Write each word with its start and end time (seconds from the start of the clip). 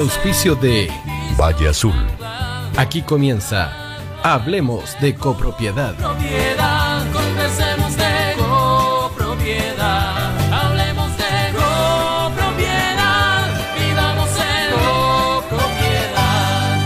Auspicio 0.00 0.54
de 0.54 0.88
Valle 1.36 1.70
Azul. 1.70 1.92
Aquí 2.76 3.02
comienza 3.02 3.96
Hablemos 4.22 4.94
de 5.00 5.16
copropiedad. 5.16 5.96
Propiedad, 5.96 7.04
conversemos 7.12 7.96
de 7.96 8.36
copropiedad. 8.38 10.38
Hablemos 10.52 11.16
de 11.16 11.52
copropiedad. 12.30 13.42
Vivamos 13.76 14.30
en 14.38 14.70
copropiedad. 15.42 16.78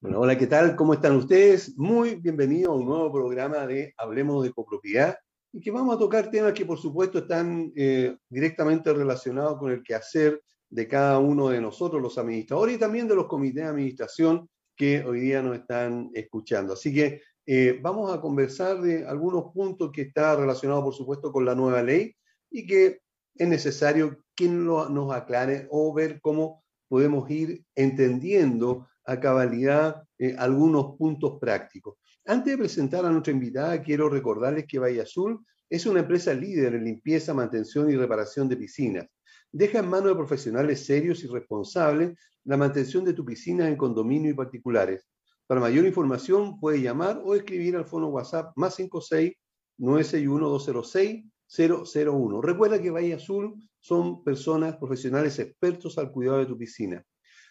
Bueno, 0.00 0.18
hola, 0.18 0.36
¿qué 0.36 0.48
tal? 0.48 0.74
¿Cómo 0.74 0.94
están 0.94 1.14
ustedes? 1.14 1.78
Muy 1.78 2.16
bienvenidos 2.16 2.72
a 2.72 2.74
un 2.74 2.86
nuevo 2.86 3.12
programa 3.12 3.68
de 3.68 3.94
Hablemos 3.96 4.42
de 4.42 4.52
Copropiedad 4.52 5.16
y 5.54 5.60
que 5.60 5.70
vamos 5.70 5.94
a 5.94 5.98
tocar 5.98 6.32
temas 6.32 6.52
que 6.52 6.66
por 6.66 6.78
supuesto 6.78 7.18
están 7.18 7.72
eh, 7.76 8.16
directamente 8.28 8.92
relacionados 8.92 9.56
con 9.56 9.70
el 9.70 9.84
quehacer 9.84 10.42
de 10.68 10.88
cada 10.88 11.20
uno 11.20 11.48
de 11.48 11.60
nosotros, 11.60 12.02
los 12.02 12.18
administradores 12.18 12.74
y 12.74 12.78
también 12.80 13.06
de 13.06 13.14
los 13.14 13.26
comités 13.26 13.62
de 13.62 13.70
administración 13.70 14.48
que 14.76 15.04
hoy 15.04 15.20
día 15.20 15.42
nos 15.42 15.56
están 15.56 16.10
escuchando. 16.12 16.72
Así 16.72 16.92
que 16.92 17.22
eh, 17.46 17.78
vamos 17.80 18.12
a 18.12 18.20
conversar 18.20 18.80
de 18.80 19.06
algunos 19.06 19.52
puntos 19.52 19.92
que 19.92 20.02
están 20.02 20.38
relacionados 20.38 20.82
por 20.82 20.94
supuesto 20.94 21.30
con 21.30 21.44
la 21.44 21.54
nueva 21.54 21.84
ley 21.84 22.16
y 22.50 22.66
que 22.66 22.98
es 23.36 23.48
necesario 23.48 24.24
que 24.34 24.48
nos 24.48 25.14
aclare 25.14 25.68
o 25.70 25.94
ver 25.94 26.20
cómo 26.20 26.64
podemos 26.88 27.30
ir 27.30 27.62
entendiendo 27.76 28.88
a 29.04 29.20
cabalidad 29.20 30.02
eh, 30.18 30.34
algunos 30.36 30.96
puntos 30.96 31.38
prácticos. 31.40 31.94
Antes 32.26 32.54
de 32.54 32.58
presentar 32.58 33.04
a 33.04 33.10
nuestra 33.10 33.32
invitada, 33.32 33.82
quiero 33.82 34.08
recordarles 34.08 34.64
que 34.66 34.78
Valle 34.78 35.02
Azul 35.02 35.44
es 35.74 35.86
una 35.86 36.00
empresa 36.00 36.32
líder 36.32 36.76
en 36.76 36.84
limpieza, 36.84 37.34
mantención 37.34 37.90
y 37.90 37.96
reparación 37.96 38.48
de 38.48 38.56
piscinas. 38.56 39.06
Deja 39.50 39.80
en 39.80 39.88
manos 39.88 40.10
de 40.10 40.14
profesionales 40.14 40.86
serios 40.86 41.24
y 41.24 41.26
responsables 41.26 42.16
la 42.44 42.56
mantención 42.56 43.04
de 43.04 43.12
tu 43.12 43.24
piscina 43.24 43.66
en 43.66 43.76
condominio 43.76 44.30
y 44.30 44.34
particulares. 44.34 45.08
Para 45.48 45.60
mayor 45.60 45.84
información, 45.84 46.60
puede 46.60 46.80
llamar 46.80 47.20
o 47.24 47.34
escribir 47.34 47.74
al 47.74 47.86
fono 47.86 48.08
WhatsApp 48.08 48.52
más 48.54 48.76
56 48.76 49.32
961 49.78 50.48
206 50.48 51.24
001. 51.48 52.40
Recuerda 52.40 52.80
que 52.80 52.90
Valle 52.90 53.14
Azul 53.14 53.54
son 53.80 54.22
personas 54.22 54.76
profesionales 54.76 55.40
expertos 55.40 55.98
al 55.98 56.12
cuidado 56.12 56.38
de 56.38 56.46
tu 56.46 56.56
piscina. 56.56 57.04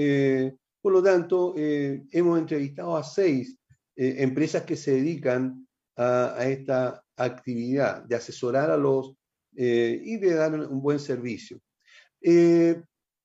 por 0.82 0.92
lo 0.92 1.03
tanto, 1.03 1.54
hemos 1.56 2.38
entrevistado 2.38 2.97
a 2.97 3.04
seis 3.04 3.56
empresas 3.97 4.62
que 4.64 4.76
se 4.76 4.92
dedican 4.92 5.66
a, 5.97 6.37
esta 6.47 7.03
actividad 7.16 8.04
de 8.04 8.16
asesorar 8.16 8.70
a 8.70 8.76
los 8.76 9.14
y 9.54 10.16
de 10.16 10.34
dar 10.34 10.54
un 10.54 10.81
buen 10.81 10.98
servicio 10.98 11.60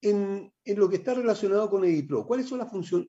en, 0.04 0.52
lo 0.66 0.90
que 0.90 0.98
está 0.98 1.14
relacionado 1.14 1.70
con 1.70 1.86
EDIPRO, 1.86 2.26
¿cuáles 2.26 2.48
son 2.48 2.60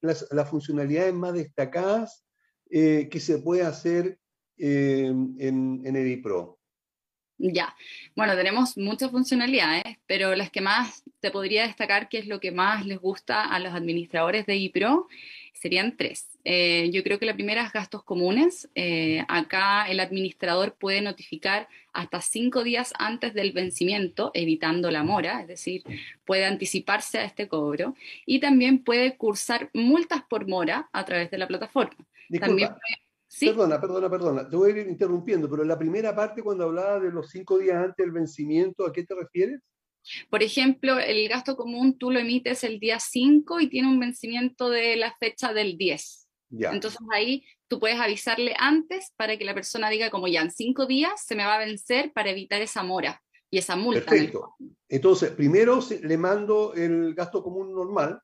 las, 0.00 0.26
las, 0.30 0.48
funcionalidades 0.48 1.12
más 1.12 1.34
destacadas 1.34 2.24
eh, 2.70 3.08
que 3.10 3.20
se 3.20 3.38
puede 3.38 3.62
hacer 3.62 4.18
eh, 4.58 5.06
en, 5.06 5.82
en 5.84 5.96
EDIPRO? 5.96 6.58
Ya, 7.36 7.74
bueno, 8.14 8.36
tenemos 8.36 8.76
muchas 8.76 9.10
funcionalidades, 9.10 9.98
pero 10.06 10.36
las 10.36 10.50
que 10.50 10.60
más 10.60 11.02
te 11.20 11.32
podría 11.32 11.66
destacar, 11.66 12.08
que 12.08 12.18
es 12.18 12.26
lo 12.26 12.38
que 12.38 12.52
más 12.52 12.86
les 12.86 12.98
gusta 12.98 13.44
a 13.44 13.58
los 13.58 13.74
administradores 13.74 14.46
de 14.46 14.54
EDIPRO, 14.54 15.08
serían 15.52 15.96
tres. 15.96 16.28
Eh, 16.44 16.90
yo 16.92 17.02
creo 17.02 17.18
que 17.18 17.26
la 17.26 17.34
primera 17.34 17.64
es 17.64 17.72
gastos 17.72 18.04
comunes. 18.04 18.68
Eh, 18.74 19.24
acá 19.28 19.86
el 19.88 19.98
administrador 19.98 20.74
puede 20.74 21.00
notificar 21.00 21.68
hasta 21.92 22.20
cinco 22.20 22.62
días 22.62 22.92
antes 22.98 23.34
del 23.34 23.52
vencimiento, 23.52 24.30
evitando 24.34 24.90
la 24.90 25.02
mora, 25.02 25.40
es 25.40 25.48
decir, 25.48 25.82
puede 26.24 26.44
anticiparse 26.44 27.18
a 27.18 27.24
este 27.24 27.48
cobro 27.48 27.94
y 28.26 28.40
también 28.40 28.78
puede 28.78 29.16
cursar 29.16 29.70
multas 29.72 30.22
por 30.22 30.46
mora 30.46 30.88
a 30.92 31.04
través 31.04 31.30
de 31.30 31.38
la 31.38 31.48
plataforma. 31.48 31.96
Disculpa. 32.28 32.78
Perdona, 33.40 33.80
perdona, 33.80 34.10
perdona, 34.10 34.48
te 34.48 34.56
voy 34.56 34.70
a 34.70 34.76
ir 34.76 34.88
interrumpiendo, 34.88 35.48
pero 35.48 35.64
la 35.64 35.78
primera 35.78 36.14
parte 36.14 36.42
cuando 36.42 36.64
hablaba 36.64 37.00
de 37.00 37.10
los 37.10 37.30
cinco 37.30 37.58
días 37.58 37.76
antes 37.76 38.04
del 38.04 38.12
vencimiento, 38.12 38.86
¿a 38.86 38.92
qué 38.92 39.04
te 39.04 39.14
refieres? 39.14 39.60
Por 40.28 40.42
ejemplo, 40.42 40.98
el 40.98 41.28
gasto 41.28 41.56
común 41.56 41.96
tú 41.98 42.10
lo 42.10 42.18
emites 42.18 42.62
el 42.64 42.78
día 42.78 43.00
5 43.00 43.60
y 43.60 43.68
tiene 43.68 43.88
un 43.88 43.98
vencimiento 43.98 44.68
de 44.68 44.96
la 44.96 45.14
fecha 45.18 45.52
del 45.52 45.78
10. 45.78 46.28
Entonces 46.50 47.00
ahí 47.12 47.44
tú 47.68 47.80
puedes 47.80 47.98
avisarle 47.98 48.54
antes 48.58 49.12
para 49.16 49.36
que 49.36 49.44
la 49.44 49.54
persona 49.54 49.90
diga 49.90 50.10
como 50.10 50.28
ya 50.28 50.42
en 50.42 50.50
cinco 50.50 50.86
días 50.86 51.24
se 51.24 51.34
me 51.34 51.44
va 51.44 51.56
a 51.56 51.58
vencer 51.58 52.12
para 52.12 52.30
evitar 52.30 52.62
esa 52.62 52.82
mora 52.82 53.20
y 53.50 53.58
esa 53.58 53.76
multa. 53.76 54.04
Perfecto. 54.04 54.54
Entonces, 54.88 55.30
primero 55.32 55.80
le 56.02 56.16
mando 56.16 56.74
el 56.74 57.14
gasto 57.14 57.42
común 57.42 57.74
normal, 57.74 58.20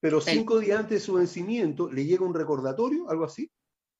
pero 0.00 0.20
cinco 0.20 0.58
días 0.58 0.80
antes 0.80 1.00
de 1.00 1.06
su 1.06 1.14
vencimiento 1.14 1.90
le 1.90 2.04
llega 2.04 2.24
un 2.24 2.34
recordatorio, 2.34 3.08
algo 3.08 3.24
así. 3.24 3.50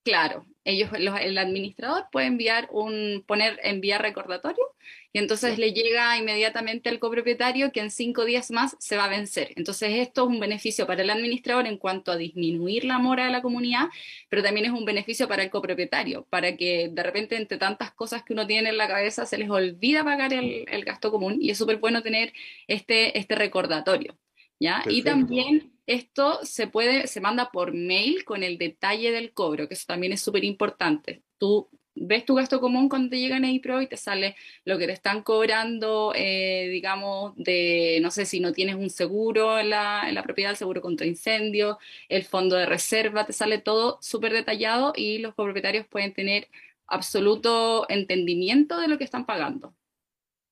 Claro, 0.04 0.44
ellos, 0.64 0.90
el 0.94 1.38
administrador 1.38 2.06
puede 2.10 2.26
enviar 2.26 2.68
un, 2.72 3.22
poner 3.24 3.60
enviar 3.62 4.02
recordatorio 4.02 4.64
y 5.12 5.18
entonces 5.18 5.58
le 5.58 5.72
llega 5.72 6.16
inmediatamente 6.18 6.88
al 6.88 6.98
copropietario 6.98 7.70
que 7.70 7.78
en 7.78 7.90
cinco 7.92 8.24
días 8.24 8.50
más 8.50 8.74
se 8.80 8.96
va 8.96 9.04
a 9.04 9.08
vencer. 9.08 9.52
Entonces 9.54 9.90
esto 10.00 10.22
es 10.24 10.28
un 10.28 10.40
beneficio 10.40 10.88
para 10.88 11.02
el 11.02 11.10
administrador 11.10 11.66
en 11.68 11.76
cuanto 11.78 12.10
a 12.10 12.16
disminuir 12.16 12.84
la 12.84 12.98
mora 12.98 13.26
de 13.26 13.30
la 13.30 13.42
comunidad, 13.42 13.86
pero 14.28 14.42
también 14.42 14.66
es 14.66 14.72
un 14.72 14.84
beneficio 14.84 15.28
para 15.28 15.44
el 15.44 15.50
copropietario, 15.50 16.26
para 16.30 16.56
que 16.56 16.88
de 16.90 17.02
repente 17.04 17.36
entre 17.36 17.58
tantas 17.58 17.92
cosas 17.92 18.24
que 18.24 18.32
uno 18.32 18.44
tiene 18.46 18.70
en 18.70 18.78
la 18.78 18.88
cabeza 18.88 19.24
se 19.24 19.38
les 19.38 19.50
olvida 19.50 20.02
pagar 20.02 20.32
el, 20.32 20.64
el 20.68 20.84
gasto 20.84 21.12
común 21.12 21.38
y 21.40 21.50
es 21.50 21.58
súper 21.58 21.76
bueno 21.76 22.02
tener 22.02 22.32
este, 22.66 23.16
este 23.18 23.36
recordatorio. 23.36 24.16
¿Ya? 24.62 24.82
Y 24.88 25.02
también 25.02 25.72
esto 25.86 26.38
se 26.44 26.68
puede, 26.68 27.06
se 27.08 27.20
manda 27.20 27.50
por 27.50 27.74
mail 27.74 28.24
con 28.24 28.42
el 28.42 28.56
detalle 28.56 29.10
del 29.10 29.32
cobro, 29.32 29.68
que 29.68 29.74
eso 29.74 29.84
también 29.86 30.12
es 30.12 30.20
súper 30.20 30.44
importante. 30.44 31.22
Tú 31.38 31.68
ves 31.94 32.24
tu 32.24 32.34
gasto 32.34 32.60
común 32.60 32.88
cuando 32.88 33.10
te 33.10 33.18
llega 33.18 33.36
en 33.36 33.44
EIPRO 33.44 33.82
y 33.82 33.88
te 33.88 33.96
sale 33.96 34.36
lo 34.64 34.78
que 34.78 34.86
te 34.86 34.92
están 34.92 35.22
cobrando, 35.22 36.12
eh, 36.14 36.68
digamos, 36.70 37.34
de, 37.36 37.98
no 38.00 38.10
sé 38.10 38.24
si 38.24 38.40
no 38.40 38.52
tienes 38.52 38.76
un 38.76 38.88
seguro 38.88 39.58
en 39.58 39.70
la, 39.70 40.08
en 40.08 40.14
la 40.14 40.22
propiedad, 40.22 40.52
el 40.52 40.56
seguro 40.56 40.80
contra 40.80 41.06
incendio, 41.06 41.78
el 42.08 42.24
fondo 42.24 42.56
de 42.56 42.66
reserva, 42.66 43.26
te 43.26 43.32
sale 43.32 43.58
todo 43.58 43.98
súper 44.00 44.32
detallado 44.32 44.92
y 44.96 45.18
los 45.18 45.34
copropietarios 45.34 45.86
pueden 45.86 46.14
tener 46.14 46.48
absoluto 46.86 47.86
entendimiento 47.88 48.78
de 48.78 48.88
lo 48.88 48.98
que 48.98 49.04
están 49.04 49.26
pagando. 49.26 49.74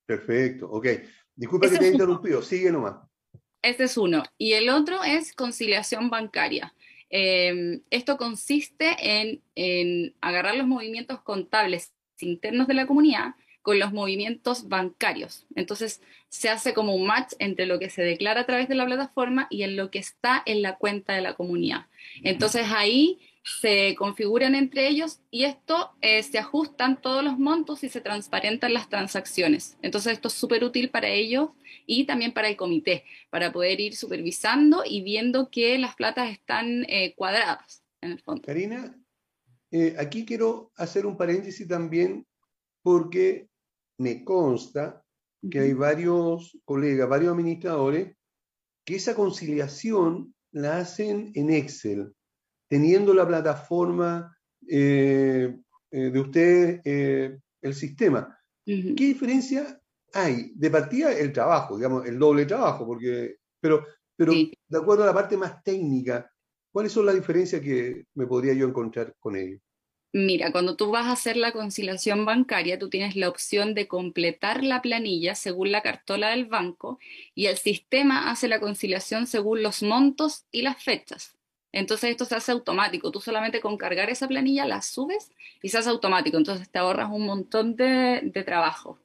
Perfecto, 0.07 0.69
ok. 0.69 0.87
Disculpa 1.37 1.71
que 1.71 1.79
te 1.79 1.87
he 1.87 1.93
interrumpido, 1.93 2.43
sigue 2.43 2.71
nomás. 2.73 3.10
Este 3.63 3.85
es 3.85 3.97
uno. 3.97 4.23
Y 4.39 4.53
el 4.53 4.69
otro 4.71 5.03
es 5.05 5.33
conciliación 5.35 6.11
bancaria. 6.11 6.75
Eh, 7.11 7.81
esto 7.91 8.17
consiste 8.17 8.97
en, 9.01 9.43
en, 9.55 10.15
agarrar 10.21 10.57
los 10.57 10.67
movimientos 10.67 11.21
contables 11.23 11.93
internos 12.21 12.67
de 12.67 12.75
la 12.75 12.87
comunidad 12.87 13.35
con 13.63 13.79
los 13.79 13.93
movimientos 13.93 14.69
bancarios. 14.69 15.47
Entonces 15.55 16.01
se 16.29 16.49
hace 16.49 16.73
como 16.73 16.95
un 16.95 17.07
match 17.07 17.33
entre 17.39 17.67
lo 17.67 17.79
que 17.79 17.91
se 17.91 18.03
declara 18.03 18.43
a 18.43 18.47
través 18.47 18.69
de 18.69 18.75
la 18.75 18.87
plataforma 18.87 19.47
y 19.51 19.63
en 19.63 19.77
lo 19.77 19.91
que 19.91 19.99
está 19.99 20.43
en 20.47 20.63
la 20.63 20.77
cuenta 20.77 21.15
de 21.15 21.21
la 21.21 21.35
comunidad. 21.35 21.87
Entonces 22.23 22.67
ahí 22.71 23.19
se 23.59 23.95
configuran 23.97 24.55
entre 24.55 24.89
ellos 24.89 25.21
y 25.31 25.45
esto 25.45 25.91
eh, 26.01 26.23
se 26.23 26.39
ajustan 26.39 27.01
todos 27.01 27.25
los 27.25 27.39
montos 27.39 27.83
y 27.83 27.89
se 27.89 28.01
transparentan 28.01 28.73
las 28.73 28.89
transacciones. 28.89 29.77
Entonces 29.83 30.13
esto 30.13 30.29
es 30.29 30.35
súper 30.35 30.63
útil 30.63 30.91
para 30.91 31.09
ellos 31.09 31.51
y 31.87 32.05
también 32.05 32.33
para 32.33 32.49
el 32.49 32.57
comité, 32.57 33.05
para 33.31 33.53
poder 33.53 33.81
ir 33.81 33.97
supervisando 33.97 34.83
y 34.87 35.03
viendo 35.03 35.51
que 35.51 35.79
las 35.79 35.97
platas 35.97 36.31
están 36.31 36.85
eh, 36.89 37.15
cuadradas 37.17 37.83
en 38.01 38.13
el 38.13 38.21
fondo. 38.21 38.43
Karina, 38.43 38.97
eh, 39.71 39.97
aquí 39.99 40.25
quiero 40.25 40.71
hacer 40.77 41.07
un 41.07 41.17
paréntesis 41.17 41.67
también 41.67 42.27
porque 42.83 43.49
me 43.99 44.25
consta 44.25 45.05
que 45.51 45.61
hay 45.61 45.73
varios 45.73 46.59
colegas, 46.65 47.09
varios 47.09 47.33
administradores, 47.33 48.15
que 48.85 48.97
esa 48.97 49.15
conciliación 49.15 50.35
la 50.53 50.79
hacen 50.79 51.33
en 51.35 51.51
Excel 51.51 52.15
teniendo 52.71 53.13
la 53.13 53.27
plataforma 53.27 54.35
eh, 54.69 55.53
eh, 55.91 56.11
de 56.11 56.21
ustedes, 56.21 56.81
eh, 56.85 57.37
el 57.61 57.75
sistema. 57.75 58.39
¿Qué 58.65 58.95
diferencia 58.95 59.81
hay? 60.15 60.53
De 60.55 60.71
partida, 60.71 61.13
el 61.13 61.33
trabajo, 61.33 61.77
digamos, 61.77 62.07
el 62.07 62.17
doble 62.17 62.47
trabajo, 62.47 62.87
porque, 62.87 63.39
pero, 63.61 63.85
pero 64.15 64.33
de 64.33 64.79
acuerdo 64.79 65.03
a 65.03 65.07
la 65.07 65.15
parte 65.15 65.37
más 65.37 65.61
técnica, 65.65 66.31
¿cuáles 66.73 66.93
son 66.93 67.07
las 67.07 67.17
diferencias 67.17 67.61
que 67.61 68.05
me 68.15 68.29
podría 68.29 68.53
yo 68.53 68.69
encontrar 68.69 69.17
con 69.19 69.35
ellos? 69.35 69.61
Mira, 70.13 70.53
cuando 70.53 70.77
tú 70.77 70.93
vas 70.93 71.07
a 71.07 71.13
hacer 71.13 71.37
la 71.37 71.51
conciliación 71.51 72.25
bancaria, 72.25 72.79
tú 72.79 72.89
tienes 72.89 73.17
la 73.17 73.29
opción 73.29 73.75
de 73.75 73.89
completar 73.89 74.63
la 74.63 74.81
planilla 74.83 75.35
según 75.35 75.73
la 75.73 75.83
cartola 75.83 76.31
del 76.31 76.47
banco 76.47 77.01
y 77.35 77.47
el 77.47 77.57
sistema 77.57 78.31
hace 78.31 78.47
la 78.47 78.61
conciliación 78.61 79.27
según 79.27 79.65
los 79.65 79.83
montos 79.83 80.47
y 80.53 80.63
las 80.63 80.81
fechas. 80.81 81.40
Entonces 81.73 82.11
esto 82.11 82.25
se 82.25 82.35
hace 82.35 82.53
automático. 82.53 83.11
Tú 83.11 83.21
solamente 83.21 83.61
con 83.61 83.77
cargar 83.77 84.11
esa 84.11 84.29
planilla 84.29 84.67
la 84.67 84.83
subes 84.83 85.31
y 85.63 85.69
se 85.69 85.79
hace 85.79 85.91
automático. 85.91 86.37
Entonces 86.37 86.71
te 86.71 86.79
ahorras 86.79 87.11
un 87.11 87.27
montón 87.27 87.77
de, 87.77 88.21
de 88.23 88.43
trabajo. 88.43 88.99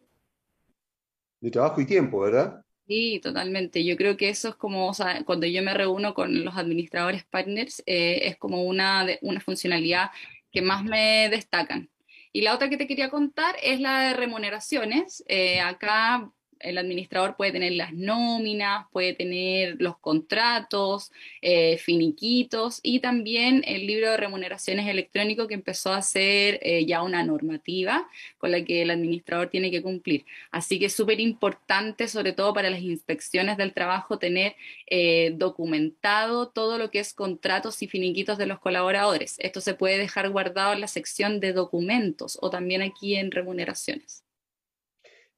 De 1.42 1.52
trabajo 1.52 1.82
y 1.82 1.86
tiempo, 1.86 2.22
¿verdad? 2.22 2.66
Sí, 2.88 3.20
totalmente. 3.22 3.84
Yo 3.84 3.98
creo 3.98 4.16
que 4.16 4.30
eso 4.30 4.50
es 4.50 4.56
como, 4.56 4.88
o 4.88 4.94
sea, 4.94 5.24
cuando 5.26 5.48
yo 5.48 5.64
me 5.64 5.74
reúno 5.74 6.14
con 6.14 6.44
los 6.46 6.56
administradores 6.56 7.24
partners, 7.26 7.82
eh, 7.88 8.22
es 8.28 8.38
como 8.38 8.64
una, 8.64 9.06
de, 9.06 9.18
una 9.24 9.40
funcionalidad 9.42 10.12
que 10.52 10.62
más 10.62 10.84
me 10.84 11.28
destacan. 11.30 11.90
Y 12.32 12.42
la 12.42 12.54
otra 12.54 12.70
que 12.70 12.78
te 12.78 12.88
quería 12.88 13.10
contar 13.10 13.56
es 13.64 13.80
la 13.80 14.02
de 14.02 14.14
remuneraciones. 14.14 15.24
Eh, 15.28 15.62
acá 15.62 16.32
el 16.66 16.78
administrador 16.78 17.36
puede 17.36 17.52
tener 17.52 17.74
las 17.74 17.94
nóminas, 17.94 18.88
puede 18.92 19.14
tener 19.14 19.76
los 19.80 19.98
contratos, 19.98 21.12
eh, 21.42 21.78
finiquitos 21.78 22.80
y 22.84 23.00
también 23.00 23.64
el 23.66 23.88
libro 23.88 24.12
de 24.12 24.18
remuneraciones 24.18 24.88
electrónico 24.88 25.48
que 25.48 25.54
empezó 25.54 25.94
a 25.94 26.02
ser 26.02 26.60
eh, 26.62 26.86
ya 26.86 27.04
una 27.04 27.24
normativa 27.24 28.08
con 28.38 28.52
la 28.52 28.64
que 28.64 28.82
el 28.82 28.92
administrador 28.92 29.50
tiene 29.50 29.72
que 29.72 29.82
cumplir. 29.82 30.26
Así 30.52 30.80
que 30.80 30.86
es 30.88 30.94
súper 30.94 31.20
importante, 31.20 32.08
sobre 32.08 32.34
todo 32.34 32.54
para 32.54 32.70
las 32.70 32.82
inspecciones 32.82 33.58
del 33.58 33.74
trabajo, 33.74 34.20
tener 34.20 34.56
eh, 34.88 35.34
documentado 35.36 36.50
todo 36.50 36.78
lo 36.78 36.92
que 36.92 37.00
es 37.00 37.14
contratos 37.14 37.82
y 37.82 37.88
finiquitos 37.88 38.38
de 38.38 38.48
los 38.48 38.60
colaboradores. 38.60 39.36
Esto 39.40 39.62
se 39.62 39.76
puede 39.76 39.98
dejar 39.98 40.30
guardado 40.30 40.74
en 40.74 40.82
la 40.82 40.88
sección 40.88 41.40
de 41.40 41.54
documentos 41.54 42.38
o 42.42 42.50
también 42.50 42.82
aquí 42.82 43.16
en 43.16 43.32
remuneraciones 43.32 44.25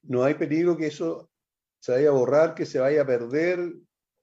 no 0.07 0.23
hay 0.23 0.35
peligro 0.35 0.77
que 0.77 0.87
eso 0.87 1.29
se 1.79 1.91
vaya 1.91 2.09
a 2.09 2.13
borrar, 2.13 2.55
que 2.55 2.65
se 2.65 2.79
vaya 2.79 3.01
a 3.01 3.05
perder 3.05 3.59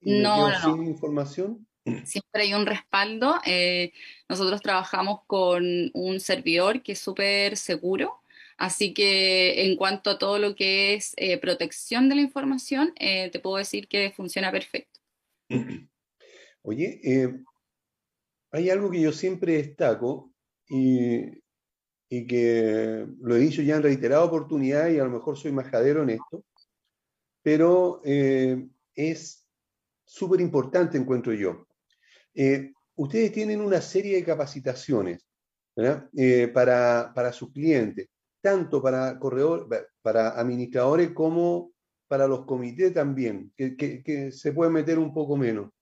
y 0.01 0.21
no, 0.21 0.51
no, 0.51 0.61
sin 0.61 0.87
información. 0.87 1.67
Siempre 2.05 2.43
hay 2.43 2.55
un 2.55 2.67
respaldo. 2.67 3.37
Eh, 3.45 3.93
nosotros 4.29 4.63
trabajamos 4.63 5.21
con 5.27 5.91
un 5.93 6.21
servidor 6.21 6.83
que 6.83 6.93
es 6.93 6.99
súper 6.99 7.57
seguro. 7.57 8.21
Así 8.57 8.95
que 8.95 9.67
en 9.67 9.77
cuanto 9.77 10.11
a 10.11 10.19
todo 10.19 10.39
lo 10.39 10.55
que 10.55 10.95
es 10.95 11.13
eh, 11.17 11.39
protección 11.39 12.09
de 12.09 12.15
la 12.15 12.21
información, 12.23 12.93
eh, 12.99 13.31
te 13.31 13.41
puedo 13.41 13.57
decir 13.57 13.89
que 13.89 14.13
funciona 14.13 14.51
perfecto. 14.51 15.01
Oye, 16.63 17.01
hay 18.53 18.71
algo 18.71 18.91
que 18.91 19.01
yo 19.03 19.13
siempre 19.13 19.55
destaco 19.55 20.33
y 20.67 21.44
y 22.17 22.29
que 22.29 23.09
lo 23.23 23.35
he 23.35 23.41
dicho 23.41 23.61
ya 23.61 23.75
en 23.75 23.83
reiterada 23.83 24.23
oportunidad 24.23 24.89
y 24.89 25.01
a 25.01 25.05
lo 25.05 25.11
mejor 25.11 25.37
soy 25.37 25.51
majadero 25.51 26.05
en 26.05 26.11
esto, 26.11 26.45
pero 27.43 28.01
eh, 28.05 28.69
es 28.95 29.45
súper 30.05 30.41
importante, 30.41 30.97
encuentro 30.97 31.33
yo. 31.33 31.67
Eh, 32.33 32.73
ustedes 32.95 33.33
tienen 33.33 33.61
una 33.61 33.81
serie 33.81 34.15
de 34.15 34.25
capacitaciones 34.25 35.27
eh, 36.17 36.49
para, 36.55 37.11
para 37.13 37.33
sus 37.33 37.53
clientes, 37.53 38.09
tanto 38.41 38.81
para, 38.81 39.19
corredor, 39.19 39.69
para 40.01 40.39
administradores 40.39 41.11
como 41.11 41.73
para 42.07 42.29
los 42.29 42.45
comités 42.45 42.95
también, 42.95 43.53
que, 43.57 43.77
que, 43.77 44.05
que 44.05 44.31
se 44.31 44.53
pueden 44.53 44.73
meter 44.73 45.01
un 45.01 45.13
poco 45.13 45.37
menos. 45.37 45.73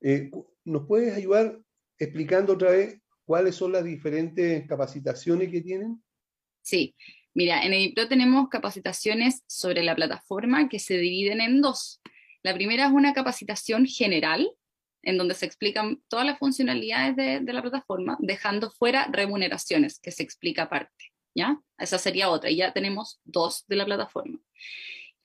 Eh, 0.00 0.30
¿Nos 0.64 0.86
puedes 0.86 1.16
ayudar 1.16 1.58
explicando 1.98 2.52
otra 2.52 2.70
vez 2.70 3.00
¿Cuáles 3.30 3.54
son 3.54 3.70
las 3.70 3.84
diferentes 3.84 4.66
capacitaciones 4.66 5.52
que 5.52 5.60
tienen? 5.60 6.02
Sí, 6.62 6.96
mira, 7.32 7.62
en 7.62 7.72
Edipro 7.72 8.08
tenemos 8.08 8.48
capacitaciones 8.48 9.44
sobre 9.46 9.84
la 9.84 9.94
plataforma 9.94 10.68
que 10.68 10.80
se 10.80 10.98
dividen 10.98 11.40
en 11.40 11.60
dos. 11.60 12.00
La 12.42 12.52
primera 12.54 12.86
es 12.86 12.92
una 12.92 13.12
capacitación 13.12 13.86
general, 13.86 14.50
en 15.04 15.16
donde 15.16 15.36
se 15.36 15.46
explican 15.46 16.02
todas 16.08 16.26
las 16.26 16.40
funcionalidades 16.40 17.14
de, 17.14 17.38
de, 17.38 17.52
la 17.52 17.62
plataforma, 17.62 18.16
dejando 18.18 18.72
fuera 18.72 19.06
remuneraciones, 19.12 20.00
que 20.00 20.10
se 20.10 20.24
explica 20.24 20.62
aparte, 20.62 21.12
¿ya? 21.32 21.60
Esa 21.78 21.98
sería 21.98 22.30
otra, 22.30 22.50
y 22.50 22.56
ya 22.56 22.72
tenemos 22.72 23.20
dos 23.22 23.64
de 23.68 23.76
la 23.76 23.84
plataforma. 23.84 24.40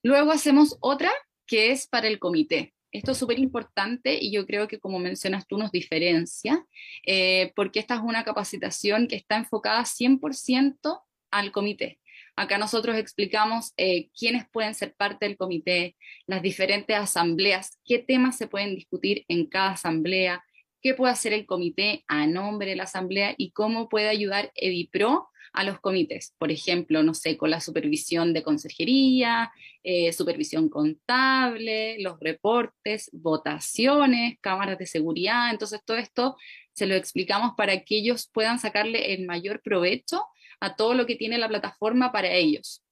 Luego 0.03 0.31
hacemos 0.31 0.77
otra 0.79 1.11
que 1.47 1.71
es 1.71 1.87
para 1.87 2.07
el 2.07 2.19
comité. 2.19 2.75
Esto 2.95 3.11
es 3.11 3.17
súper 3.17 3.39
importante 3.39 4.17
y 4.21 4.31
yo 4.31 4.45
creo 4.45 4.69
que 4.69 4.79
como 4.79 4.99
mencionas 4.99 5.45
tú 5.47 5.57
nos 5.57 5.69
diferencia, 5.69 6.65
eh, 7.05 7.51
porque 7.53 7.79
esta 7.79 7.95
es 7.95 8.01
una 8.01 8.23
capacitación 8.23 9.09
que 9.09 9.17
está 9.17 9.35
enfocada 9.35 9.83
100% 9.83 11.01
al 11.29 11.51
comité. 11.51 11.99
Acá 12.37 12.57
nosotros 12.57 12.95
explicamos 12.95 13.73
eh, 13.75 14.09
quiénes 14.17 14.45
pueden 14.49 14.73
ser 14.73 14.95
parte 14.95 15.25
del 15.25 15.35
comité, 15.35 15.97
las 16.25 16.41
diferentes 16.41 16.95
asambleas, 16.95 17.79
qué 17.83 17.99
temas 17.99 18.37
se 18.37 18.47
pueden 18.47 18.75
discutir 18.75 19.25
en 19.27 19.47
cada 19.47 19.71
asamblea, 19.71 20.45
qué 20.85 20.93
puede 20.93 21.13
hacer 21.13 21.33
el 21.33 21.47
comité 21.47 22.05
a 22.07 22.27
nombre 22.27 22.69
de 22.69 22.75
la 22.75 22.83
asamblea 22.83 23.33
y 23.39 23.49
cómo 23.53 23.89
puede 23.89 24.07
ayudar 24.07 24.51
EDIPRO 24.53 25.27
a 25.51 25.63
los 25.63 25.79
comités. 25.79 26.35
Por 26.37 26.51
ejemplo, 26.51 27.01
no 27.01 27.15
sé, 27.15 27.37
con 27.37 27.49
la 27.49 27.59
supervisión 27.59 28.33
de 28.33 28.43
consejería, 28.43 29.51
eh, 29.81 30.13
supervisión 30.13 30.69
contable, 30.69 31.99
los 32.01 32.19
reportes, 32.19 33.09
votaciones, 33.13 34.37
cámaras 34.41 34.77
de 34.77 34.85
seguridad. 34.85 35.49
Entonces, 35.49 35.81
todo 35.83 35.97
esto 35.97 36.37
se 36.73 36.85
lo 36.85 36.93
explicamos 36.93 37.53
para 37.57 37.83
que 37.83 37.97
ellos 37.97 38.29
puedan 38.31 38.59
sacarle 38.59 39.15
el 39.15 39.25
mayor 39.25 39.63
provecho 39.63 40.23
a 40.59 40.75
todo 40.75 40.93
lo 40.93 41.07
que 41.07 41.15
tiene 41.15 41.39
la 41.39 41.47
plataforma 41.47 42.11
para 42.11 42.31
ellos. 42.31 42.83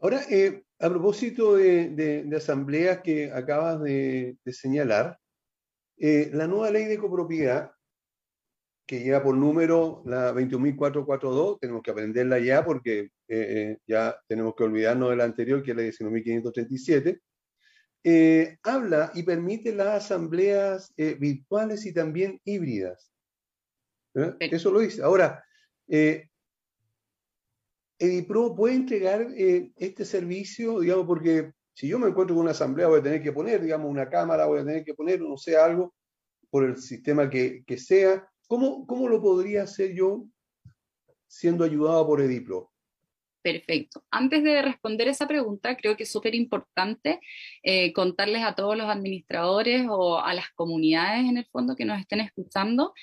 Ahora, 0.00 0.22
eh, 0.28 0.64
a 0.80 0.88
propósito 0.88 1.54
de, 1.54 1.90
de, 1.90 2.36
asambleas 2.36 2.98
que 3.02 3.30
acabas 3.30 3.80
de 3.80 4.36
señalar, 4.46 5.20
eh, 5.98 6.30
la 6.32 6.46
nueva 6.46 6.70
ley 6.70 6.84
de 6.84 6.98
copropiedad 6.98 7.72
que 8.86 9.00
lleva 9.00 9.22
por 9.22 9.36
número 9.36 10.02
la 10.06 10.32
21.442, 10.32 11.58
tenemos 11.60 11.82
que 11.82 11.90
aprenderla 11.90 12.38
ya 12.38 12.64
porque 12.64 13.00
eh, 13.00 13.10
eh, 13.28 13.78
ya 13.86 14.16
tenemos 14.28 14.54
que 14.54 14.62
olvidarnos 14.62 15.10
de 15.10 15.16
la 15.16 15.24
anterior, 15.24 15.62
que 15.62 15.72
es 15.72 15.76
la 15.76 15.82
19.537, 15.82 17.20
eh, 18.04 18.58
habla 18.62 19.10
y 19.14 19.24
permite 19.24 19.74
las 19.74 20.04
asambleas 20.04 20.94
virtuales 20.96 21.84
y 21.86 21.92
también 21.92 22.40
híbridas. 22.44 23.12
Eso 24.38 24.70
lo 24.70 24.78
dice. 24.78 25.02
Ahora, 25.02 25.44
¿Edipro 27.98 28.54
puede 28.54 28.76
entregar 28.76 29.26
este 29.34 30.04
servicio, 30.04 30.78
digamos, 30.80 31.06
porque 31.06 31.52
si 31.76 31.88
yo 31.88 31.98
me 31.98 32.08
encuentro 32.08 32.34
con 32.34 32.44
una 32.44 32.52
asamblea 32.52 32.88
voy 32.88 33.00
a 33.00 33.02
tener 33.02 33.22
que 33.22 33.32
poner, 33.32 33.60
digamos, 33.60 33.90
una 33.90 34.08
cámara, 34.08 34.46
voy 34.46 34.60
a 34.60 34.64
tener 34.64 34.82
que 34.82 34.94
poner, 34.94 35.20
no 35.20 35.36
sé, 35.36 35.58
algo 35.58 35.94
por 36.48 36.64
el 36.64 36.78
sistema 36.78 37.28
que, 37.28 37.64
que 37.66 37.76
sea. 37.76 38.26
¿Cómo, 38.48 38.86
¿Cómo 38.86 39.08
lo 39.08 39.20
podría 39.20 39.64
hacer 39.64 39.92
yo 39.94 40.24
siendo 41.26 41.64
ayudado 41.64 42.06
por 42.06 42.22
Edipro? 42.22 42.72
Perfecto. 43.42 44.02
Antes 44.10 44.42
de 44.42 44.62
responder 44.62 45.08
esa 45.08 45.28
pregunta, 45.28 45.76
creo 45.76 45.98
que 45.98 46.04
es 46.04 46.10
súper 46.10 46.34
importante 46.34 47.20
eh, 47.62 47.92
contarles 47.92 48.42
a 48.42 48.54
todos 48.54 48.74
los 48.74 48.88
administradores 48.88 49.84
o 49.90 50.18
a 50.18 50.32
las 50.32 50.48
comunidades 50.54 51.28
en 51.28 51.36
el 51.36 51.44
fondo 51.44 51.76
que 51.76 51.84
nos 51.84 52.00
estén 52.00 52.20
escuchando 52.20 52.94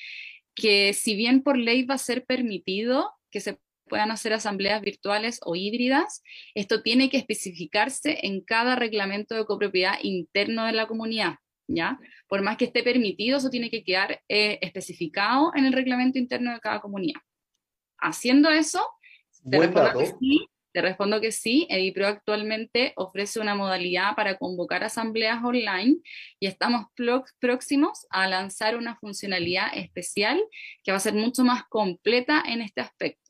que 0.56 0.94
si 0.94 1.15
bien 1.15 1.44
por 1.44 1.60
ley 1.60 1.84
va 1.84 1.94
a 1.94 2.00
ser 2.00 2.25
permitido 2.25 3.12
que 3.30 3.39
se 3.39 3.60
puedan 3.88 4.12
hacer 4.12 4.34
asambleas 4.34 4.82
virtuales 4.82 5.40
o 5.44 5.56
híbridas, 5.56 6.24
esto 6.56 6.82
tiene 6.82 7.10
que 7.10 7.18
especificarse 7.18 8.20
en 8.24 8.42
cada 8.42 8.75
reglamento 8.75 9.36
de 9.36 9.46
copropiedad 9.46 9.96
interno 10.02 10.66
de 10.66 10.74
la 10.74 10.88
comunidad. 10.88 11.36
¿Ya? 11.66 11.98
Por 12.28 12.42
más 12.42 12.58
que 12.58 12.66
esté 12.66 12.84
permitido, 12.84 13.38
eso 13.38 13.50
tiene 13.50 13.70
que 13.70 13.86
quedar 13.86 14.22
eh, 14.28 14.60
especificado 14.62 15.54
en 15.56 15.66
el 15.66 15.72
reglamento 15.72 16.20
interno 16.20 16.54
de 16.54 16.60
cada 16.60 16.82
comunidad. 16.82 17.22
Haciendo 17.98 18.50
eso, 18.50 18.86
te 19.50 19.60
respondo, 19.60 19.98
que 19.98 20.06
sí, 20.20 20.48
te 20.74 20.82
respondo 20.82 21.22
que 21.22 21.32
sí. 21.32 21.68
Edipro 21.70 22.08
actualmente 22.08 22.94
ofrece 22.96 23.40
una 23.40 23.56
modalidad 23.56 24.16
para 24.16 24.38
convocar 24.38 24.84
asambleas 24.84 25.44
online 25.44 25.98
y 26.40 26.48
estamos 26.48 26.88
próximos 27.40 28.06
a 28.10 28.28
lanzar 28.28 28.75
una 28.75 28.98
funcionalidad 28.98 29.68
especial 29.75 30.44
que 30.84 30.92
va 30.92 30.98
a 30.98 31.02
ser 31.02 31.13
mucho 31.13 31.44
más 31.44 31.63
completa 31.70 32.44
en 32.46 32.62
este 32.62 32.82
aspecto. 32.82 33.23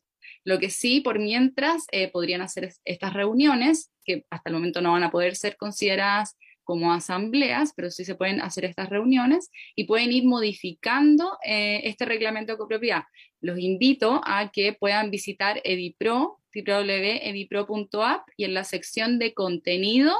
Lo 0.44 0.58
que 0.58 0.70
sí, 0.70 1.00
por 1.00 1.18
mientras, 1.18 1.86
eh, 1.90 2.10
podrían 2.10 2.42
hacer 2.42 2.72
estas 2.84 3.12
reuniones, 3.14 3.90
que 4.04 4.24
hasta 4.30 4.50
el 4.50 4.54
momento 4.54 4.80
no 4.80 4.92
van 4.92 5.02
a 5.02 5.10
poder 5.10 5.36
ser 5.36 5.56
consideradas 5.56 6.36
como 6.64 6.92
asambleas, 6.92 7.72
pero 7.76 7.90
sí 7.90 8.04
se 8.04 8.14
pueden 8.14 8.40
hacer 8.40 8.64
estas 8.64 8.88
reuniones 8.88 9.50
y 9.76 9.84
pueden 9.84 10.12
ir 10.12 10.24
modificando 10.24 11.38
eh, 11.44 11.82
este 11.84 12.04
reglamento 12.04 12.52
de 12.52 12.58
copropiedad. 12.58 13.04
Los 13.40 13.58
invito 13.58 14.20
a 14.24 14.50
que 14.50 14.72
puedan 14.72 15.10
visitar 15.10 15.60
Edipro, 15.64 16.40
www.edipro.app 16.54 18.28
y 18.36 18.44
en 18.44 18.54
la 18.54 18.64
sección 18.64 19.18
de 19.18 19.34
contenido 19.34 20.14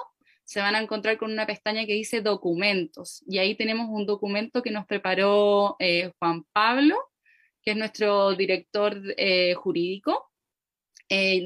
se 0.45 0.61
van 0.61 0.75
a 0.75 0.81
encontrar 0.81 1.17
con 1.17 1.33
una 1.33 1.47
pestaña 1.47 1.87
que 1.87 1.95
dice 1.95 2.21
documentos 2.21 3.23
y 3.27 3.39
ahí 3.39 3.55
tenemos 3.55 3.89
un 3.89 4.05
documento 4.05 4.63
que 4.63 4.71
nos 4.71 4.85
preparó 4.87 5.77
eh, 5.79 6.13
Juan 6.19 6.45
Pablo, 6.53 6.97
que 7.65 7.73
es 7.73 7.77
nuestro 7.77 8.35
director 8.35 9.01
eh, 9.17 9.55
jurídico, 9.55 10.31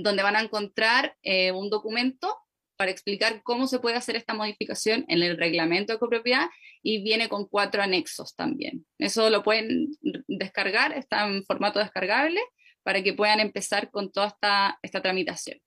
donde 0.02 0.22
van 0.22 0.37
a 0.37 0.40
encontrar 0.40 1.16
un 1.52 1.68
documento 1.68 2.34
para 2.78 2.92
explicar 2.92 3.42
cómo 3.42 3.66
se 3.66 3.80
puede 3.80 3.96
hacer 3.96 4.16
esta 4.16 4.32
modificación 4.34 5.04
en 5.08 5.22
el 5.22 5.37
reglamento 5.37 5.92
de 5.92 5.98
copropiedad 5.98 6.46
y 6.82 7.02
viene 7.02 7.28
con 7.28 7.46
cuatro 7.46 7.82
anexos 7.82 8.37
también. 8.37 8.87
Eso 8.98 9.28
lo 9.30 9.42
pueden 9.42 9.90
descargar, 10.28 10.92
está 10.92 11.26
en 11.26 11.44
formato 11.44 11.80
descargable 11.80 12.40
para 12.84 13.02
que 13.02 13.12
puedan 13.12 13.40
empezar 13.40 13.90
con 13.90 14.12
toda 14.12 14.28
esta, 14.28 14.78
esta 14.80 15.02
tramitación. 15.02 15.58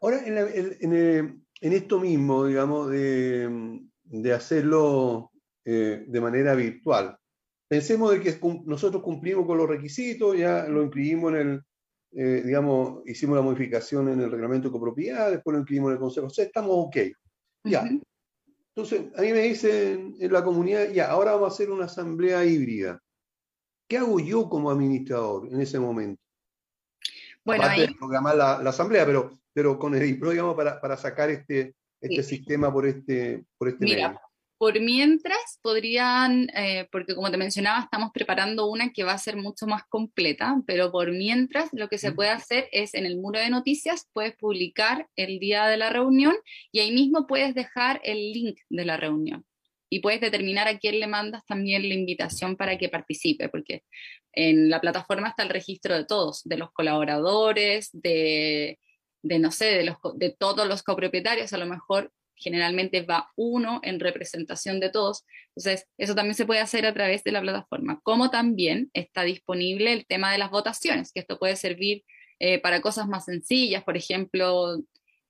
Ahora, 0.00 0.20
en, 0.24 1.44
esto 1.60 1.98
mismo, 1.98 2.46
digamos, 2.46 2.88
de, 2.88 4.32
hacerlo 4.32 5.32
eh, 5.64 6.04
de 6.06 6.20
manera 6.20 6.54
virtual, 6.54 7.18
pensemos 7.68 8.10
de 8.10 8.20
que 8.20 8.38
nosotros 8.64 9.02
cumplimos 9.02 9.46
con 9.46 9.58
los 9.58 9.68
requisitos, 9.68 10.36
ya 10.36 10.64
lo 10.64 10.82
incluimos 10.82 11.34
en 11.34 11.38
el, 11.38 11.62
eh, 12.12 12.42
digamos, 12.44 13.02
hicimos 13.06 13.36
la 13.36 13.42
modificación 13.42 14.08
en 14.08 14.20
el 14.20 14.30
reglamento 14.30 14.68
de 14.68 14.72
copropiedad, 14.72 15.30
después 15.30 15.54
lo 15.54 15.60
incluimos 15.60 15.90
en 15.90 15.92
el 15.94 16.00
consejo, 16.00 16.26
o 16.26 16.30
sea, 16.30 16.46
estamos 16.46 16.72
ok. 16.72 16.96
Ya. 17.64 17.88
Entonces, 18.74 19.06
a 19.16 19.22
mí 19.22 19.32
me 19.32 19.42
dicen 19.42 20.16
en 20.18 20.32
la 20.32 20.42
comunidad, 20.42 20.90
ya, 20.90 21.10
ahora 21.10 21.32
vamos 21.32 21.50
a 21.50 21.54
hacer 21.54 21.70
una 21.70 21.84
asamblea 21.84 22.44
híbrida. 22.44 23.00
¿Qué 23.88 23.98
hago 23.98 24.20
yo 24.20 24.48
como 24.48 24.70
administrador 24.70 25.48
en 25.52 25.60
ese 25.60 25.78
momento? 25.78 26.22
Bueno, 27.44 27.64
Aparte 27.64 27.82
de 27.82 27.94
programar 27.94 28.36
la, 28.36 28.70
asamblea, 28.70 29.04
pero, 29.06 29.38
pero 29.52 29.78
con 29.78 29.94
el 29.94 30.20
digamos, 30.20 30.54
para, 30.54 30.80
para 30.80 30.96
sacar 30.96 31.30
este, 31.30 31.74
este 32.00 32.22
sistema 32.22 32.72
por 32.72 32.86
este, 32.86 33.44
por 33.56 33.68
este 33.68 33.84
medio. 33.84 34.20
Por 34.58 34.80
mientras 34.80 35.60
podrían, 35.62 36.50
eh, 36.52 36.88
porque 36.90 37.14
como 37.14 37.30
te 37.30 37.36
mencionaba, 37.36 37.80
estamos 37.84 38.10
preparando 38.12 38.66
una 38.66 38.92
que 38.92 39.04
va 39.04 39.12
a 39.12 39.18
ser 39.18 39.36
mucho 39.36 39.66
más 39.66 39.84
completa, 39.88 40.60
pero 40.66 40.90
por 40.90 41.12
mientras 41.12 41.68
lo 41.72 41.88
que 41.88 41.98
se 41.98 42.10
puede 42.10 42.30
hacer 42.30 42.68
es 42.72 42.94
en 42.94 43.06
el 43.06 43.18
muro 43.18 43.38
de 43.38 43.50
noticias, 43.50 44.08
puedes 44.12 44.36
publicar 44.36 45.08
el 45.14 45.38
día 45.38 45.68
de 45.68 45.76
la 45.76 45.90
reunión 45.90 46.34
y 46.72 46.80
ahí 46.80 46.90
mismo 46.90 47.28
puedes 47.28 47.54
dejar 47.54 48.00
el 48.02 48.32
link 48.32 48.58
de 48.68 48.84
la 48.84 48.96
reunión. 48.96 49.46
Y 49.90 50.00
puedes 50.00 50.20
determinar 50.20 50.66
a 50.66 50.78
quién 50.78 50.98
le 50.98 51.06
mandas 51.06 51.46
también 51.46 51.88
la 51.88 51.94
invitación 51.94 52.56
para 52.56 52.76
que 52.76 52.88
participe, 52.88 53.48
porque 53.48 53.84
en 54.32 54.70
la 54.70 54.80
plataforma 54.80 55.28
está 55.28 55.44
el 55.44 55.48
registro 55.50 55.94
de 55.94 56.04
todos, 56.04 56.42
de 56.44 56.58
los 56.58 56.72
colaboradores, 56.72 57.90
de, 57.92 58.78
de 59.22 59.38
no 59.38 59.52
sé, 59.52 59.66
de, 59.66 59.84
los, 59.84 59.96
de 60.16 60.30
todos 60.30 60.66
los 60.66 60.82
copropietarios, 60.82 61.52
a 61.52 61.58
lo 61.58 61.66
mejor 61.66 62.12
generalmente 62.38 63.02
va 63.02 63.30
uno 63.36 63.80
en 63.82 64.00
representación 64.00 64.80
de 64.80 64.90
todos. 64.90 65.24
Entonces, 65.56 65.86
eso 65.98 66.14
también 66.14 66.34
se 66.34 66.46
puede 66.46 66.60
hacer 66.60 66.86
a 66.86 66.94
través 66.94 67.24
de 67.24 67.32
la 67.32 67.40
plataforma. 67.40 68.00
Como 68.02 68.30
también 68.30 68.90
está 68.94 69.22
disponible 69.22 69.92
el 69.92 70.06
tema 70.06 70.32
de 70.32 70.38
las 70.38 70.50
votaciones, 70.50 71.12
que 71.12 71.20
esto 71.20 71.38
puede 71.38 71.56
servir 71.56 72.04
eh, 72.38 72.60
para 72.60 72.80
cosas 72.80 73.08
más 73.08 73.24
sencillas, 73.24 73.82
por 73.84 73.96
ejemplo, 73.96 74.78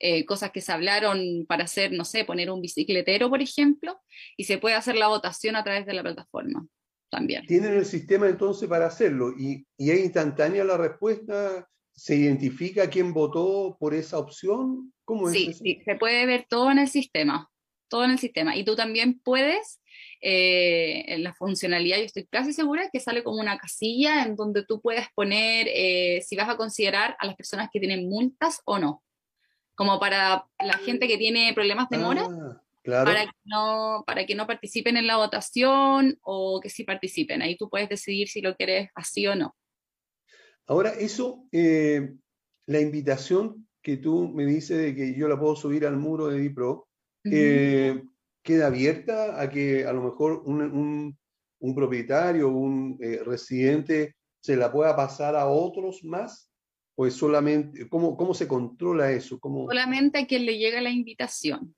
eh, 0.00 0.24
cosas 0.26 0.52
que 0.52 0.60
se 0.60 0.70
hablaron 0.70 1.44
para 1.48 1.64
hacer, 1.64 1.92
no 1.92 2.04
sé, 2.04 2.24
poner 2.24 2.50
un 2.50 2.60
bicicletero, 2.60 3.28
por 3.30 3.42
ejemplo, 3.42 3.98
y 4.36 4.44
se 4.44 4.58
puede 4.58 4.76
hacer 4.76 4.94
la 4.94 5.08
votación 5.08 5.56
a 5.56 5.64
través 5.64 5.86
de 5.86 5.94
la 5.94 6.02
plataforma 6.02 6.66
también. 7.10 7.46
Tienen 7.46 7.74
el 7.74 7.84
sistema 7.84 8.28
entonces 8.28 8.68
para 8.68 8.86
hacerlo 8.86 9.32
y, 9.36 9.66
y 9.76 9.90
es 9.90 10.00
instantánea 10.00 10.62
la 10.64 10.76
respuesta 10.76 11.66
¿Se 11.98 12.14
identifica 12.14 12.88
quién 12.88 13.12
votó 13.12 13.76
por 13.80 13.92
esa 13.92 14.18
opción? 14.18 14.92
¿Cómo 15.04 15.28
es 15.28 15.34
sí, 15.34 15.52
sí, 15.52 15.82
se 15.84 15.96
puede 15.96 16.26
ver 16.26 16.46
todo 16.48 16.70
en 16.70 16.78
el 16.78 16.86
sistema, 16.86 17.50
todo 17.88 18.04
en 18.04 18.12
el 18.12 18.20
sistema. 18.20 18.54
Y 18.54 18.64
tú 18.64 18.76
también 18.76 19.18
puedes, 19.18 19.80
eh, 20.20 21.02
en 21.08 21.24
la 21.24 21.34
funcionalidad, 21.34 21.96
yo 21.98 22.04
estoy 22.04 22.24
casi 22.26 22.52
segura 22.52 22.88
que 22.92 23.00
sale 23.00 23.24
como 23.24 23.40
una 23.40 23.58
casilla 23.58 24.22
en 24.22 24.36
donde 24.36 24.64
tú 24.64 24.80
puedes 24.80 25.08
poner 25.12 25.66
eh, 25.68 26.22
si 26.24 26.36
vas 26.36 26.48
a 26.48 26.56
considerar 26.56 27.16
a 27.18 27.26
las 27.26 27.34
personas 27.34 27.68
que 27.72 27.80
tienen 27.80 28.08
multas 28.08 28.60
o 28.64 28.78
no. 28.78 29.02
Como 29.74 29.98
para 29.98 30.46
la 30.60 30.78
gente 30.78 31.08
que 31.08 31.18
tiene 31.18 31.52
problemas 31.52 31.88
de 31.88 31.98
mora, 31.98 32.28
ah, 32.30 32.62
para, 32.84 33.24
que 33.24 33.32
no, 33.44 34.04
para 34.06 34.24
que 34.24 34.36
no 34.36 34.46
participen 34.46 34.96
en 34.96 35.08
la 35.08 35.16
votación 35.16 36.16
o 36.22 36.60
que 36.60 36.70
sí 36.70 36.84
participen. 36.84 37.42
Ahí 37.42 37.56
tú 37.56 37.68
puedes 37.68 37.88
decidir 37.88 38.28
si 38.28 38.40
lo 38.40 38.54
quieres 38.54 38.88
así 38.94 39.26
o 39.26 39.34
no. 39.34 39.56
Ahora, 40.68 40.90
eso, 40.90 41.46
eh, 41.50 42.14
la 42.66 42.80
invitación 42.80 43.66
que 43.82 43.96
tú 43.96 44.28
me 44.28 44.44
dices 44.44 44.76
de 44.76 44.94
que 44.94 45.14
yo 45.14 45.26
la 45.26 45.40
puedo 45.40 45.56
subir 45.56 45.87
al 45.87 45.96
muro 45.96 46.26
de 46.26 46.40
Dipro, 46.40 46.88
eh, 47.25 48.04
queda 48.42 48.66
abierta 48.66 49.40
a 49.40 49.48
que 49.48 49.87
a 49.87 49.92
lo 49.94 50.02
mejor 50.02 50.42
un, 50.44 51.16
un, 51.58 51.75
propietario, 51.75 52.50
un 52.50 52.98
eh, 53.00 53.22
residente 53.25 54.14
se 54.40 54.56
la 54.56 54.70
pueda 54.70 54.94
pasar 54.94 55.37
a 55.37 55.46
otros 55.46 56.04
más? 56.04 56.52
¿O 56.96 57.06
es 57.06 57.14
solamente, 57.14 57.88
cómo, 57.88 58.16
cómo 58.16 58.34
se 58.34 58.46
controla 58.46 59.10
eso? 59.10 59.38
¿Cómo... 59.38 59.66
Solamente 59.66 60.18
a 60.18 60.26
quien 60.26 60.44
le 60.44 60.58
llega 60.58 60.82
la 60.82 60.90
invitación. 60.90 61.75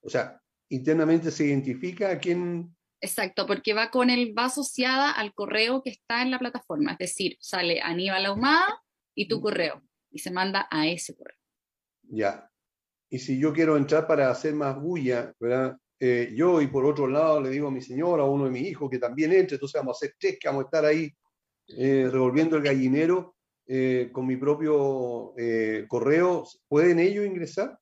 O 0.00 0.08
sea, 0.08 0.40
internamente 0.70 1.30
se 1.30 1.46
identifica 1.46 2.10
a 2.10 2.18
quién 2.18 2.74
Exacto, 3.02 3.46
porque 3.46 3.72
va 3.72 3.90
con 3.90 4.10
el, 4.10 4.36
va 4.36 4.46
asociada 4.46 5.12
al 5.12 5.32
correo 5.32 5.82
que 5.82 5.90
está 5.90 6.20
en 6.20 6.30
la 6.30 6.38
plataforma, 6.38 6.92
es 6.92 6.98
decir, 6.98 7.36
sale 7.40 7.80
Aníbal 7.80 8.26
Ahumada 8.26 8.82
y 9.14 9.26
tu 9.26 9.40
correo, 9.40 9.82
y 10.10 10.18
se 10.18 10.30
manda 10.30 10.68
a 10.70 10.86
ese 10.86 11.16
correo. 11.16 11.38
Ya. 12.02 12.50
Y 13.08 13.18
si 13.18 13.38
yo 13.38 13.52
quiero 13.54 13.76
entrar 13.76 14.06
para 14.06 14.30
hacer 14.30 14.54
más 14.54 14.78
bulla, 14.78 15.32
¿verdad? 15.40 15.78
Eh, 15.98 16.32
yo 16.34 16.60
y 16.60 16.66
por 16.66 16.84
otro 16.84 17.06
lado 17.06 17.40
le 17.40 17.50
digo 17.50 17.68
a 17.68 17.70
mi 17.70 17.80
señora, 17.80 18.22
a 18.22 18.26
uno 18.26 18.44
de 18.44 18.50
mis 18.50 18.66
hijos 18.68 18.90
que 18.90 18.98
también 18.98 19.32
entre, 19.32 19.56
entonces 19.56 19.80
vamos 19.80 19.96
a 19.96 19.98
hacer 19.98 20.16
tres 20.18 20.38
que 20.38 20.48
vamos 20.48 20.64
a 20.64 20.66
estar 20.66 20.84
ahí 20.84 21.10
eh, 21.68 22.08
revolviendo 22.10 22.56
el 22.56 22.62
gallinero 22.62 23.36
eh, 23.66 24.10
con 24.12 24.26
mi 24.26 24.36
propio 24.36 25.34
correo, 25.88 26.44
¿pueden 26.68 26.98
ellos 26.98 27.24
ingresar? 27.24 27.78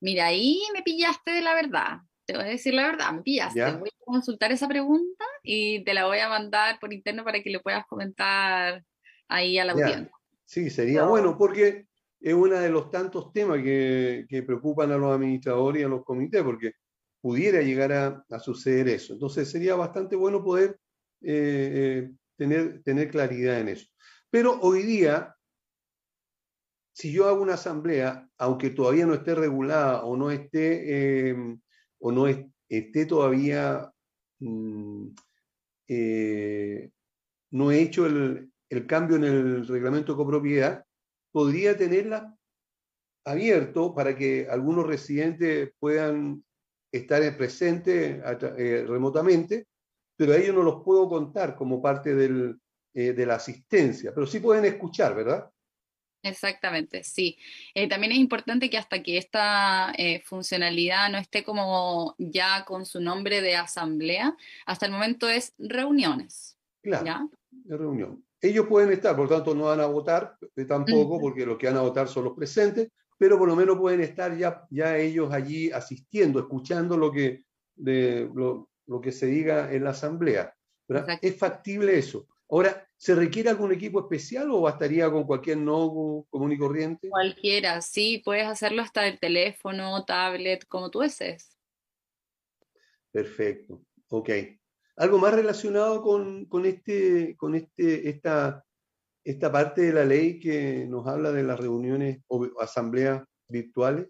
Mira, 0.00 0.26
ahí 0.26 0.62
me 0.72 0.82
pillaste 0.82 1.32
de 1.32 1.42
la 1.42 1.54
verdad 1.54 1.98
te 2.32 2.38
voy 2.38 2.46
a 2.46 2.50
decir 2.50 2.72
la 2.72 2.86
verdad, 2.86 3.12
me 3.12 3.22
pillas, 3.22 3.52
te 3.52 3.60
voy 3.60 3.90
a 3.90 4.04
consultar 4.04 4.52
esa 4.52 4.66
pregunta 4.66 5.24
y 5.42 5.84
te 5.84 5.92
la 5.92 6.06
voy 6.06 6.18
a 6.18 6.30
mandar 6.30 6.78
por 6.80 6.92
interno 6.92 7.24
para 7.24 7.42
que 7.42 7.50
le 7.50 7.60
puedas 7.60 7.86
comentar 7.86 8.82
ahí 9.28 9.58
a 9.58 9.66
la 9.66 9.72
audiencia. 9.72 10.10
Sí, 10.46 10.70
sería 10.70 11.04
bueno 11.04 11.36
porque 11.36 11.86
es 12.20 12.34
uno 12.34 12.58
de 12.58 12.70
los 12.70 12.90
tantos 12.90 13.32
temas 13.32 13.62
que, 13.62 14.24
que, 14.28 14.42
preocupan 14.42 14.92
a 14.92 14.96
los 14.96 15.14
administradores 15.14 15.82
y 15.82 15.84
a 15.84 15.88
los 15.88 16.04
comités, 16.04 16.42
porque 16.42 16.72
pudiera 17.20 17.60
llegar 17.60 17.92
a, 17.92 18.38
suceder 18.38 18.88
eso. 18.88 19.12
Entonces 19.12 19.50
sería 19.50 19.74
bastante 19.74 20.16
bueno 20.16 20.42
poder 20.42 20.78
eh, 21.20 22.06
eh, 22.06 22.10
tener, 22.36 22.82
tener 22.82 23.10
claridad 23.10 23.60
en 23.60 23.68
eso. 23.68 23.86
Pero 24.30 24.58
hoy 24.60 24.82
día 24.84 25.36
si 26.92 27.12
yo 27.12 27.28
hago 27.28 27.42
una 27.42 27.54
asamblea, 27.54 28.28
aunque 28.38 28.70
todavía 28.70 29.06
no 29.06 29.14
esté 29.14 29.34
regulada 29.34 30.04
o 30.04 30.16
no 30.16 30.30
esté, 30.30 31.30
eh, 31.30 31.36
o 32.02 32.10
no 32.10 32.26
esté 32.68 33.06
todavía, 33.06 33.90
mm, 34.40 35.06
eh, 35.88 36.90
no 37.52 37.70
he 37.70 37.80
hecho 37.80 38.06
el, 38.06 38.50
cambio 38.86 39.16
en 39.16 39.24
el 39.24 39.68
reglamento 39.68 40.12
de 40.12 40.16
copropiedad, 40.16 40.84
podría 41.30 41.76
tenerla 41.76 42.34
abierto 43.24 43.94
para 43.94 44.16
que 44.16 44.48
algunos 44.50 44.86
residentes 44.86 45.70
puedan 45.78 46.42
estar 46.90 47.36
presentes 47.36 48.20
eh, 48.58 48.84
remotamente, 48.88 49.68
pero 50.16 50.32
a 50.32 50.36
ellos 50.36 50.54
no 50.54 50.62
los 50.62 50.82
puedo 50.82 51.08
contar 51.08 51.54
como 51.54 51.80
parte 51.80 52.14
del, 52.14 52.58
de 52.92 53.26
la 53.26 53.36
asistencia, 53.36 54.12
pero 54.14 54.26
sí 54.26 54.40
pueden 54.40 54.64
escuchar, 54.64 55.14
¿verdad? 55.14 55.50
Exactamente, 56.22 57.02
sí. 57.02 57.36
Eh, 57.74 57.88
también 57.88 58.12
es 58.12 58.18
importante 58.18 58.70
que 58.70 58.78
hasta 58.78 59.02
que 59.02 59.18
esta 59.18 59.92
eh, 59.98 60.20
funcionalidad 60.20 61.10
no 61.10 61.18
esté 61.18 61.42
como 61.42 62.14
ya 62.18 62.64
con 62.64 62.86
su 62.86 63.00
nombre 63.00 63.40
de 63.40 63.56
asamblea, 63.56 64.36
hasta 64.66 64.86
el 64.86 64.92
momento 64.92 65.28
es 65.28 65.54
reuniones. 65.58 66.56
Claro, 66.80 67.30
de 67.50 67.76
reunión. 67.76 68.24
Ellos 68.40 68.66
pueden 68.66 68.92
estar, 68.92 69.14
por 69.14 69.28
tanto 69.28 69.54
no 69.54 69.64
van 69.64 69.80
a 69.80 69.86
votar 69.86 70.36
eh, 70.56 70.64
tampoco, 70.64 71.20
porque 71.20 71.46
los 71.46 71.58
que 71.58 71.66
van 71.66 71.76
a 71.76 71.82
votar 71.82 72.08
son 72.08 72.24
los 72.24 72.34
presentes, 72.34 72.88
pero 73.18 73.38
por 73.38 73.48
lo 73.48 73.54
menos 73.54 73.78
pueden 73.78 74.00
estar 74.00 74.36
ya, 74.36 74.66
ya 74.70 74.96
ellos 74.98 75.32
allí 75.32 75.70
asistiendo, 75.70 76.40
escuchando 76.40 76.96
lo 76.96 77.12
que, 77.12 77.44
de, 77.74 78.28
lo, 78.34 78.68
lo 78.86 79.00
que 79.00 79.12
se 79.12 79.26
diga 79.26 79.72
en 79.72 79.84
la 79.84 79.90
asamblea. 79.90 80.54
¿Es 81.20 81.36
factible 81.36 81.98
eso? 81.98 82.26
Ahora, 82.52 82.86
¿se 82.98 83.14
requiere 83.14 83.48
algún 83.48 83.72
equipo 83.72 84.00
especial 84.00 84.50
o 84.50 84.60
bastaría 84.60 85.10
con 85.10 85.24
cualquier 85.24 85.56
nodo 85.56 86.26
común 86.28 86.52
y 86.52 86.58
corriente? 86.58 87.08
Cualquiera, 87.08 87.80
sí, 87.80 88.20
puedes 88.22 88.46
hacerlo 88.46 88.82
hasta 88.82 89.06
el 89.06 89.18
teléfono, 89.18 90.04
tablet, 90.04 90.66
como 90.66 90.90
tú 90.90 90.98
desees. 91.00 91.56
Perfecto, 93.10 93.82
ok. 94.10 94.28
¿Algo 94.96 95.18
más 95.18 95.32
relacionado 95.32 96.02
con, 96.02 96.66
este, 96.66 97.34
con 97.38 97.54
este, 97.54 98.10
esta, 98.10 98.62
esta 99.24 99.50
parte 99.50 99.80
de 99.80 99.92
la 99.94 100.04
ley 100.04 100.38
que 100.38 100.84
nos 100.86 101.06
habla 101.06 101.32
de 101.32 101.44
las 101.44 101.58
reuniones 101.58 102.22
o 102.26 102.50
asambleas 102.60 103.24
virtuales? 103.48 104.08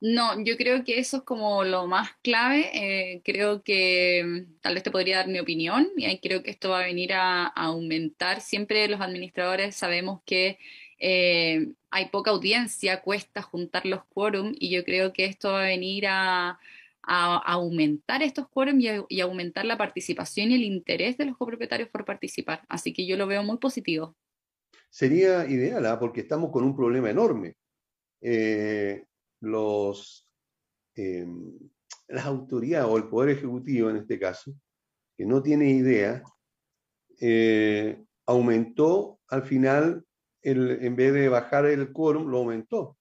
No, 0.00 0.40
yo 0.44 0.56
creo 0.56 0.84
que 0.84 1.00
eso 1.00 1.18
es 1.18 1.22
como 1.24 1.64
lo 1.64 1.88
más 1.88 2.10
clave. 2.22 2.70
Eh, 2.72 3.22
creo 3.24 3.62
que 3.62 4.22
mm, 4.24 4.60
tal 4.60 4.74
vez 4.74 4.82
te 4.84 4.92
podría 4.92 5.16
dar 5.16 5.28
mi 5.28 5.40
opinión 5.40 5.88
y 5.96 6.04
ahí 6.04 6.20
creo 6.20 6.42
que 6.42 6.50
esto 6.50 6.70
va 6.70 6.80
a 6.80 6.86
venir 6.86 7.12
a, 7.14 7.46
aumentar. 7.46 8.40
Siempre 8.40 8.86
los 8.88 9.00
administradores 9.00 9.74
sabemos 9.74 10.20
que 10.24 10.58
eh, 11.00 11.72
hay 11.90 12.06
poca 12.10 12.30
audiencia, 12.30 13.02
cuesta 13.02 13.42
juntar 13.42 13.86
los 13.86 14.04
quórum 14.06 14.52
y 14.58 14.70
yo 14.70 14.84
creo 14.84 15.12
que 15.12 15.24
esto 15.24 15.52
va 15.52 15.64
a 15.64 15.66
venir 15.66 16.06
a, 16.08 16.58
aumentar 17.02 18.22
estos 18.22 18.48
quórum 18.48 18.78
y, 18.80 19.20
aumentar 19.20 19.64
la 19.64 19.78
participación 19.78 20.50
y 20.50 20.56
el 20.56 20.62
interés 20.62 21.16
de 21.16 21.24
los 21.24 21.36
copropietarios 21.38 21.88
por 21.88 22.04
participar. 22.04 22.62
Así 22.68 22.92
que 22.92 23.06
yo 23.06 23.16
lo 23.16 23.26
veo 23.26 23.42
muy 23.42 23.56
positivo. 23.56 24.14
Sería 24.90 25.46
ideal, 25.46 25.86
¿ah? 25.86 25.98
porque 25.98 26.20
estamos 26.20 26.50
con 26.52 26.64
un 26.64 26.76
problema 26.76 27.10
enorme. 27.10 27.54
Eh, 28.20 29.04
los, 29.40 30.28
eh, 30.96 31.26
las 32.08 32.26
autoridades 32.26 32.88
o 32.88 32.96
el 32.96 33.08
Poder 33.08 33.36
Ejecutivo 33.36 33.90
en 33.90 33.96
este 33.96 34.18
caso, 34.18 34.52
que 35.16 35.24
no 35.26 35.42
tiene 35.42 35.70
idea, 35.70 36.22
eh, 37.20 38.04
aumentó 38.26 39.20
al 39.28 39.42
final, 39.42 40.04
el, 40.42 40.84
en 40.84 40.96
vez 40.96 41.12
de 41.12 41.28
bajar 41.28 41.66
el 41.66 41.92
quórum, 41.92 42.28
lo 42.28 42.38
aumentó. 42.38 42.96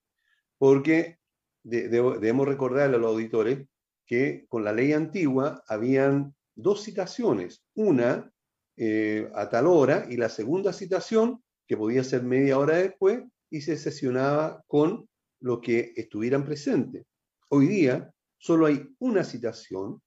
Porque 0.58 1.20
debemos 1.64 2.48
recordarle 2.48 2.96
a 2.96 3.00
los 3.00 3.12
auditores 3.12 3.68
que 4.06 4.46
con 4.48 4.64
la 4.64 4.72
ley 4.72 4.94
antigua 4.94 5.64
habían 5.68 6.34
dos 6.56 6.84
citaciones, 6.84 7.64
una 7.76 8.32
eh, 8.78 9.30
a 9.36 9.50
tal 9.50 9.68
hora 9.68 10.08
y 10.10 10.18
la 10.18 10.30
segunda 10.30 10.74
citación, 10.74 11.44
que 11.68 11.78
podía 11.78 12.04
ser 12.04 12.24
media 12.24 12.58
hora 12.58 12.78
después, 12.78 13.24
y 13.50 13.62
se 13.62 13.78
sesionaba 13.78 14.64
con 14.68 15.08
los 15.40 15.60
que 15.60 15.94
estuvieran 15.96 16.44
presentes. 16.46 17.06
Hoy 17.50 17.68
día 17.68 18.12
solo 18.38 18.66
hay 18.66 18.88
una 19.00 19.24
citación 19.24 20.02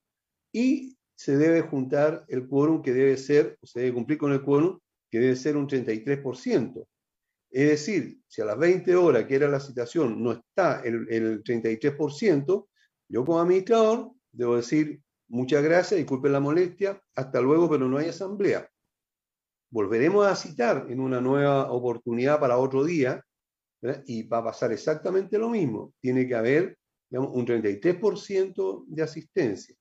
y 0.53 0.97
se 1.15 1.37
debe 1.37 1.63
juntar 1.63 2.25
el 2.29 2.49
quórum 2.49 2.83
que 2.83 2.93
debe 2.93 3.17
ser, 3.17 3.59
o 3.61 3.67
se 3.67 3.81
debe 3.81 3.95
cumplir 3.95 4.19
con 4.19 4.33
el 4.33 4.43
quórum 4.43 4.79
que 5.11 5.19
debe 5.19 5.37
ser 5.37 5.57
un 5.57 5.69
33%. 5.69 6.87
Es 7.51 7.69
decir, 7.69 8.21
si 8.29 8.41
a 8.41 8.45
las 8.45 8.59
20 8.59 8.95
horas 8.95 9.25
que 9.25 9.35
era 9.35 9.49
la 9.49 9.61
citación 9.61 10.23
no 10.23 10.33
está 10.33 10.81
el, 10.81 11.07
el 11.11 11.43
33%, 11.43 12.69
yo 13.09 13.25
como 13.25 13.41
administrador 13.41 14.13
debo 14.33 14.57
decir 14.57 15.01
muchas 15.29 15.63
gracias, 15.63 15.99
disculpen 15.99 16.33
la 16.33 16.41
molestia, 16.41 17.03
hasta 17.15 17.41
luego, 17.41 17.69
pero 17.69 17.89
no 17.89 17.99
hay 17.99 18.09
asamblea. 18.09 18.69
Volveremos 19.71 20.27
a 20.27 20.37
citar 20.37 20.87
en 20.89 21.01
una 21.01 21.21
nueva 21.21 21.71
oportunidad 21.71 22.41
para 22.41 22.59
otro 22.59 22.85
día 22.85 23.25
y 24.07 24.23
va 24.25 24.39
a 24.39 24.45
pasar 24.45 24.73
exactamente 24.73 25.39
lo 25.39 25.49
mismo. 25.49 25.93
Tiene 26.01 26.27
que 26.27 26.35
haber 26.35 26.79
digamos, 27.09 27.35
un 27.35 27.47
33% 27.47 28.85
de 28.87 29.03
asistencia. 29.03 29.75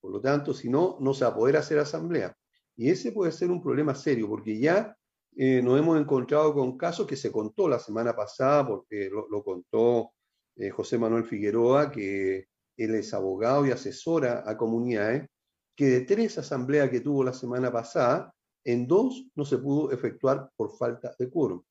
Por 0.00 0.12
lo 0.12 0.20
tanto, 0.20 0.52
si 0.52 0.68
no, 0.68 0.98
no 1.00 1.14
se 1.14 1.24
va 1.24 1.30
a 1.30 1.36
poder 1.36 1.56
hacer 1.56 1.78
asamblea. 1.78 2.36
Y 2.76 2.90
ese 2.90 3.12
puede 3.12 3.32
ser 3.32 3.50
un 3.50 3.62
problema 3.62 3.94
serio, 3.94 4.28
porque 4.28 4.58
ya 4.58 4.96
eh, 5.36 5.62
nos 5.62 5.78
hemos 5.78 6.00
encontrado 6.00 6.52
con 6.52 6.76
casos 6.76 7.06
que 7.06 7.16
se 7.16 7.32
contó 7.32 7.68
la 7.68 7.78
semana 7.78 8.14
pasada, 8.14 8.66
porque 8.66 9.10
lo, 9.10 9.42
contó 9.42 10.12
eh, 10.56 10.70
José 10.70 10.98
Manuel 10.98 11.24
Figueroa, 11.24 11.90
que 11.90 12.48
él 12.76 12.94
es 12.94 13.14
abogado 13.14 13.66
y 13.66 13.70
asesora 13.70 14.42
a 14.44 14.56
comunidades, 14.56 15.28
que 15.76 15.86
de 15.86 16.00
tres 16.02 16.38
asambleas 16.38 16.90
que 16.90 17.00
tuvo 17.00 17.24
la 17.24 17.32
semana 17.32 17.72
pasada, 17.72 18.34
en 18.64 18.86
dos 18.86 19.26
no 19.34 19.44
se 19.44 19.58
pudo 19.58 19.92
efectuar 19.92 20.50
por 20.56 20.76
falta 20.76 21.14
de 21.18 21.30
quórum. 21.30 21.62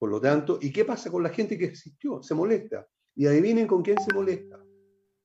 Por 0.00 0.10
lo 0.10 0.18
tanto, 0.18 0.58
¿y 0.62 0.72
qué 0.72 0.86
pasa 0.86 1.10
con 1.10 1.22
la 1.22 1.28
gente 1.28 1.58
que 1.58 1.66
existió? 1.66 2.22
Se 2.22 2.34
molesta. 2.34 2.88
Y 3.14 3.26
adivinen 3.26 3.66
con 3.66 3.82
quién 3.82 3.98
se 3.98 4.14
molesta. 4.14 4.58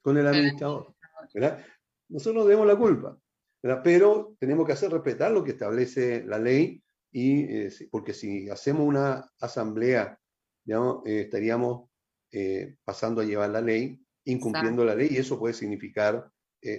Con 0.02 0.18
el 0.18 0.28
administrador. 0.28 0.94
¿verdad? 1.34 1.66
Nosotros 2.10 2.44
nos 2.44 2.48
demos 2.50 2.68
la 2.68 2.76
culpa. 2.76 3.18
Pero 3.62 4.36
tenemos 4.38 4.68
que 4.68 4.74
hacer 4.74 4.92
respetar 4.92 5.32
lo 5.32 5.46
que 5.46 5.52
establece 5.52 6.26
la 6.26 6.38
ley, 6.38 6.84
y, 7.10 7.44
eh, 7.44 7.72
porque 7.90 8.14
si 8.14 8.50
hacemos 8.50 8.86
una 8.86 9.32
asamblea, 9.40 10.20
digamos, 10.66 11.06
eh, 11.06 11.22
estaríamos 11.22 11.90
eh, 12.34 12.76
pasando 12.84 13.22
a 13.22 13.24
llevar 13.26 13.52
la 13.52 13.62
ley, 13.62 13.98
incumpliendo 14.26 14.84
la 14.84 14.94
ley, 14.94 15.08
y 15.10 15.18
eso 15.18 15.40
puede 15.40 15.54
significar 15.54 16.30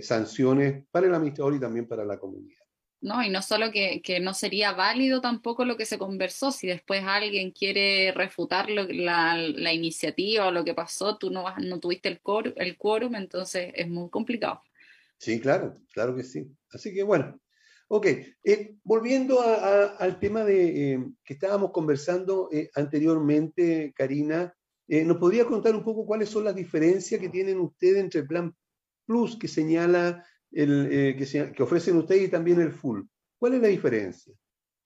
sanciones 0.03 0.85
para 0.91 1.07
el 1.07 1.15
administrador 1.15 1.55
y 1.55 1.61
también 1.61 1.87
para 1.87 2.05
la 2.05 2.19
comunidad. 2.19 2.66
¿No? 3.01 3.23
Y 3.23 3.29
no 3.29 3.43
solo 3.43 3.71
que, 3.71 4.01
no 4.21 4.35
sería 4.35 4.73
válido 4.73 5.21
tampoco 5.21 5.65
lo 5.65 5.77
que 5.77 5.87
se 5.87 5.99
conversó, 5.99 6.53
si 6.53 6.67
después 6.67 7.03
alguien 7.05 7.51
quiere 7.51 8.13
refutar 8.13 8.69
la, 8.71 9.73
iniciativa 9.73 10.47
o 10.47 10.51
lo 10.51 10.65
que 10.65 10.75
pasó, 10.75 11.19
tú 11.19 11.31
no, 11.31 11.45
no 11.59 11.81
tuviste 11.81 12.09
el, 12.09 12.21
el 12.57 12.77
quórum, 12.77 13.15
entonces 13.15 13.73
es 13.75 13.89
muy 13.89 14.11
complicado. 14.11 14.63
Sí, 15.19 15.41
claro, 15.41 15.81
claro 15.93 16.15
que 16.15 16.23
sí. 16.23 16.47
Así 16.71 16.93
que 16.93 17.03
bueno, 17.03 17.41
ok, 17.89 18.07
eh, 18.45 18.77
volviendo 18.83 19.41
al 19.41 20.19
tema 20.19 20.45
de, 20.45 20.93
eh, 20.93 21.07
que 21.25 21.35
estábamos 21.35 21.71
conversando 21.73 22.49
eh, 22.53 22.71
anteriormente, 22.75 23.93
Karina, 23.97 24.55
¿nos 24.89 25.17
podría 25.17 25.45
contar 25.45 25.75
un 25.75 25.83
poco 25.83 26.07
cuáles 26.07 26.29
son 26.29 26.45
las 26.45 26.55
diferencias 26.55 27.21
que 27.21 27.29
tienen 27.29 27.59
ustedes 27.59 27.99
entre 27.99 28.21
el 28.21 28.27
Plan 28.27 28.55
Plus 29.05 29.37
que 29.39 29.49
señala 29.49 30.25
el, 30.57 30.89
eh, 30.91 31.17
que, 31.17 31.53
que, 31.53 31.63
ofrecen 31.63 31.97
ustedes 31.97 32.29
y 32.29 32.31
también 32.31 32.61
el 32.61 32.73
full. 32.73 33.03
¿Cuál 33.39 33.55
es 33.55 33.63
la 33.63 33.69
diferencia? 33.69 34.33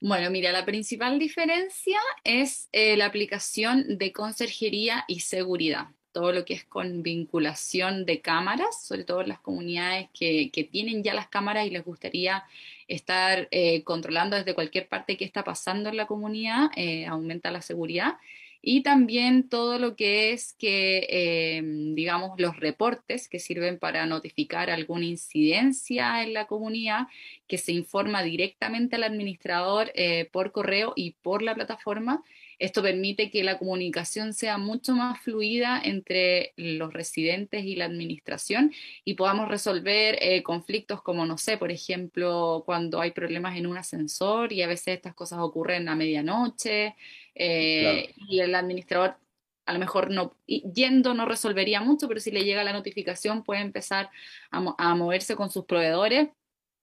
Bueno, 0.00 0.30
mira, 0.30 0.50
la 0.50 0.64
principal 0.64 1.18
diferencia 1.18 1.98
es 2.24 2.68
eh, 2.72 2.96
la 2.96 3.06
aplicación 3.06 3.98
de 3.98 4.12
conserjería 4.12 5.04
y 5.06 5.20
seguridad. 5.20 5.88
Todo 6.12 6.32
lo 6.32 6.44
que 6.44 6.54
es 6.54 6.64
con 6.64 7.04
vinculación 7.04 8.04
de 8.04 8.20
cámaras, 8.20 8.84
sobre 8.84 9.04
todo 9.04 9.20
en 9.20 9.28
las 9.28 9.38
comunidades 9.38 10.08
que, 10.12 10.50
que 10.50 10.64
tienen 10.64 11.04
ya 11.04 11.14
las 11.14 11.28
cámaras 11.28 11.66
y 11.66 11.70
les 11.70 11.84
gustaría 11.84 12.42
estar 12.88 13.46
eh, 13.52 13.84
controlando 13.84 14.36
desde 14.36 14.54
cualquier 14.54 14.88
parte 14.88 15.16
qué 15.16 15.24
está 15.24 15.44
pasando 15.44 15.88
en 15.88 15.96
la 15.96 16.08
comunidad, 16.08 16.70
aumenta 17.06 17.52
la 17.52 17.62
seguridad 17.62 18.14
y 18.62 18.82
también 18.82 19.48
todo 19.48 19.78
lo 19.78 19.96
que 19.96 20.32
es 20.32 20.52
que, 20.52 21.06
eh, 21.08 21.62
digamos, 21.94 22.38
los 22.38 22.56
reportes 22.58 23.28
que 23.28 23.38
sirven 23.38 23.78
para 23.78 24.06
notificar 24.06 24.70
alguna 24.70 25.06
incidencia 25.06 26.22
en 26.22 26.34
la 26.34 26.46
comunidad, 26.46 27.06
que 27.48 27.58
se 27.58 27.72
informa 27.72 28.22
directamente 28.22 28.96
al 28.96 29.04
administrador 29.04 29.90
eh, 29.94 30.28
por 30.32 30.52
correo 30.52 30.92
y 30.94 31.12
por 31.22 31.42
la 31.42 31.54
plataforma. 31.54 32.22
Esto 32.60 32.82
permite 32.82 33.30
que 33.30 33.42
la 33.42 33.58
comunicación 33.58 34.34
sea 34.34 34.58
mucho 34.58 34.92
más 34.94 35.18
fluida 35.20 35.80
entre 35.82 36.52
los 36.56 36.92
residentes 36.92 37.64
y 37.64 37.74
la 37.74 37.86
administración 37.86 38.70
y 39.02 39.14
podamos 39.14 39.48
resolver 39.48 40.18
eh, 40.20 40.42
conflictos 40.42 41.00
como, 41.00 41.24
no 41.24 41.38
sé, 41.38 41.56
por 41.56 41.72
ejemplo, 41.72 42.62
cuando 42.66 43.00
hay 43.00 43.12
problemas 43.12 43.56
en 43.56 43.66
un 43.66 43.78
ascensor 43.78 44.52
y 44.52 44.60
a 44.60 44.66
veces 44.66 44.88
estas 44.96 45.14
cosas 45.14 45.38
ocurren 45.40 45.88
a 45.88 45.96
medianoche, 45.96 46.96
eh, 47.34 48.14
y 48.28 48.40
el 48.40 48.54
administrador 48.54 49.16
a 49.64 49.72
lo 49.72 49.78
mejor 49.78 50.10
no, 50.10 50.36
yendo 50.46 51.14
no 51.14 51.24
resolvería 51.24 51.80
mucho, 51.80 52.08
pero 52.08 52.20
si 52.20 52.30
le 52.30 52.44
llega 52.44 52.62
la 52.62 52.74
notificación 52.74 53.42
puede 53.42 53.62
empezar 53.62 54.10
a, 54.50 54.74
a 54.76 54.94
moverse 54.94 55.34
con 55.34 55.50
sus 55.50 55.64
proveedores 55.64 56.28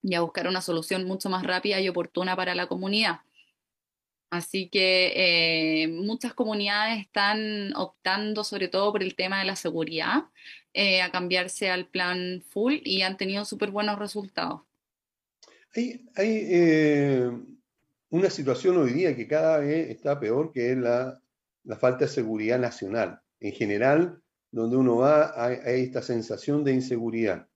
y 0.01 0.15
a 0.15 0.21
buscar 0.21 0.47
una 0.47 0.61
solución 0.61 1.05
mucho 1.05 1.29
más 1.29 1.43
rápida 1.43 1.79
y 1.79 1.89
oportuna 1.89 2.35
para 2.35 2.55
la 2.55 2.65
comunidad. 2.65 3.19
Así 4.29 4.67
que 4.69 5.13
eh, 5.15 5.87
muchas 5.87 6.33
comunidades 6.33 6.99
están 6.99 7.73
optando 7.75 8.43
sobre 8.43 8.67
todo 8.67 8.91
por 8.91 9.01
el 9.01 9.15
tema 9.15 9.39
de 9.39 9.45
la 9.45 9.55
seguridad 9.55 10.25
eh, 10.73 11.01
a 11.01 11.11
cambiarse 11.11 11.69
al 11.69 11.87
plan 11.87 12.43
full 12.49 12.75
y 12.83 13.03
han 13.03 13.15
tenido 13.15 13.45
súper 13.45 13.71
buenos 13.71 13.97
resultados. 13.97 14.61
Hay, 15.73 16.05
hay 16.15 16.41
eh, 16.49 17.31
una 18.09 18.29
situación 18.29 18.77
hoy 18.77 18.91
día 18.91 19.15
que 19.15 19.27
cada 19.27 19.59
vez 19.59 19.89
está 19.89 20.19
peor, 20.19 20.51
que 20.51 20.71
es 20.71 20.77
la, 20.77 21.21
la 21.63 21.77
falta 21.77 22.05
de 22.05 22.11
seguridad 22.11 22.59
nacional. 22.59 23.21
En 23.39 23.53
general, 23.53 24.21
donde 24.51 24.75
uno 24.75 24.97
va, 24.97 25.33
hay, 25.41 25.57
hay 25.63 25.83
esta 25.83 26.01
sensación 26.01 26.65
de 26.65 26.73
inseguridad. 26.73 27.47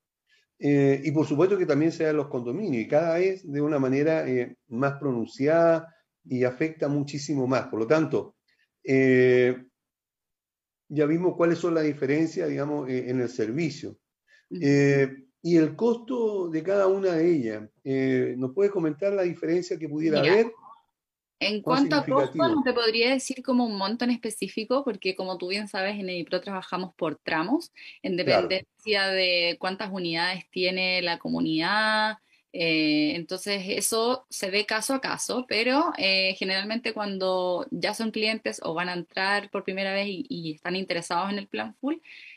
y 0.59 1.11
por 1.11 1.25
supuesto 1.25 1.57
que 1.57 1.65
también 1.65 1.91
se 1.91 2.03
da 2.03 2.11
en 2.11 2.17
los 2.17 2.27
condominios, 2.27 2.83
y 2.83 2.87
cada 2.87 3.17
vez 3.17 3.49
de 3.51 3.61
una 3.61 3.79
manera 3.79 4.25
más 4.67 4.99
pronunciada, 4.99 5.87
y 6.25 6.43
afecta 6.43 6.87
muchísimo 6.87 7.47
más. 7.47 7.67
Por 7.67 7.79
lo 7.79 7.87
tanto, 7.87 8.35
eh, 8.83 9.63
ya 10.89 11.05
vimos 11.05 11.35
cuáles 11.35 11.59
son 11.59 11.73
las 11.73 11.83
diferencias, 11.83 12.49
digamos, 12.49 12.89
eh, 12.89 13.09
en 13.09 13.21
el 13.21 13.29
servicio. 13.29 13.97
Eh, 14.49 15.09
y 15.41 15.57
el 15.57 15.75
costo 15.75 16.49
de 16.49 16.61
cada 16.61 16.87
una 16.87 17.13
de 17.13 17.31
ellas. 17.31 18.37
¿Nos 18.37 18.53
puedes 18.53 18.71
comentar 18.71 19.13
la 19.13 19.23
diferencia 19.23 19.79
que 19.79 19.89
pudiera 19.89 20.19
haber? 20.19 20.51
En 21.41 21.63
cuanto 21.63 21.95
a 21.95 22.05
costo, 22.05 22.37
no 22.37 22.61
te 22.61 22.71
podría 22.71 23.09
decir 23.09 23.41
como 23.41 23.65
un 23.65 23.75
monto 23.75 24.05
en 24.05 24.11
específico, 24.11 24.83
porque 24.83 25.15
como 25.15 25.39
tú 25.39 25.47
bien 25.47 25.67
sabes, 25.67 25.99
en 25.99 26.07
Edipro 26.07 26.39
trabajamos 26.39 26.93
por 26.93 27.15
tramos, 27.15 27.71
en 28.03 28.15
dependencia 28.15 29.07
de 29.07 29.57
cuántas 29.59 29.91
unidades 29.91 30.47
tiene 30.51 31.01
la 31.01 31.17
comunidad, 31.17 32.19
eh, 32.53 33.13
entonces 33.15 33.63
eso 33.67 34.25
se 34.29 34.51
ve 34.51 34.65
caso 34.65 34.93
a 34.93 35.01
caso, 35.01 35.45
pero 35.47 35.93
eh, 35.97 36.35
generalmente 36.37 36.93
cuando 36.93 37.65
ya 37.71 37.93
son 37.93 38.11
clientes 38.11 38.59
o 38.63 38.73
van 38.73 38.89
a 38.89 38.93
entrar 38.93 39.49
por 39.49 39.63
primera 39.63 39.93
vez 39.93 40.07
y, 40.09 40.53
están 40.55 40.75
interesados 40.75 41.31
en 41.31 41.39
el 41.39 41.47
plan 41.47 41.75
full, 41.79 41.95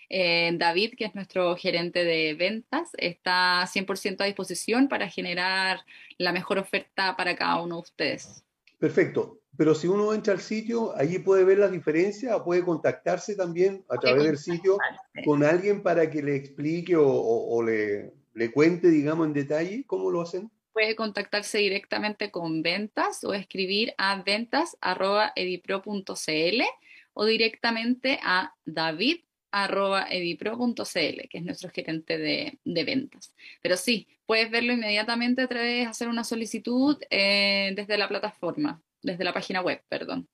eh, 0.09 0.53
David, 0.57 0.95
que 0.97 1.07
es 1.07 1.15
nuestro 1.15 1.57
gerente 1.57 2.05
de 2.05 2.35
ventas, 2.35 2.91
está 2.97 3.67
100% 3.67 4.21
a 4.21 4.27
disposición 4.27 4.89
para 4.89 5.09
generar 5.09 5.81
la 6.19 6.33
mejor 6.33 6.59
oferta 6.59 7.17
para 7.17 7.35
cada 7.35 7.61
uno 7.61 7.77
de 7.77 7.83
ustedes. 7.83 8.45
Perfecto. 8.79 9.41
Pero 9.57 9.75
si 9.75 9.87
uno 9.87 10.13
entra 10.13 10.35
al 10.35 10.41
sitio, 10.41 10.97
allí 10.97 11.21
puede 11.21 11.45
ver 11.45 11.59
las 11.59 11.71
diferencias 11.71 12.35
o 12.35 12.45
puede 12.45 12.65
contactarse 12.65 13.37
también 13.37 13.85
a 13.89 13.99
través 13.99 14.25
del 14.25 14.37
sitio 14.37 14.79
con 15.25 15.45
alguien 15.45 15.81
para 15.81 16.11
que 16.11 16.23
le 16.23 16.35
explique 16.35 16.97
o 16.97 17.63
le, 17.63 18.13
le 18.35 18.51
cuente, 18.51 18.91
digamos, 18.91 19.27
en 19.27 19.33
detalle 19.33 19.85
cómo 19.87 20.11
lo 20.11 20.21
hacen? 20.21 20.51
Puede 20.73 20.97
contactarse 20.97 21.59
directamente 21.59 22.33
con 22.33 22.63
ventas 22.63 23.23
o 23.23 23.33
escribir 23.33 23.95
a 23.97 24.21
ventas.edipro.cl 24.23 26.63
o 27.15 27.25
directamente 27.25 28.19
a 28.23 28.55
david.edipro.cl, 28.65 31.29
que 31.29 31.39
es 31.39 31.45
nuestro 31.45 31.71
gerente 31.71 32.19
de, 32.19 32.59
ventas. 32.85 33.33
Pero 33.63 33.77
sí, 33.77 34.09
puedes 34.27 34.51
verlo 34.51 34.73
inmediatamente 34.73 35.43
a 35.43 35.47
través 35.47 35.69
de 35.69 35.85
hacer 35.87 36.09
una 36.09 36.25
solicitud 36.25 36.99
eh, 37.09 37.73
desde 37.77 37.97
la 37.97 38.09
plataforma, 38.09 38.83
desde 39.01 39.23
la 39.23 39.33
página 39.33 39.63
web, 39.63 39.81
perdón. 39.89 40.29